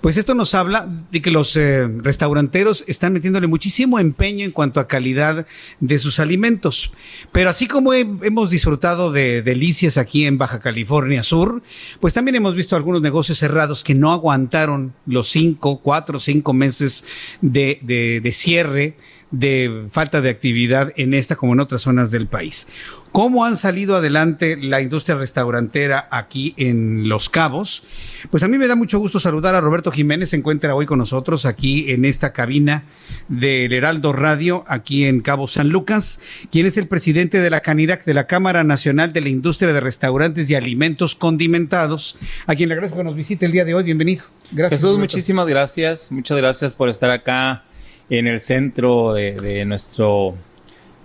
[0.00, 4.88] Pues esto nos habla de que los restauranteros están metiéndole muchísimo empeño en cuanto a
[4.88, 5.46] calidad
[5.80, 6.92] de sus alimentos.
[7.30, 11.62] Pero así como hemos disfrutado de delicias aquí en Baja California Sur,
[12.00, 17.04] pues también hemos visto algunos negocios cerrados que no aguantaron los 5, 4, cinco meses
[17.40, 18.94] de, de, de cierre,
[19.32, 22.68] de falta de actividad en esta como en otras zonas del país.
[23.12, 27.82] ¿Cómo han salido adelante la industria restaurantera aquí en Los Cabos?
[28.30, 30.98] Pues a mí me da mucho gusto saludar a Roberto Jiménez, se encuentra hoy con
[30.98, 32.84] nosotros aquí en esta cabina
[33.28, 38.04] del Heraldo Radio, aquí en Cabo San Lucas, quien es el presidente de la CANIRAC,
[38.06, 42.74] de la Cámara Nacional de la Industria de Restaurantes y Alimentos Condimentados, a quien le
[42.74, 43.82] agradezco que nos visite el día de hoy.
[43.82, 44.24] Bienvenido.
[44.52, 44.80] Gracias.
[44.80, 46.10] Jesús, muchísimas gracias.
[46.10, 47.62] Muchas gracias por estar acá
[48.10, 50.34] en el centro de, nuestro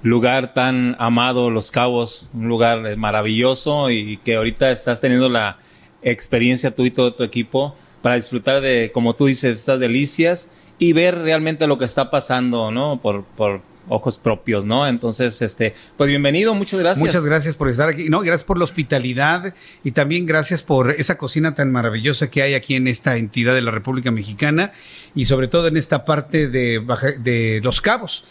[0.03, 5.57] lugar tan amado, Los Cabos, un lugar maravilloso y que ahorita estás teniendo la
[6.01, 10.93] experiencia tú y todo tu equipo para disfrutar de, como tú dices, estas delicias y
[10.93, 13.01] ver realmente lo que está pasando, ¿no?
[13.01, 14.87] Por, por ojos propios, ¿no?
[14.87, 17.05] Entonces, este, pues bienvenido, muchas gracias.
[17.05, 19.53] Muchas gracias por estar aquí, no, gracias por la hospitalidad
[19.83, 23.61] y también gracias por esa cocina tan maravillosa que hay aquí en esta entidad de
[23.61, 24.71] la República Mexicana
[25.15, 26.83] y sobre todo en esta parte de,
[27.19, 28.25] de Los Cabos.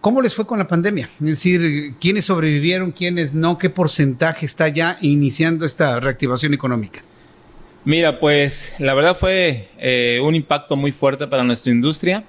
[0.00, 1.10] ¿Cómo les fue con la pandemia?
[1.20, 3.58] Es decir, ¿quiénes sobrevivieron, quiénes no?
[3.58, 7.02] ¿Qué porcentaje está ya iniciando esta reactivación económica?
[7.84, 12.22] Mira, pues la verdad fue eh, un impacto muy fuerte para nuestra industria.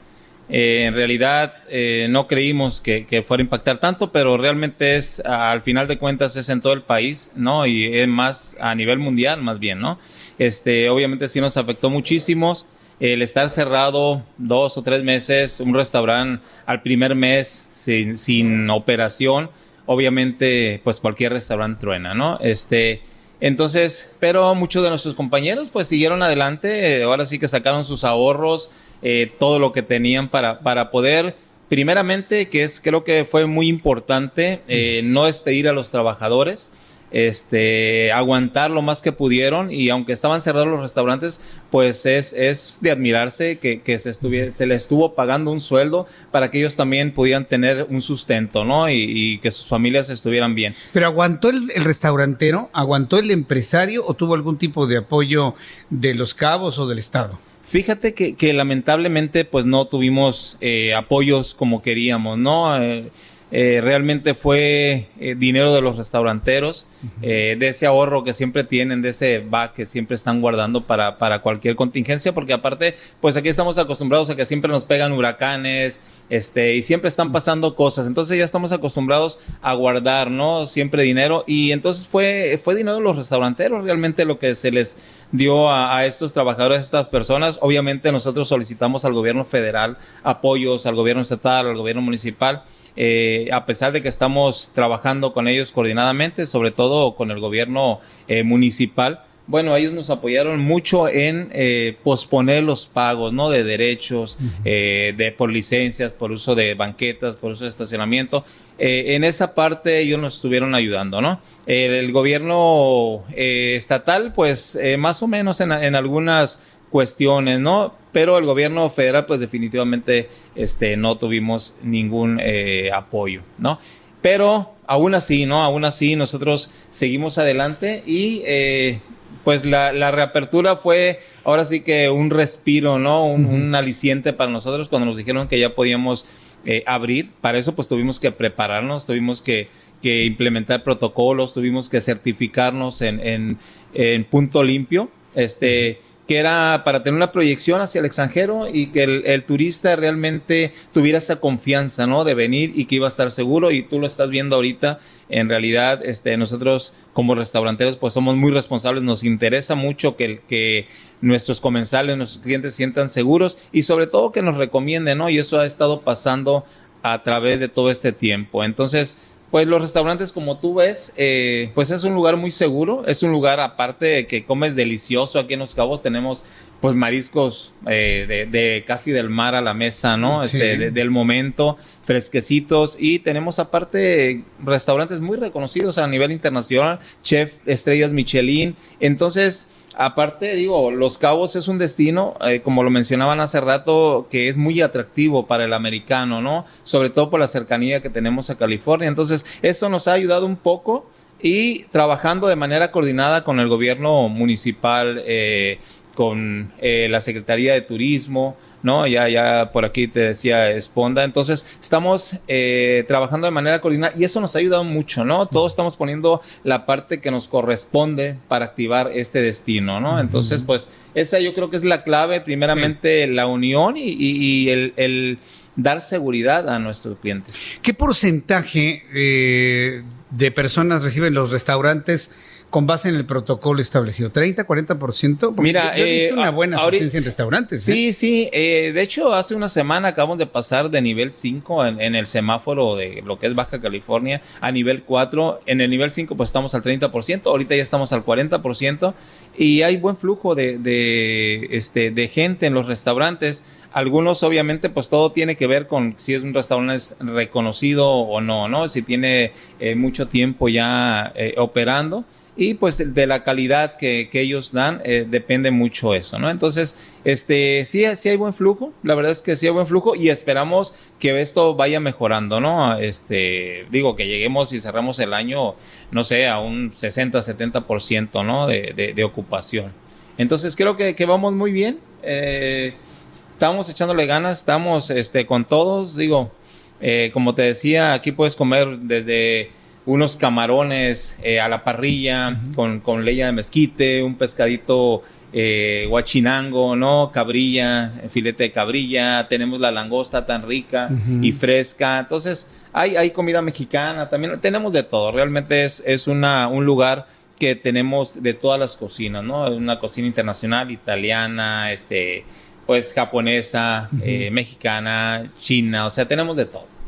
[0.49, 5.61] Eh, en realidad eh, no creímos que, fuera a impactar tanto, pero realmente es, al
[5.61, 7.67] final de cuentas, es en todo el país, ¿no?
[7.67, 9.99] Y es más a nivel mundial, más bien, ¿no?
[10.39, 12.65] Este, obviamente sí nos afectó muchísimos
[12.99, 19.49] el estar cerrado dos o tres meses, un restaurante al primer mes sin, sin operación,
[19.85, 22.39] obviamente pues cualquier restaurante truena, ¿no?
[22.41, 23.01] Este,
[23.39, 28.69] entonces, pero muchos de nuestros compañeros pues siguieron adelante, ahora sí que sacaron sus ahorros,
[29.01, 31.35] eh, todo lo que tenían para, para poder,
[31.69, 36.71] primeramente, que es creo que fue muy importante, eh, no despedir a los trabajadores,
[37.11, 42.80] este, aguantar lo más que pudieron y aunque estaban cerrados los restaurantes, pues es, es
[42.81, 47.13] de admirarse que, que se, se les estuvo pagando un sueldo para que ellos también
[47.13, 48.89] pudieran tener un sustento, ¿no?
[48.89, 50.76] Y, que sus familias estuvieran bien.
[50.91, 55.55] Pero aguantó el, restaurantero, aguantó el empresario o tuvo algún tipo de apoyo
[55.89, 57.39] de los cabos o del Estado?
[57.69, 62.81] Fíjate que, que lamentablemente pues no tuvimos eh, apoyos como queríamos, ¿no?
[62.81, 63.11] Eh,
[63.51, 66.85] eh, realmente fue eh, dinero de los restauranteros,
[67.23, 71.17] eh, de ese ahorro que siempre tienen, de ese va que siempre están guardando para,
[71.17, 75.99] para cualquier contingencia, porque aparte, pues aquí estamos acostumbrados a que siempre nos pegan huracanes,
[76.30, 80.67] este, y siempre están pasando cosas, entonces ya estamos acostumbrados a guardar, ¿no?
[80.67, 84.97] Siempre dinero, y entonces fue, fue dinero de los restauranteros realmente lo que se les
[85.31, 87.57] dio a, a, estos trabajadores, a estas personas.
[87.63, 92.63] Obviamente nosotros solicitamos al gobierno federal apoyos, al gobierno estatal, al gobierno municipal,
[92.95, 97.99] eh, a pesar de que estamos trabajando con ellos coordinadamente, sobre todo con el gobierno
[98.28, 103.49] eh, municipal, bueno, ellos nos apoyaron mucho en eh, posponer los pagos, ¿no?
[103.49, 108.45] De derechos, de por licencias, por uso de banquetas, por uso de estacionamiento.
[108.78, 111.41] en esa parte ellos nos estuvieron ayudando, ¿no?
[111.66, 117.94] El, gobierno estatal, pues, más o menos en, en algunas cuestiones, ¿no?
[118.11, 123.80] Pero el gobierno federal, pues definitivamente este, no tuvimos ningún eh, apoyo, ¿no?
[124.22, 125.64] Pero aún así, ¿no?
[125.64, 128.99] Aún así nosotros seguimos adelante y eh,
[129.44, 133.26] pues la, la, reapertura fue ahora sí que un respiro, ¿no?
[133.26, 136.26] Un, un, aliciente para nosotros cuando nos dijeron que ya podíamos
[136.66, 137.30] eh, abrir.
[137.40, 139.70] Para eso pues tuvimos que prepararnos, tuvimos que,
[140.02, 143.57] que implementar protocolos, tuvimos que certificarnos en, en,
[143.94, 149.03] en punto limpio, este, que era para tener una proyección hacia el extranjero y que
[149.03, 152.23] el, turista realmente tuviera esa confianza, ¿no?
[152.23, 154.99] De venir y que iba a estar seguro y tú lo estás viendo ahorita.
[155.30, 159.01] En realidad, este, nosotros como restauranteros, pues somos muy responsables.
[159.01, 160.85] Nos interesa mucho que,
[161.19, 165.31] nuestros comensales, nuestros clientes sientan seguros y sobre todo que nos recomienden, ¿no?
[165.31, 166.64] Y eso ha estado pasando
[167.01, 168.64] a través de todo este tiempo.
[168.64, 169.18] Entonces,
[169.51, 173.03] pues los restaurantes, como tú ves, eh, pues es un lugar muy seguro.
[173.07, 176.43] Es un lugar, aparte de que comes delicioso aquí en Los Cabos, tenemos
[176.81, 180.45] pues mariscos eh, de, de, casi del mar a la mesa, ¿no?
[180.45, 180.57] Sí.
[180.57, 182.95] Este, de, del momento, fresquecitos.
[182.99, 188.76] Y tenemos aparte restaurantes muy reconocidos a nivel internacional, chef estrellas Michelin.
[188.99, 189.67] Entonces,
[189.99, 194.55] aparte, digo, Los Cabos es un destino, eh, como lo mencionaban hace rato, que es
[194.55, 196.65] muy atractivo para el americano, ¿no?
[196.84, 199.09] Sobre todo por la cercanía que tenemos a California.
[199.09, 201.09] Entonces, eso nos ha ayudado un poco
[201.41, 205.80] y trabajando de manera coordinada con el gobierno municipal, eh,
[206.15, 209.07] con eh, la Secretaría de Turismo, ¿no?
[209.07, 211.23] Ya, ya por aquí te decía Esponda.
[211.23, 215.45] Entonces, estamos eh, trabajando de manera coordinada y eso nos ha ayudado mucho, ¿no?
[215.45, 220.19] Todos estamos poniendo la parte que nos corresponde para activar este destino, ¿no?
[220.19, 224.69] Entonces, pues, esa yo creo que es la clave, primeramente la unión y, y, y
[224.69, 225.39] el, el,
[225.76, 227.80] dar seguridad a nuestros clientes.
[227.81, 232.34] ¿Qué porcentaje eh, de personas reciben los restaurantes?
[232.69, 234.31] Con base en el protocolo establecido?
[234.31, 235.39] ¿30, 40%?
[235.39, 237.83] Porque Mira, yo he visto eh, una buena asistencia en restaurantes.
[237.83, 238.13] Sí, ¿eh?
[238.13, 238.49] sí.
[238.51, 242.27] eh, de hecho, hace una semana acabamos de pasar de nivel 5 en, en el
[242.27, 245.61] semáforo de lo que es Baja California a nivel 4.
[245.65, 249.13] En el nivel 5 pues estamos al 30%, ahorita ya estamos al 40%
[249.57, 253.63] y hay buen flujo de, de, este, de gente en los restaurantes.
[253.91, 258.67] Algunos obviamente pues todo tiene que ver con si es un restaurante reconocido o no,
[258.69, 258.87] ¿no?
[258.87, 262.23] Si tiene eh, mucho tiempo ya eh, operando
[262.60, 266.49] y pues de, la calidad que, que ellos dan eh, depende mucho eso, ¿no?
[266.49, 270.14] Entonces, este, sí, sí hay buen flujo, la verdad es que sí hay buen flujo
[270.14, 272.98] y esperamos que esto vaya mejorando, ¿no?
[272.98, 275.76] Este, digo que lleguemos y cerramos el año,
[276.11, 278.68] no sé, a un 60, 70%, ¿no?
[278.68, 279.94] De, de, de ocupación.
[280.38, 282.94] Entonces creo que, que vamos muy bien, eh,
[283.31, 286.52] estamos echándole ganas, estamos este, con todos, digo,
[286.99, 289.72] eh, como te decía, aquí puedes comer desde
[290.10, 295.22] unos camarones eh, a la parrilla con, con leña de mezquite, un pescadito
[295.53, 297.31] eh, guachinango, ¿no?
[297.31, 301.11] Cabrilla, filete de cabrilla, tenemos la langosta tan rica
[301.44, 302.19] y fresca.
[302.19, 305.31] Entonces, hay, hay comida mexicana también, tenemos de todo.
[305.31, 307.27] Realmente es, es una, un lugar
[307.60, 309.69] que tenemos de todas las cocinas, ¿no?
[309.69, 312.45] Una cocina internacional, italiana, este,
[312.88, 316.98] pues japonesa, eh, mexicana, china, o sea, tenemos de todo.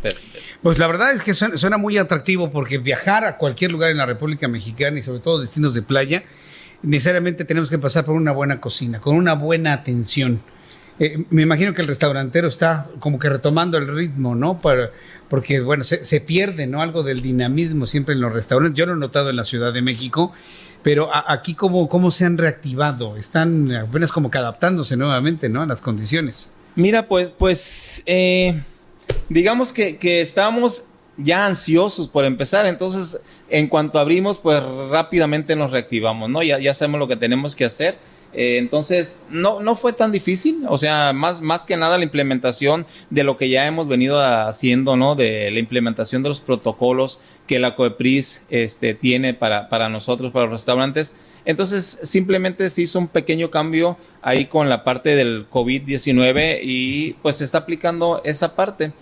[0.62, 4.06] Pues la verdad es que suena, muy atractivo porque viajar a cualquier lugar en la
[4.06, 6.24] República Mexicana y sobre todo destinos de playa,
[6.84, 10.42] necesariamente tenemos que pasar por una buena cocina, con una buena atención.
[11.00, 14.60] Eh, me imagino que el restaurantero está como que retomando el ritmo, ¿no?
[14.60, 14.92] Para,
[15.30, 16.82] porque, bueno, se, pierde, ¿no?
[16.82, 18.78] Algo del dinamismo siempre en los restaurantes.
[18.78, 20.34] Yo lo he notado en la Ciudad de México,
[20.84, 23.18] pero aquí cómo, cómo se han reactivado.
[23.18, 25.62] Están apenas como que adaptándose nuevamente, ¿no?
[25.62, 26.52] A las condiciones.
[26.76, 28.62] Mira, pues, pues, eh,
[29.30, 30.86] digamos que, que estábamos
[31.18, 36.42] ya ansiosos por empezar, entonces, en cuanto abrimos, pues rápidamente nos reactivamos, ¿no?
[36.44, 37.98] Ya, ya sabemos lo que tenemos que hacer.
[38.34, 42.86] Eh, entonces, no, no fue tan difícil, o sea, más, más que nada la implementación
[43.10, 45.16] de lo que ya hemos venido haciendo, ¿no?
[45.16, 50.46] De la implementación de los protocolos que la COEPRIS este, tiene para, para nosotros, para
[50.46, 51.14] los restaurantes.
[51.46, 57.38] Entonces, simplemente se hizo un pequeño cambio ahí con la parte del COVID-19 y pues
[57.38, 58.94] se está aplicando esa parte.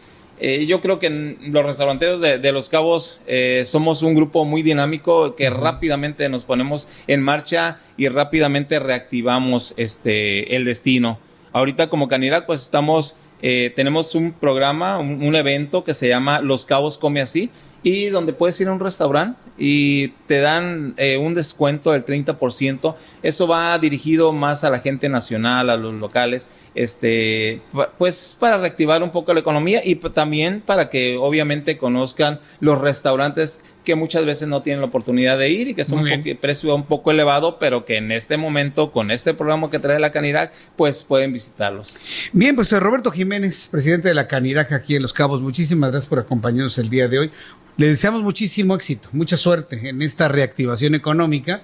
[0.41, 4.45] Eh, yo creo que en los restauranteros de, de Los Cabos eh, somos un grupo
[4.45, 11.20] muy dinámico que rápidamente nos ponemos en marcha y rápidamente reactivamos este el destino.
[11.52, 16.40] Ahorita como Canirac pues estamos eh, tenemos un programa, un, un evento que se llama
[16.40, 17.49] Los Cabos Come Así
[17.84, 22.96] y donde puedes ir a un restaurante y te dan eh, un descuento del 30%.
[23.24, 27.62] Eso va dirigido más a la gente nacional, a los locales, este,
[27.98, 32.80] pues para reactivar un poco la economía y pa- también para que obviamente conozcan los
[32.80, 36.74] restaurantes que muchas veces no tienen la oportunidad de ir y que son un precio
[36.76, 40.54] un poco elevado, pero que en este momento, con este programa que trae la Canirac,
[40.76, 41.96] pues pueden visitarlos.
[42.32, 46.10] Bien, pues eh, Roberto Jiménez, presidente de la Caniraja aquí en Los Cabos, muchísimas gracias
[46.10, 47.32] por acompañarnos el día de hoy.
[47.80, 51.62] Le deseamos muchísimo éxito, mucha suerte en esta reactivación económica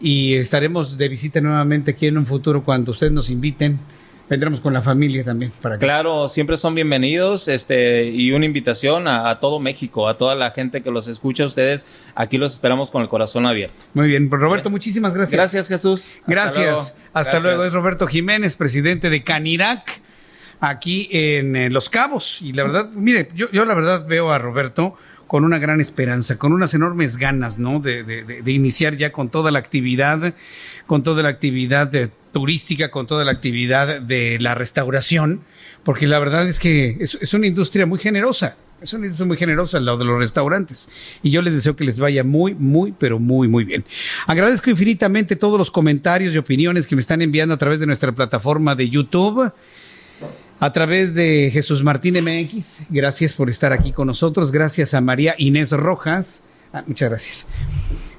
[0.00, 3.78] y estaremos de visita nuevamente aquí en un futuro cuando ustedes nos inviten
[4.30, 5.52] vendremos con la familia también.
[5.60, 5.76] Para.
[5.76, 10.52] Claro, siempre son bienvenidos este, y una invitación a, a, todo México, a toda la
[10.52, 11.44] gente que los escucha.
[11.44, 13.74] Ustedes aquí los esperamos con el corazón abierto.
[13.92, 15.32] Muy bien, pues, Roberto, muchísimas gracias.
[15.38, 16.14] Gracias, Jesús.
[16.20, 16.64] Hasta gracias.
[16.64, 16.80] Luego.
[16.80, 17.42] Hasta gracias.
[17.42, 17.64] luego.
[17.64, 20.00] Es Roberto Jiménez, presidente de Canirac,
[20.60, 22.40] aquí en eh, Los Cabos.
[22.40, 24.96] Y la verdad, mire, yo, yo la verdad veo a Roberto
[25.32, 27.80] con una gran esperanza, con unas enormes ganas, ¿no?
[27.80, 30.34] De, de, de, iniciar ya con toda la actividad,
[30.86, 35.40] con toda la actividad de turística, con toda la actividad de la restauración,
[35.84, 38.58] porque la verdad es que es, una industria muy generosa.
[38.82, 40.90] Es una industria muy generosa la de los restaurantes.
[41.22, 43.86] Y yo les deseo que les vaya muy, muy, pero muy, muy bien.
[44.26, 48.12] Agradezco infinitamente todos los comentarios y opiniones que me están enviando a través de nuestra
[48.12, 49.50] plataforma de YouTube
[50.62, 52.82] a través de Jesús Martín MX.
[52.88, 54.52] Gracias por estar aquí con nosotros.
[54.52, 56.44] Gracias a María Inés Rojas.
[56.72, 57.46] Ah, muchas gracias.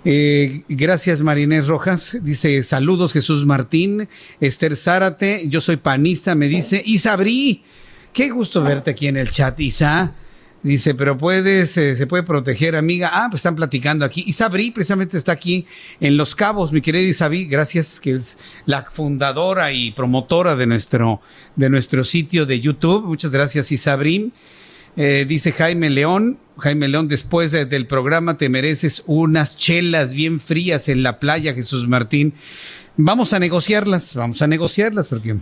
[0.04, 2.18] Eh, gracias Marinés Rojas.
[2.22, 4.10] Dice saludos Jesús Martín.
[4.42, 6.84] Esther Zárate, yo soy panista, me dice.
[6.86, 7.64] Isabrí,
[8.12, 10.14] qué gusto verte aquí en el chat, Isa.
[10.64, 13.12] Dice, pero puedes, eh, se puede proteger, amiga.
[13.12, 14.24] Ah, pues están platicando aquí.
[14.26, 15.66] Isabrí precisamente está aquí
[16.00, 17.46] en Los Cabos, mi querida Isabrí.
[17.46, 21.22] Gracias, que es la fundadora y promotora de nuestro,
[21.58, 23.06] de nuestro sitio de YouTube.
[23.06, 24.32] Muchas gracias, Isabrí.
[24.96, 30.40] Eh, dice Jaime León, Jaime León, después de, del programa te mereces unas chelas bien
[30.40, 32.34] frías en la playa, Jesús Martín.
[32.96, 35.36] Vamos a negociarlas, vamos a negociarlas porque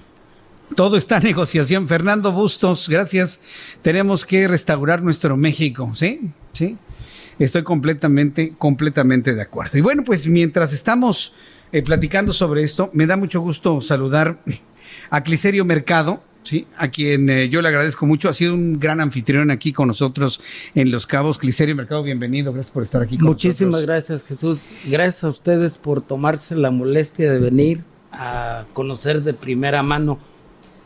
[0.75, 1.87] todo está en negociación.
[1.87, 3.39] Fernando Bustos, gracias.
[3.81, 6.31] Tenemos que restaurar nuestro México, ¿sí?
[6.53, 6.77] Sí.
[7.39, 9.77] Estoy completamente, completamente de acuerdo.
[9.77, 11.33] Y bueno, pues mientras estamos
[11.71, 14.39] eh, platicando sobre esto, me da mucho gusto saludar
[15.09, 18.27] a Cliserio Mercado, Sí, a quien eh, yo le agradezco mucho.
[18.27, 20.41] Ha sido un gran anfitrión aquí con nosotros
[20.73, 21.37] en Los Cabos.
[21.37, 22.51] Cliserio Mercado, bienvenido.
[22.51, 23.87] Gracias por estar aquí con Muchísimas nosotros.
[23.87, 24.71] gracias, Jesús.
[24.87, 30.17] Gracias a ustedes por tomarse la molestia de venir a conocer de primera mano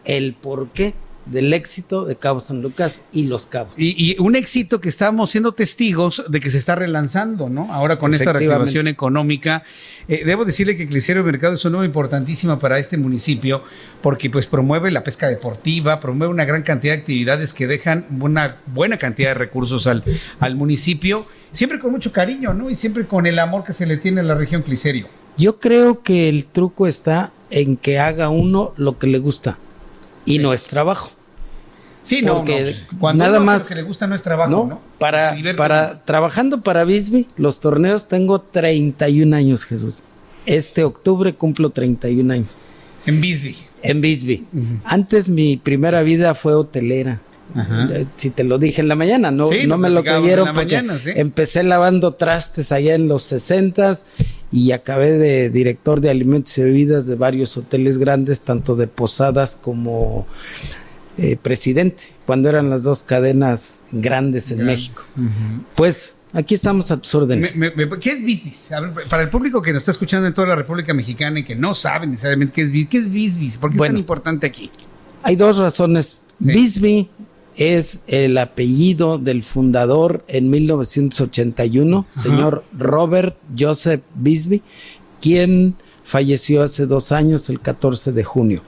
[0.05, 0.93] el porqué
[1.25, 3.73] del éxito de Cabo San Lucas y Los Cabos.
[3.77, 7.73] Y, y, un éxito que estamos siendo testigos de que se está relanzando, ¿no?
[7.73, 9.63] Ahora con esta reactivación económica.
[10.07, 13.63] Eh, debo decirle que Cliserio Mercado es un nuevo importantísima para este municipio
[14.03, 18.57] porque pues promueve la pesca deportiva, promueve una gran cantidad de actividades que dejan una
[18.67, 20.03] buena cantidad de recursos al,
[20.39, 22.69] al municipio, siempre con mucho cariño, ¿no?
[22.69, 25.07] Y siempre con el amor que se le tiene a la región Cliserio.
[25.37, 29.57] Yo creo que el truco está en que haga uno lo que le gusta
[30.25, 30.39] y sí.
[30.39, 31.11] no es trabajo.
[32.03, 32.99] Sí, no, Porque no.
[32.99, 34.65] Cuando nada uno más lo que le gusta no es trabajo, ¿no?
[34.65, 34.81] ¿no?
[34.99, 40.03] Para, para trabajando para Bisbee, los torneos tengo 31 años, Jesús.
[40.45, 42.49] Este octubre cumplo 31 años.
[43.07, 43.55] En Bisbee.
[43.81, 44.43] En Bisbee.
[44.53, 44.79] Uh -huh.
[44.83, 47.19] Antes mi primera vida fue hotelera.
[47.53, 47.89] Ajá.
[48.17, 50.99] Si te lo dije en la mañana, no, sí, no me lo creyeron porque mañana,
[50.99, 51.11] sí.
[51.15, 53.97] empecé lavando trastes allá en los 60
[54.51, 59.57] y acabé de director de alimentos y bebidas de varios hoteles grandes, tanto de posadas
[59.61, 60.27] como
[61.17, 64.65] eh, presidente, cuando eran las dos cadenas grandes en.
[64.65, 65.03] México.
[65.17, 65.61] Uh -huh.
[65.75, 67.55] Pues aquí estamos a tus órdenes.
[67.55, 68.69] Me, me, ¿Qué es business?
[69.09, 71.73] para el público que nos está escuchando en toda la República Mexicana y que no
[71.73, 73.57] sabe necesariamente qué es business, ¿qué es?
[73.57, 74.69] ¿Por qué bueno, es tan importante aquí?
[75.23, 76.19] Hay dos razones.
[76.43, 77.09] Sí.
[77.57, 82.19] Es el apellido del fundador en 1981, Ajá.
[82.19, 84.61] señor Robert Joseph Bisbee,
[85.21, 88.61] quien falleció hace dos años, el 14 de junio.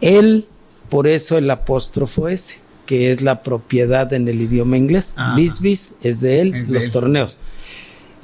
[0.00, 0.46] Él
[0.88, 5.14] por eso el apóstrofo ese, que es la propiedad en el idioma inglés.
[5.16, 5.34] Ah.
[5.36, 6.90] Bisbee es de él, es de los él.
[6.90, 7.38] torneos.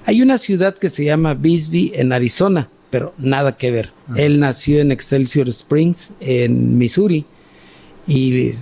[0.07, 3.91] Hay una ciudad que se llama Bisbee en Arizona, pero nada que ver.
[4.17, 7.25] Él nació en Excelsior Springs, en Missouri,
[8.07, 8.53] y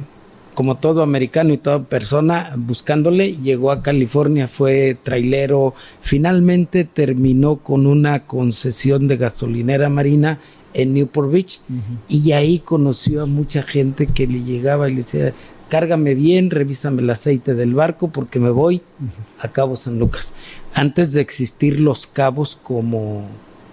[0.54, 7.86] como todo americano y toda persona buscándole, llegó a California, fue trailero, finalmente terminó con
[7.86, 10.38] una concesión de gasolinera marina
[10.74, 11.80] en Newport Beach uh -huh.
[12.08, 15.34] y ahí conoció a mucha gente que le llegaba y le decía,
[15.68, 19.44] cárgame bien, revísame el aceite del barco porque me voy uh -huh.
[19.44, 20.34] a Cabo San Lucas.
[20.74, 23.22] Antes de existir los cabos como,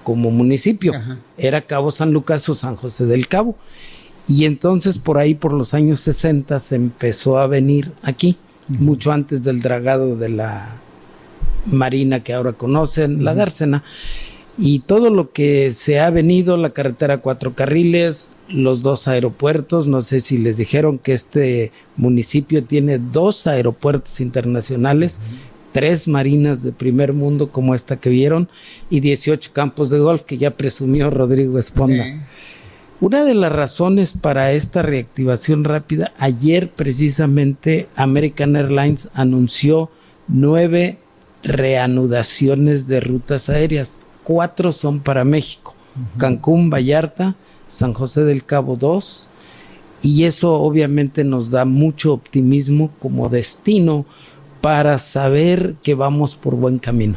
[0.03, 1.17] como municipio, uh -huh.
[1.37, 3.55] era Cabo San Lucas o San José del Cabo.
[4.29, 8.37] Y entonces por ahí, por los años 60, se empezó a venir aquí,
[8.67, 10.75] mucho antes del dragado de la
[11.65, 13.83] marina que ahora conocen, la dársena
[14.61, 20.01] y todo lo que se ha venido, la carretera cuatro carriles, los dos aeropuertos, no
[20.01, 25.71] sé si les dijeron que este municipio tiene dos aeropuertos internacionales, uh -huh.
[25.71, 28.49] tres marinas de primer mundo como esta que vieron
[28.89, 32.03] y 18 campos de golf que ya presumió Rodrigo Esponda.
[32.03, 32.11] Sí.
[33.01, 39.89] Una de las razones para esta reactivación rápida, ayer precisamente American Airlines anunció
[40.27, 40.97] nueve
[41.41, 43.95] reanudaciones de rutas aéreas
[44.25, 45.73] cuatro son para México.
[45.95, 46.19] Uh -huh.
[46.19, 47.35] Cancún, Vallarta,
[47.67, 49.29] San José del Cabo 2,
[50.01, 54.05] y eso obviamente nos da mucho optimismo como destino
[54.59, 57.15] para saber que vamos por buen camino.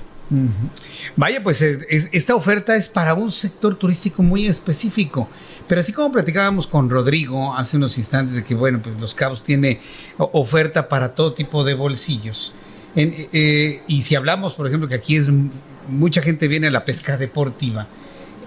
[1.17, 5.29] Vaya, pues esta oferta es para un sector turístico muy específico.
[5.69, 9.43] Pero así como platicábamos con Rodrigo hace unos instantes de que, bueno, pues Los Cabos
[9.43, 9.81] tiene
[10.19, 12.53] oferta para todo tipo de bolsillos.
[12.95, 15.29] Eh, y si hablamos, por ejemplo, que aquí es
[15.89, 17.87] mucha gente viene a la pesca deportiva.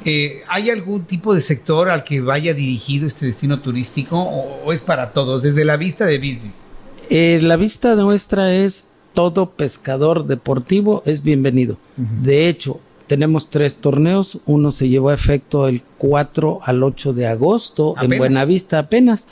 [0.04, 4.82] Eh, ¿Hay algún tipo de sector al que vaya dirigido este destino turístico o, es
[4.82, 6.68] para todos, desde la vista de Bisbis?
[7.10, 11.78] Eh, la vista nuestra es todo pescador deportivo es bienvenido.
[11.96, 14.40] De hecho, tenemos tres torneos.
[14.46, 19.28] Uno se llevó a efecto el 4 al 8 de agosto en Buenavista apenas,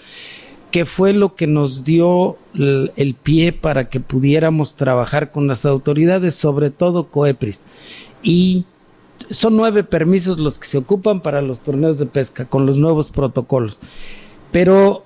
[0.71, 6.35] que fue lo que nos dio el, pie para que pudiéramos trabajar con las autoridades,
[6.35, 7.63] sobre todo COEPRIS.
[8.21, 8.65] Y
[9.29, 13.09] son nueve permisos los que se ocupan para los torneos de pesca con los nuevos
[13.09, 13.79] protocolos.
[14.51, 15.05] Pero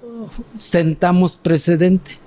[0.55, 2.17] sentamos precedente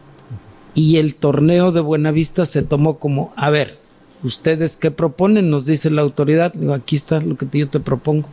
[0.74, 3.79] y el torneo de Buenavista se tomó como, a ver,
[4.22, 5.50] ¿ustedes qué proponen?
[5.50, 6.52] Nos dice la autoridad.
[6.54, 8.28] Digo, aquí está lo que yo te propongo.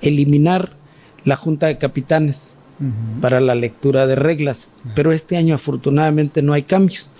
[0.00, 0.72] Eliminar
[1.24, 2.56] la Junta de Capitanes
[3.20, 4.68] para la lectura de reglas.
[4.94, 7.10] Pero este año afortunadamente no hay cambios.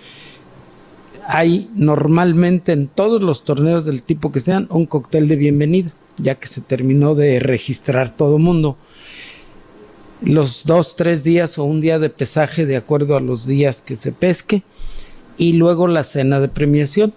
[1.27, 6.35] Hay normalmente en todos los torneos del tipo que sean un cóctel de bienvenida, ya
[6.35, 8.77] que se terminó de registrar todo mundo
[10.21, 13.95] los dos, tres días o un día de pesaje de acuerdo a los días que
[13.95, 14.63] se pesque
[15.37, 17.13] y luego la cena de premiación.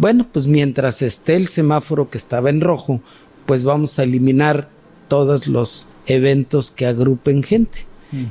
[0.00, 3.02] Bueno, pues mientras esté el semáforo que estaba en rojo,
[3.44, 4.70] pues vamos a eliminar
[5.08, 7.84] todos los eventos que agrupen gente.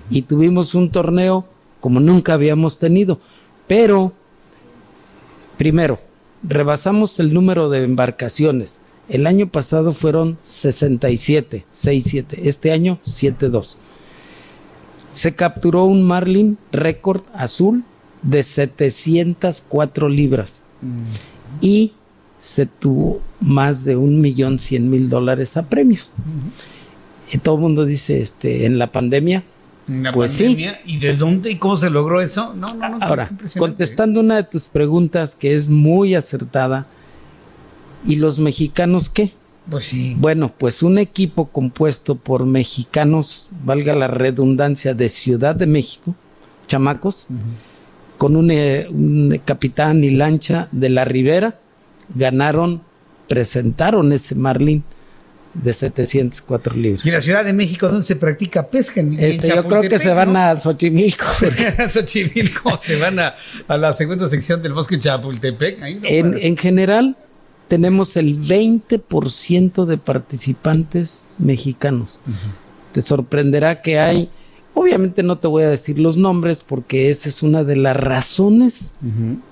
[0.10, 1.46] Y tuvimos un torneo
[1.80, 3.20] como nunca habíamos tenido,
[3.68, 4.14] pero
[5.60, 6.00] primero,
[6.42, 8.82] rebasamos el número de embarcaciones.
[9.08, 13.78] El año pasado fueron 67, 67, este año 72
[15.12, 17.84] se capturó un marlin récord azul
[18.22, 21.39] de 704 libras mm.
[21.62, 21.94] Y
[22.40, 26.14] se tuvo más de un millón cien mil dólares a premios.
[27.32, 29.44] Y todo el mundo dice, este, en la pandemia.
[29.88, 32.54] En la pues pandemia, ¿y de dónde y cómo se logró eso?
[32.54, 32.98] No, no, no.
[33.02, 36.88] Ahora, contestando una de tus preguntas que es muy acertada,
[38.08, 39.34] ¿y los mexicanos qué?
[39.70, 40.16] Pues sí.
[40.18, 46.16] Bueno, pues un equipo compuesto por mexicanos, valga la redundancia, de Ciudad de México,
[46.68, 47.28] chamacos,
[48.20, 51.56] con un, eh, un, capitán y lancha de la Ribera,
[52.14, 52.82] ganaron,
[53.28, 54.84] presentaron ese Marlin
[55.54, 57.06] de 704 libras.
[57.06, 59.02] ¿Y la Ciudad de México dónde se practica pesca?
[59.18, 61.26] este, yo creo que se van a Xochimilco.
[61.92, 63.36] Xochimilco, se van a,
[63.70, 65.80] la segunda sección del bosque Chapultepec.
[65.82, 67.16] en, en general,
[67.70, 72.20] tenemos el 20% de participantes mexicanos.
[72.92, 74.30] Te sorprenderá que hay,
[74.74, 78.96] obviamente no te voy a decir los nombres porque esa es una de las razones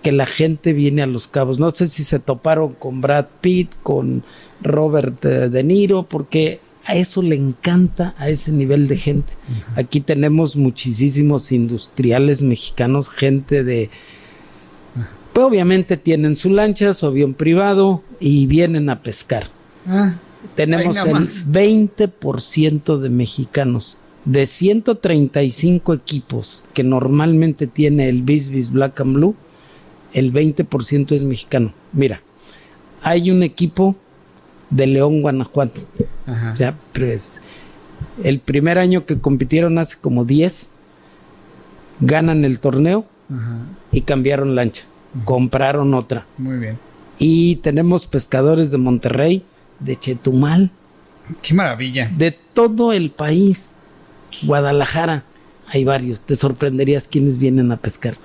[0.03, 1.60] que la gente viene a Los Cabos.
[1.60, 4.23] No sé si se toparon con Brad Pitt, con
[4.61, 9.34] Robert eh, De Niro, porque a eso le encanta a ese nivel de gente.
[9.76, 13.89] Aquí tenemos muchísimos industriales mexicanos, gente de
[15.38, 19.45] pues, obviamente tienen su lancha, su avión privado y vienen a pescar.
[19.85, 20.15] Ah,
[20.56, 23.99] Tenemos el 20% de mexicanos.
[24.28, 29.36] De 135 equipos que normalmente tiene el Bisbis Black and Blue,
[30.14, 31.74] el 20% es mexicano.
[31.94, 32.22] Mira,
[33.02, 33.95] hay un equipo
[34.70, 35.82] de León, Guanajuato.
[36.58, 37.41] Ya, pues,
[38.22, 40.72] el primer año que compitieron hace como 10,
[42.02, 43.06] ganan el torneo
[43.91, 44.84] y cambiaron lancha
[45.26, 46.26] compraron otra.
[46.38, 46.78] Muy bien.
[47.18, 49.44] Y tenemos pescadores de Monterrey,
[49.80, 50.72] de Chetumal.
[51.41, 52.12] Qué maravilla.
[52.16, 53.72] De todo el país.
[54.43, 55.23] Guadalajara,
[55.68, 56.22] hay varios.
[56.22, 58.15] Te sorprenderías quienes vienen a pescar.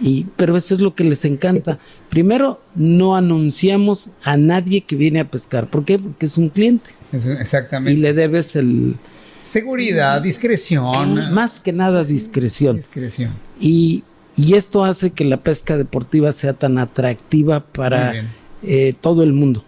[0.00, 1.78] Y, pero eso es lo que les encanta.
[2.10, 5.66] Primero, no anunciamos a nadie que viene a pescar.
[5.68, 5.98] ¿Por qué?
[5.98, 6.90] Porque es un cliente.
[7.12, 7.98] exactamente.
[7.98, 8.96] Y le debes el...
[9.44, 11.32] Seguridad, discreción.
[11.32, 12.76] Más que nada discreción.
[12.76, 13.32] Discreción.
[13.60, 14.04] Y
[14.36, 18.24] y esto hace que la pesca deportiva sea tan atractiva para
[18.62, 19.64] eh, todo el mundo.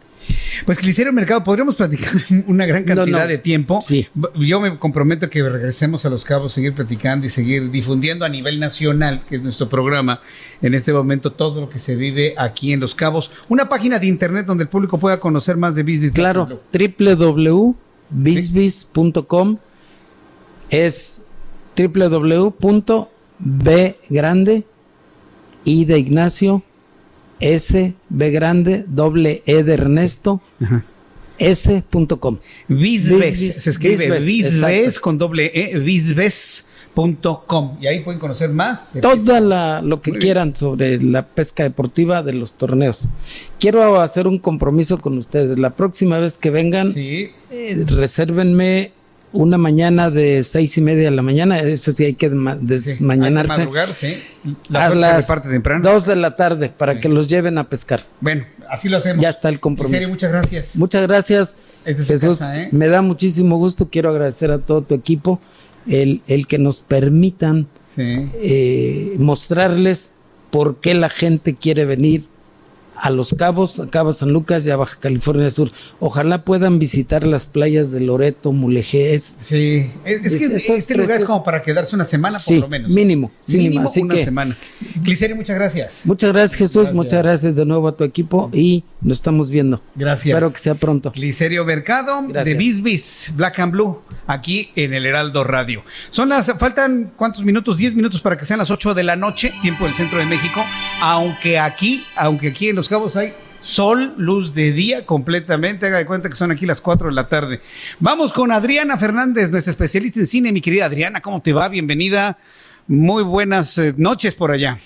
[0.64, 2.12] Pues Clicero Mercado, podríamos platicar
[2.46, 3.80] una gran cantidad de tiempo.
[3.82, 4.08] Sí.
[4.34, 8.58] Yo me comprometo que regresemos a Los Cabos, seguir platicando y seguir difundiendo a nivel
[8.58, 10.20] nacional, que es nuestro programa
[10.62, 13.30] en este momento, todo lo que se vive aquí en Los Cabos.
[13.48, 16.12] Una página de internet donde el público pueda conocer más de Bisbis.
[16.12, 19.58] Claro, www.bisbis.com
[20.70, 21.22] es
[21.76, 23.08] www
[23.38, 24.64] B grande,
[25.64, 26.62] I de Ignacio,
[27.40, 30.40] S, B grande, doble E de Ernesto,
[31.38, 32.38] bisbes.com.
[32.68, 37.76] Bisbes, se escribe Bisbes con doble E, bisbes.com.
[37.80, 38.88] Y ahí pueden conocer más.
[39.00, 43.04] Todo lo que quieran sobre la pesca deportiva de los torneos.
[43.60, 45.58] Quiero hacer un compromiso con ustedes.
[45.58, 47.32] La próxima vez que vengan, eh,
[47.86, 48.92] resérvenme
[49.36, 53.52] una mañana de seis y media de la mañana, eso sí hay que desmañanarse.
[53.52, 54.16] Sí, madrugar, sí.
[54.72, 55.28] a las
[55.82, 58.04] dos de la tarde para que los lleven a pescar.
[58.20, 59.22] Bueno, así lo hacemos.
[59.22, 59.94] Ya está el compromiso.
[59.94, 60.76] En serio, muchas gracias.
[60.76, 62.40] Muchas gracias, Jesús.
[62.42, 62.68] ¿eh?
[62.72, 63.88] Me da muchísimo gusto.
[63.90, 65.40] Quiero agradecer a todo tu equipo
[65.86, 67.68] el, el que nos permitan
[67.98, 70.10] eh, mostrarles
[70.50, 72.24] por qué la gente quiere venir
[73.00, 75.70] a Los Cabos, a Cabo San Lucas y a Baja California Sur.
[76.00, 79.38] Ojalá puedan visitar las playas de Loreto, Mulegés.
[79.42, 82.90] Sí, es, que este lugar es como para quedarse una semana por lo menos.
[82.90, 84.56] Mínimo, mínimo, así una semana.
[85.02, 86.00] Cliserio, muchas gracias.
[86.04, 89.80] Muchas gracias Jesús, muchas gracias de nuevo a tu equipo y nos estamos viendo.
[89.94, 90.26] Gracias.
[90.26, 91.12] Espero que sea pronto.
[91.12, 95.82] Cliserio Mercado de Bisbis, Black and Blue, aquí en el Heraldo Radio.
[96.10, 99.52] Son las, faltan cuántos minutos, 10 minutos para que sean las 8 de la noche,
[99.62, 100.64] tiempo del centro de México,
[101.00, 103.32] aunque aquí, aunque aquí en los Cabos hay
[103.62, 105.86] sol, luz de día completamente.
[105.86, 107.60] Haga de cuenta que son aquí las 4 de la tarde.
[107.98, 110.52] Vamos con Adriana Fernández, nuestra especialista en cine.
[110.52, 111.68] Mi querida Adriana, ¿cómo te va?
[111.68, 112.38] Bienvenida.
[112.86, 114.78] Muy buenas eh, noches por allá.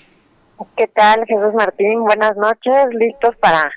[0.75, 2.01] ¿Qué tal, Jesús Martín?
[2.03, 2.85] Buenas noches.
[2.93, 3.71] Listos para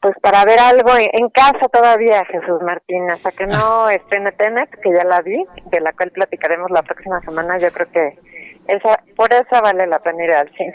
[0.00, 3.94] pues para ver algo en, casa todavía, Jesús Martín, hasta que no ah.
[3.94, 7.90] estrene Tenet, que ya la vi, de la cual platicaremos la próxima semana, yo creo
[7.92, 8.18] que
[8.70, 10.74] esa, por eso vale la pena ir al cine.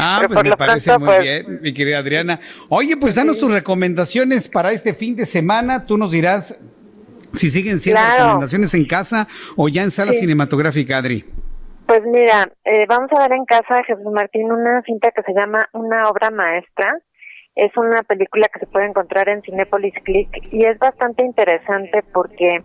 [0.00, 2.40] Ah, pues me parece muy pues, bien, mi querida Adriana.
[2.68, 5.86] Oye, pues danos tus recomendaciones para este fin de semana.
[5.86, 6.58] Tú nos dirás
[7.32, 11.24] si siguen siendo recomendaciones en casa o ya en sala cinematográfica, Adri.
[11.86, 15.68] Pues mira, eh, vamos a ver en casa, Jesús Martín, una cinta que se llama
[15.72, 16.98] Una obra maestra.
[17.54, 22.64] Es una película que se puede encontrar en Cinepolis Click y es bastante interesante porque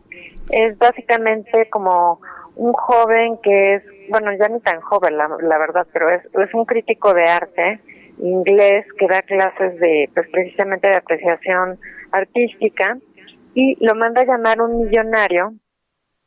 [0.50, 2.20] es básicamente como
[2.56, 6.66] un joven que es, bueno, ya ni tan joven, la, verdad, pero es, es un
[6.66, 7.80] crítico de arte
[8.20, 11.80] inglés que da clases de, pues precisamente de apreciación
[12.12, 12.98] artística
[13.54, 15.54] y lo manda a llamar un millonario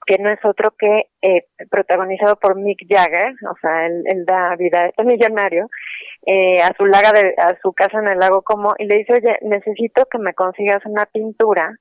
[0.07, 4.55] que no es otro que eh, protagonizado por Mick Jagger, o sea, él, él da
[4.57, 5.71] vida a este millonario,
[6.27, 9.15] eh, a su laga de, a su casa en el lago Como, y le dice,
[9.15, 11.79] oye, necesito que me consigas una pintura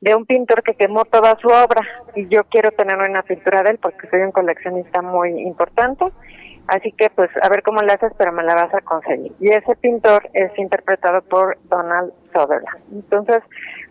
[0.00, 1.82] de un pintor que quemó toda su obra
[2.14, 6.06] y yo quiero tener una pintura de él porque soy un coleccionista muy importante.
[6.68, 9.32] Así que pues a ver cómo le haces, pero me la vas a conseguir.
[9.40, 12.82] Y ese pintor es interpretado por Donald Sutherland.
[12.92, 13.42] Entonces,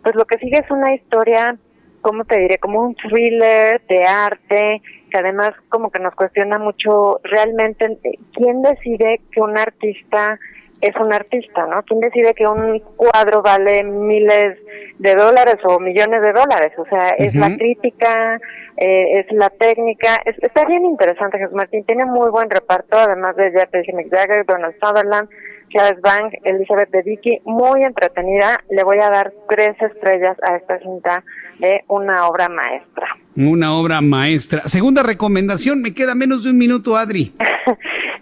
[0.03, 1.57] pues lo que sigue es una historia,
[2.01, 2.57] ¿cómo te diré?
[2.57, 7.97] Como un thriller de arte, que además como que nos cuestiona mucho realmente
[8.33, 10.37] quién decide que un artista
[10.81, 11.83] es un artista, ¿no?
[11.83, 14.57] ¿Quién decide que un cuadro vale miles
[14.99, 16.73] de dólares o millones de dólares?
[16.77, 18.39] O sea, es la crítica,
[18.77, 20.21] eh, es la técnica.
[20.25, 21.85] está bien interesante, Jesús Martín.
[21.85, 25.29] Tiene muy buen reparto, además de Jeffrey Jagger, Donald Sutherland,
[25.69, 28.59] Charles Bank, Elizabeth Vicky, Muy entretenida.
[28.69, 31.23] Le voy a dar tres estrellas a esta cinta
[31.59, 33.07] de una obra maestra.
[33.37, 34.61] Una obra maestra.
[34.65, 37.33] Segunda recomendación, me queda menos de un minuto, Adri.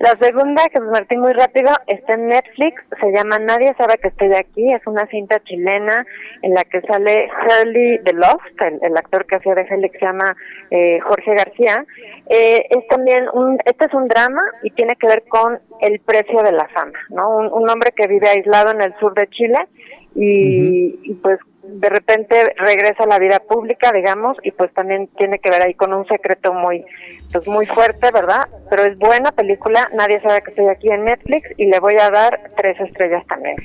[0.03, 4.33] La segunda, que Martín, muy rápido, está en Netflix, se llama Nadie sabe que estoy
[4.33, 6.05] aquí, es una cinta chilena
[6.41, 10.35] en la que sale Hurley de Lost, el, actor que hacía de Helix se llama
[10.71, 11.85] eh, Jorge García.
[12.27, 16.43] Eh, es también un, este es un drama y tiene que ver con el precio
[16.43, 17.37] de la fama, ¿no?
[17.37, 19.67] Un, hombre que vive aislado en el sur de Chile
[20.15, 25.39] y, y pues de repente regresa a la vida pública, digamos, y pues también tiene
[25.39, 26.83] que ver ahí con un secreto muy,
[27.31, 28.49] pues muy fuerte, ¿verdad?
[28.69, 32.09] Pero es buena película, nadie sabe que estoy aquí en Netflix y le voy a
[32.09, 33.55] dar tres estrellas también,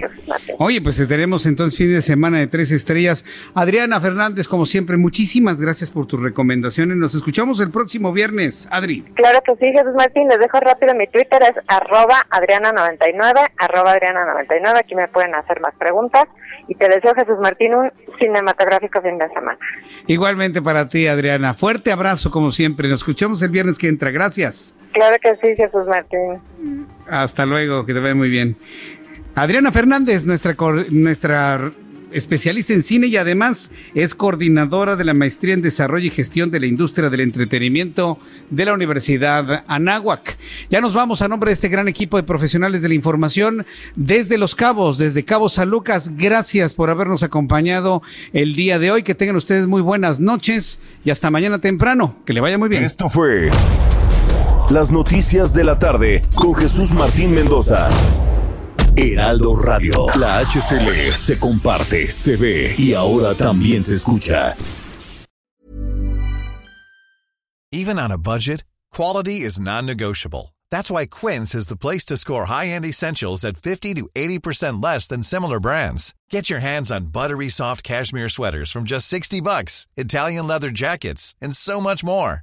[0.58, 3.24] Oye, pues estaremos entonces fin de semana de tres estrellas.
[3.54, 6.96] Adriana Fernández, como siempre, muchísimas gracias por tus recomendaciones.
[6.96, 9.02] Nos escuchamos el próximo viernes, Adri.
[9.14, 14.78] Claro que sí, Jesús Martín, les dejo rápido mi Twitter, es arroba Adriana99, arroba Adriana99,
[14.78, 16.24] aquí me pueden hacer más preguntas
[16.68, 17.87] y te deseo, Jesús Martín, un
[18.18, 19.58] cinematográfico fin de semana.
[20.06, 21.54] Igualmente para ti, Adriana.
[21.54, 22.88] Fuerte abrazo, como siempre.
[22.88, 24.10] Nos escuchamos el viernes que entra.
[24.10, 24.74] Gracias.
[24.92, 26.86] Claro que sí, Jesús Martín.
[27.08, 28.56] Hasta luego, que te vaya muy bien.
[29.34, 30.56] Adriana Fernández, nuestra,
[30.90, 31.70] nuestra
[32.12, 36.60] especialista en cine y además es coordinadora de la maestría en desarrollo y gestión de
[36.60, 38.18] la industria del entretenimiento
[38.50, 40.38] de la Universidad Anáhuac.
[40.70, 43.66] Ya nos vamos a nombre de este gran equipo de profesionales de la información
[43.96, 46.12] desde Los Cabos, desde Cabo San Lucas.
[46.16, 48.02] Gracias por habernos acompañado
[48.32, 49.02] el día de hoy.
[49.02, 52.16] Que tengan ustedes muy buenas noches y hasta mañana temprano.
[52.24, 52.84] Que le vaya muy bien.
[52.84, 53.50] Esto fue
[54.70, 57.88] las noticias de la tarde con Jesús Martín Mendoza.
[58.98, 60.06] Heraldo Radio.
[60.16, 64.56] La HCL se comparte, se ve y ahora también se escucha.
[67.70, 70.54] Even on a budget, quality is non-negotiable.
[70.72, 75.06] That's why Quince is the place to score high-end essentials at 50 to 80% less
[75.06, 76.12] than similar brands.
[76.30, 81.36] Get your hands on buttery soft cashmere sweaters from just 60 bucks, Italian leather jackets,
[81.40, 82.42] and so much more.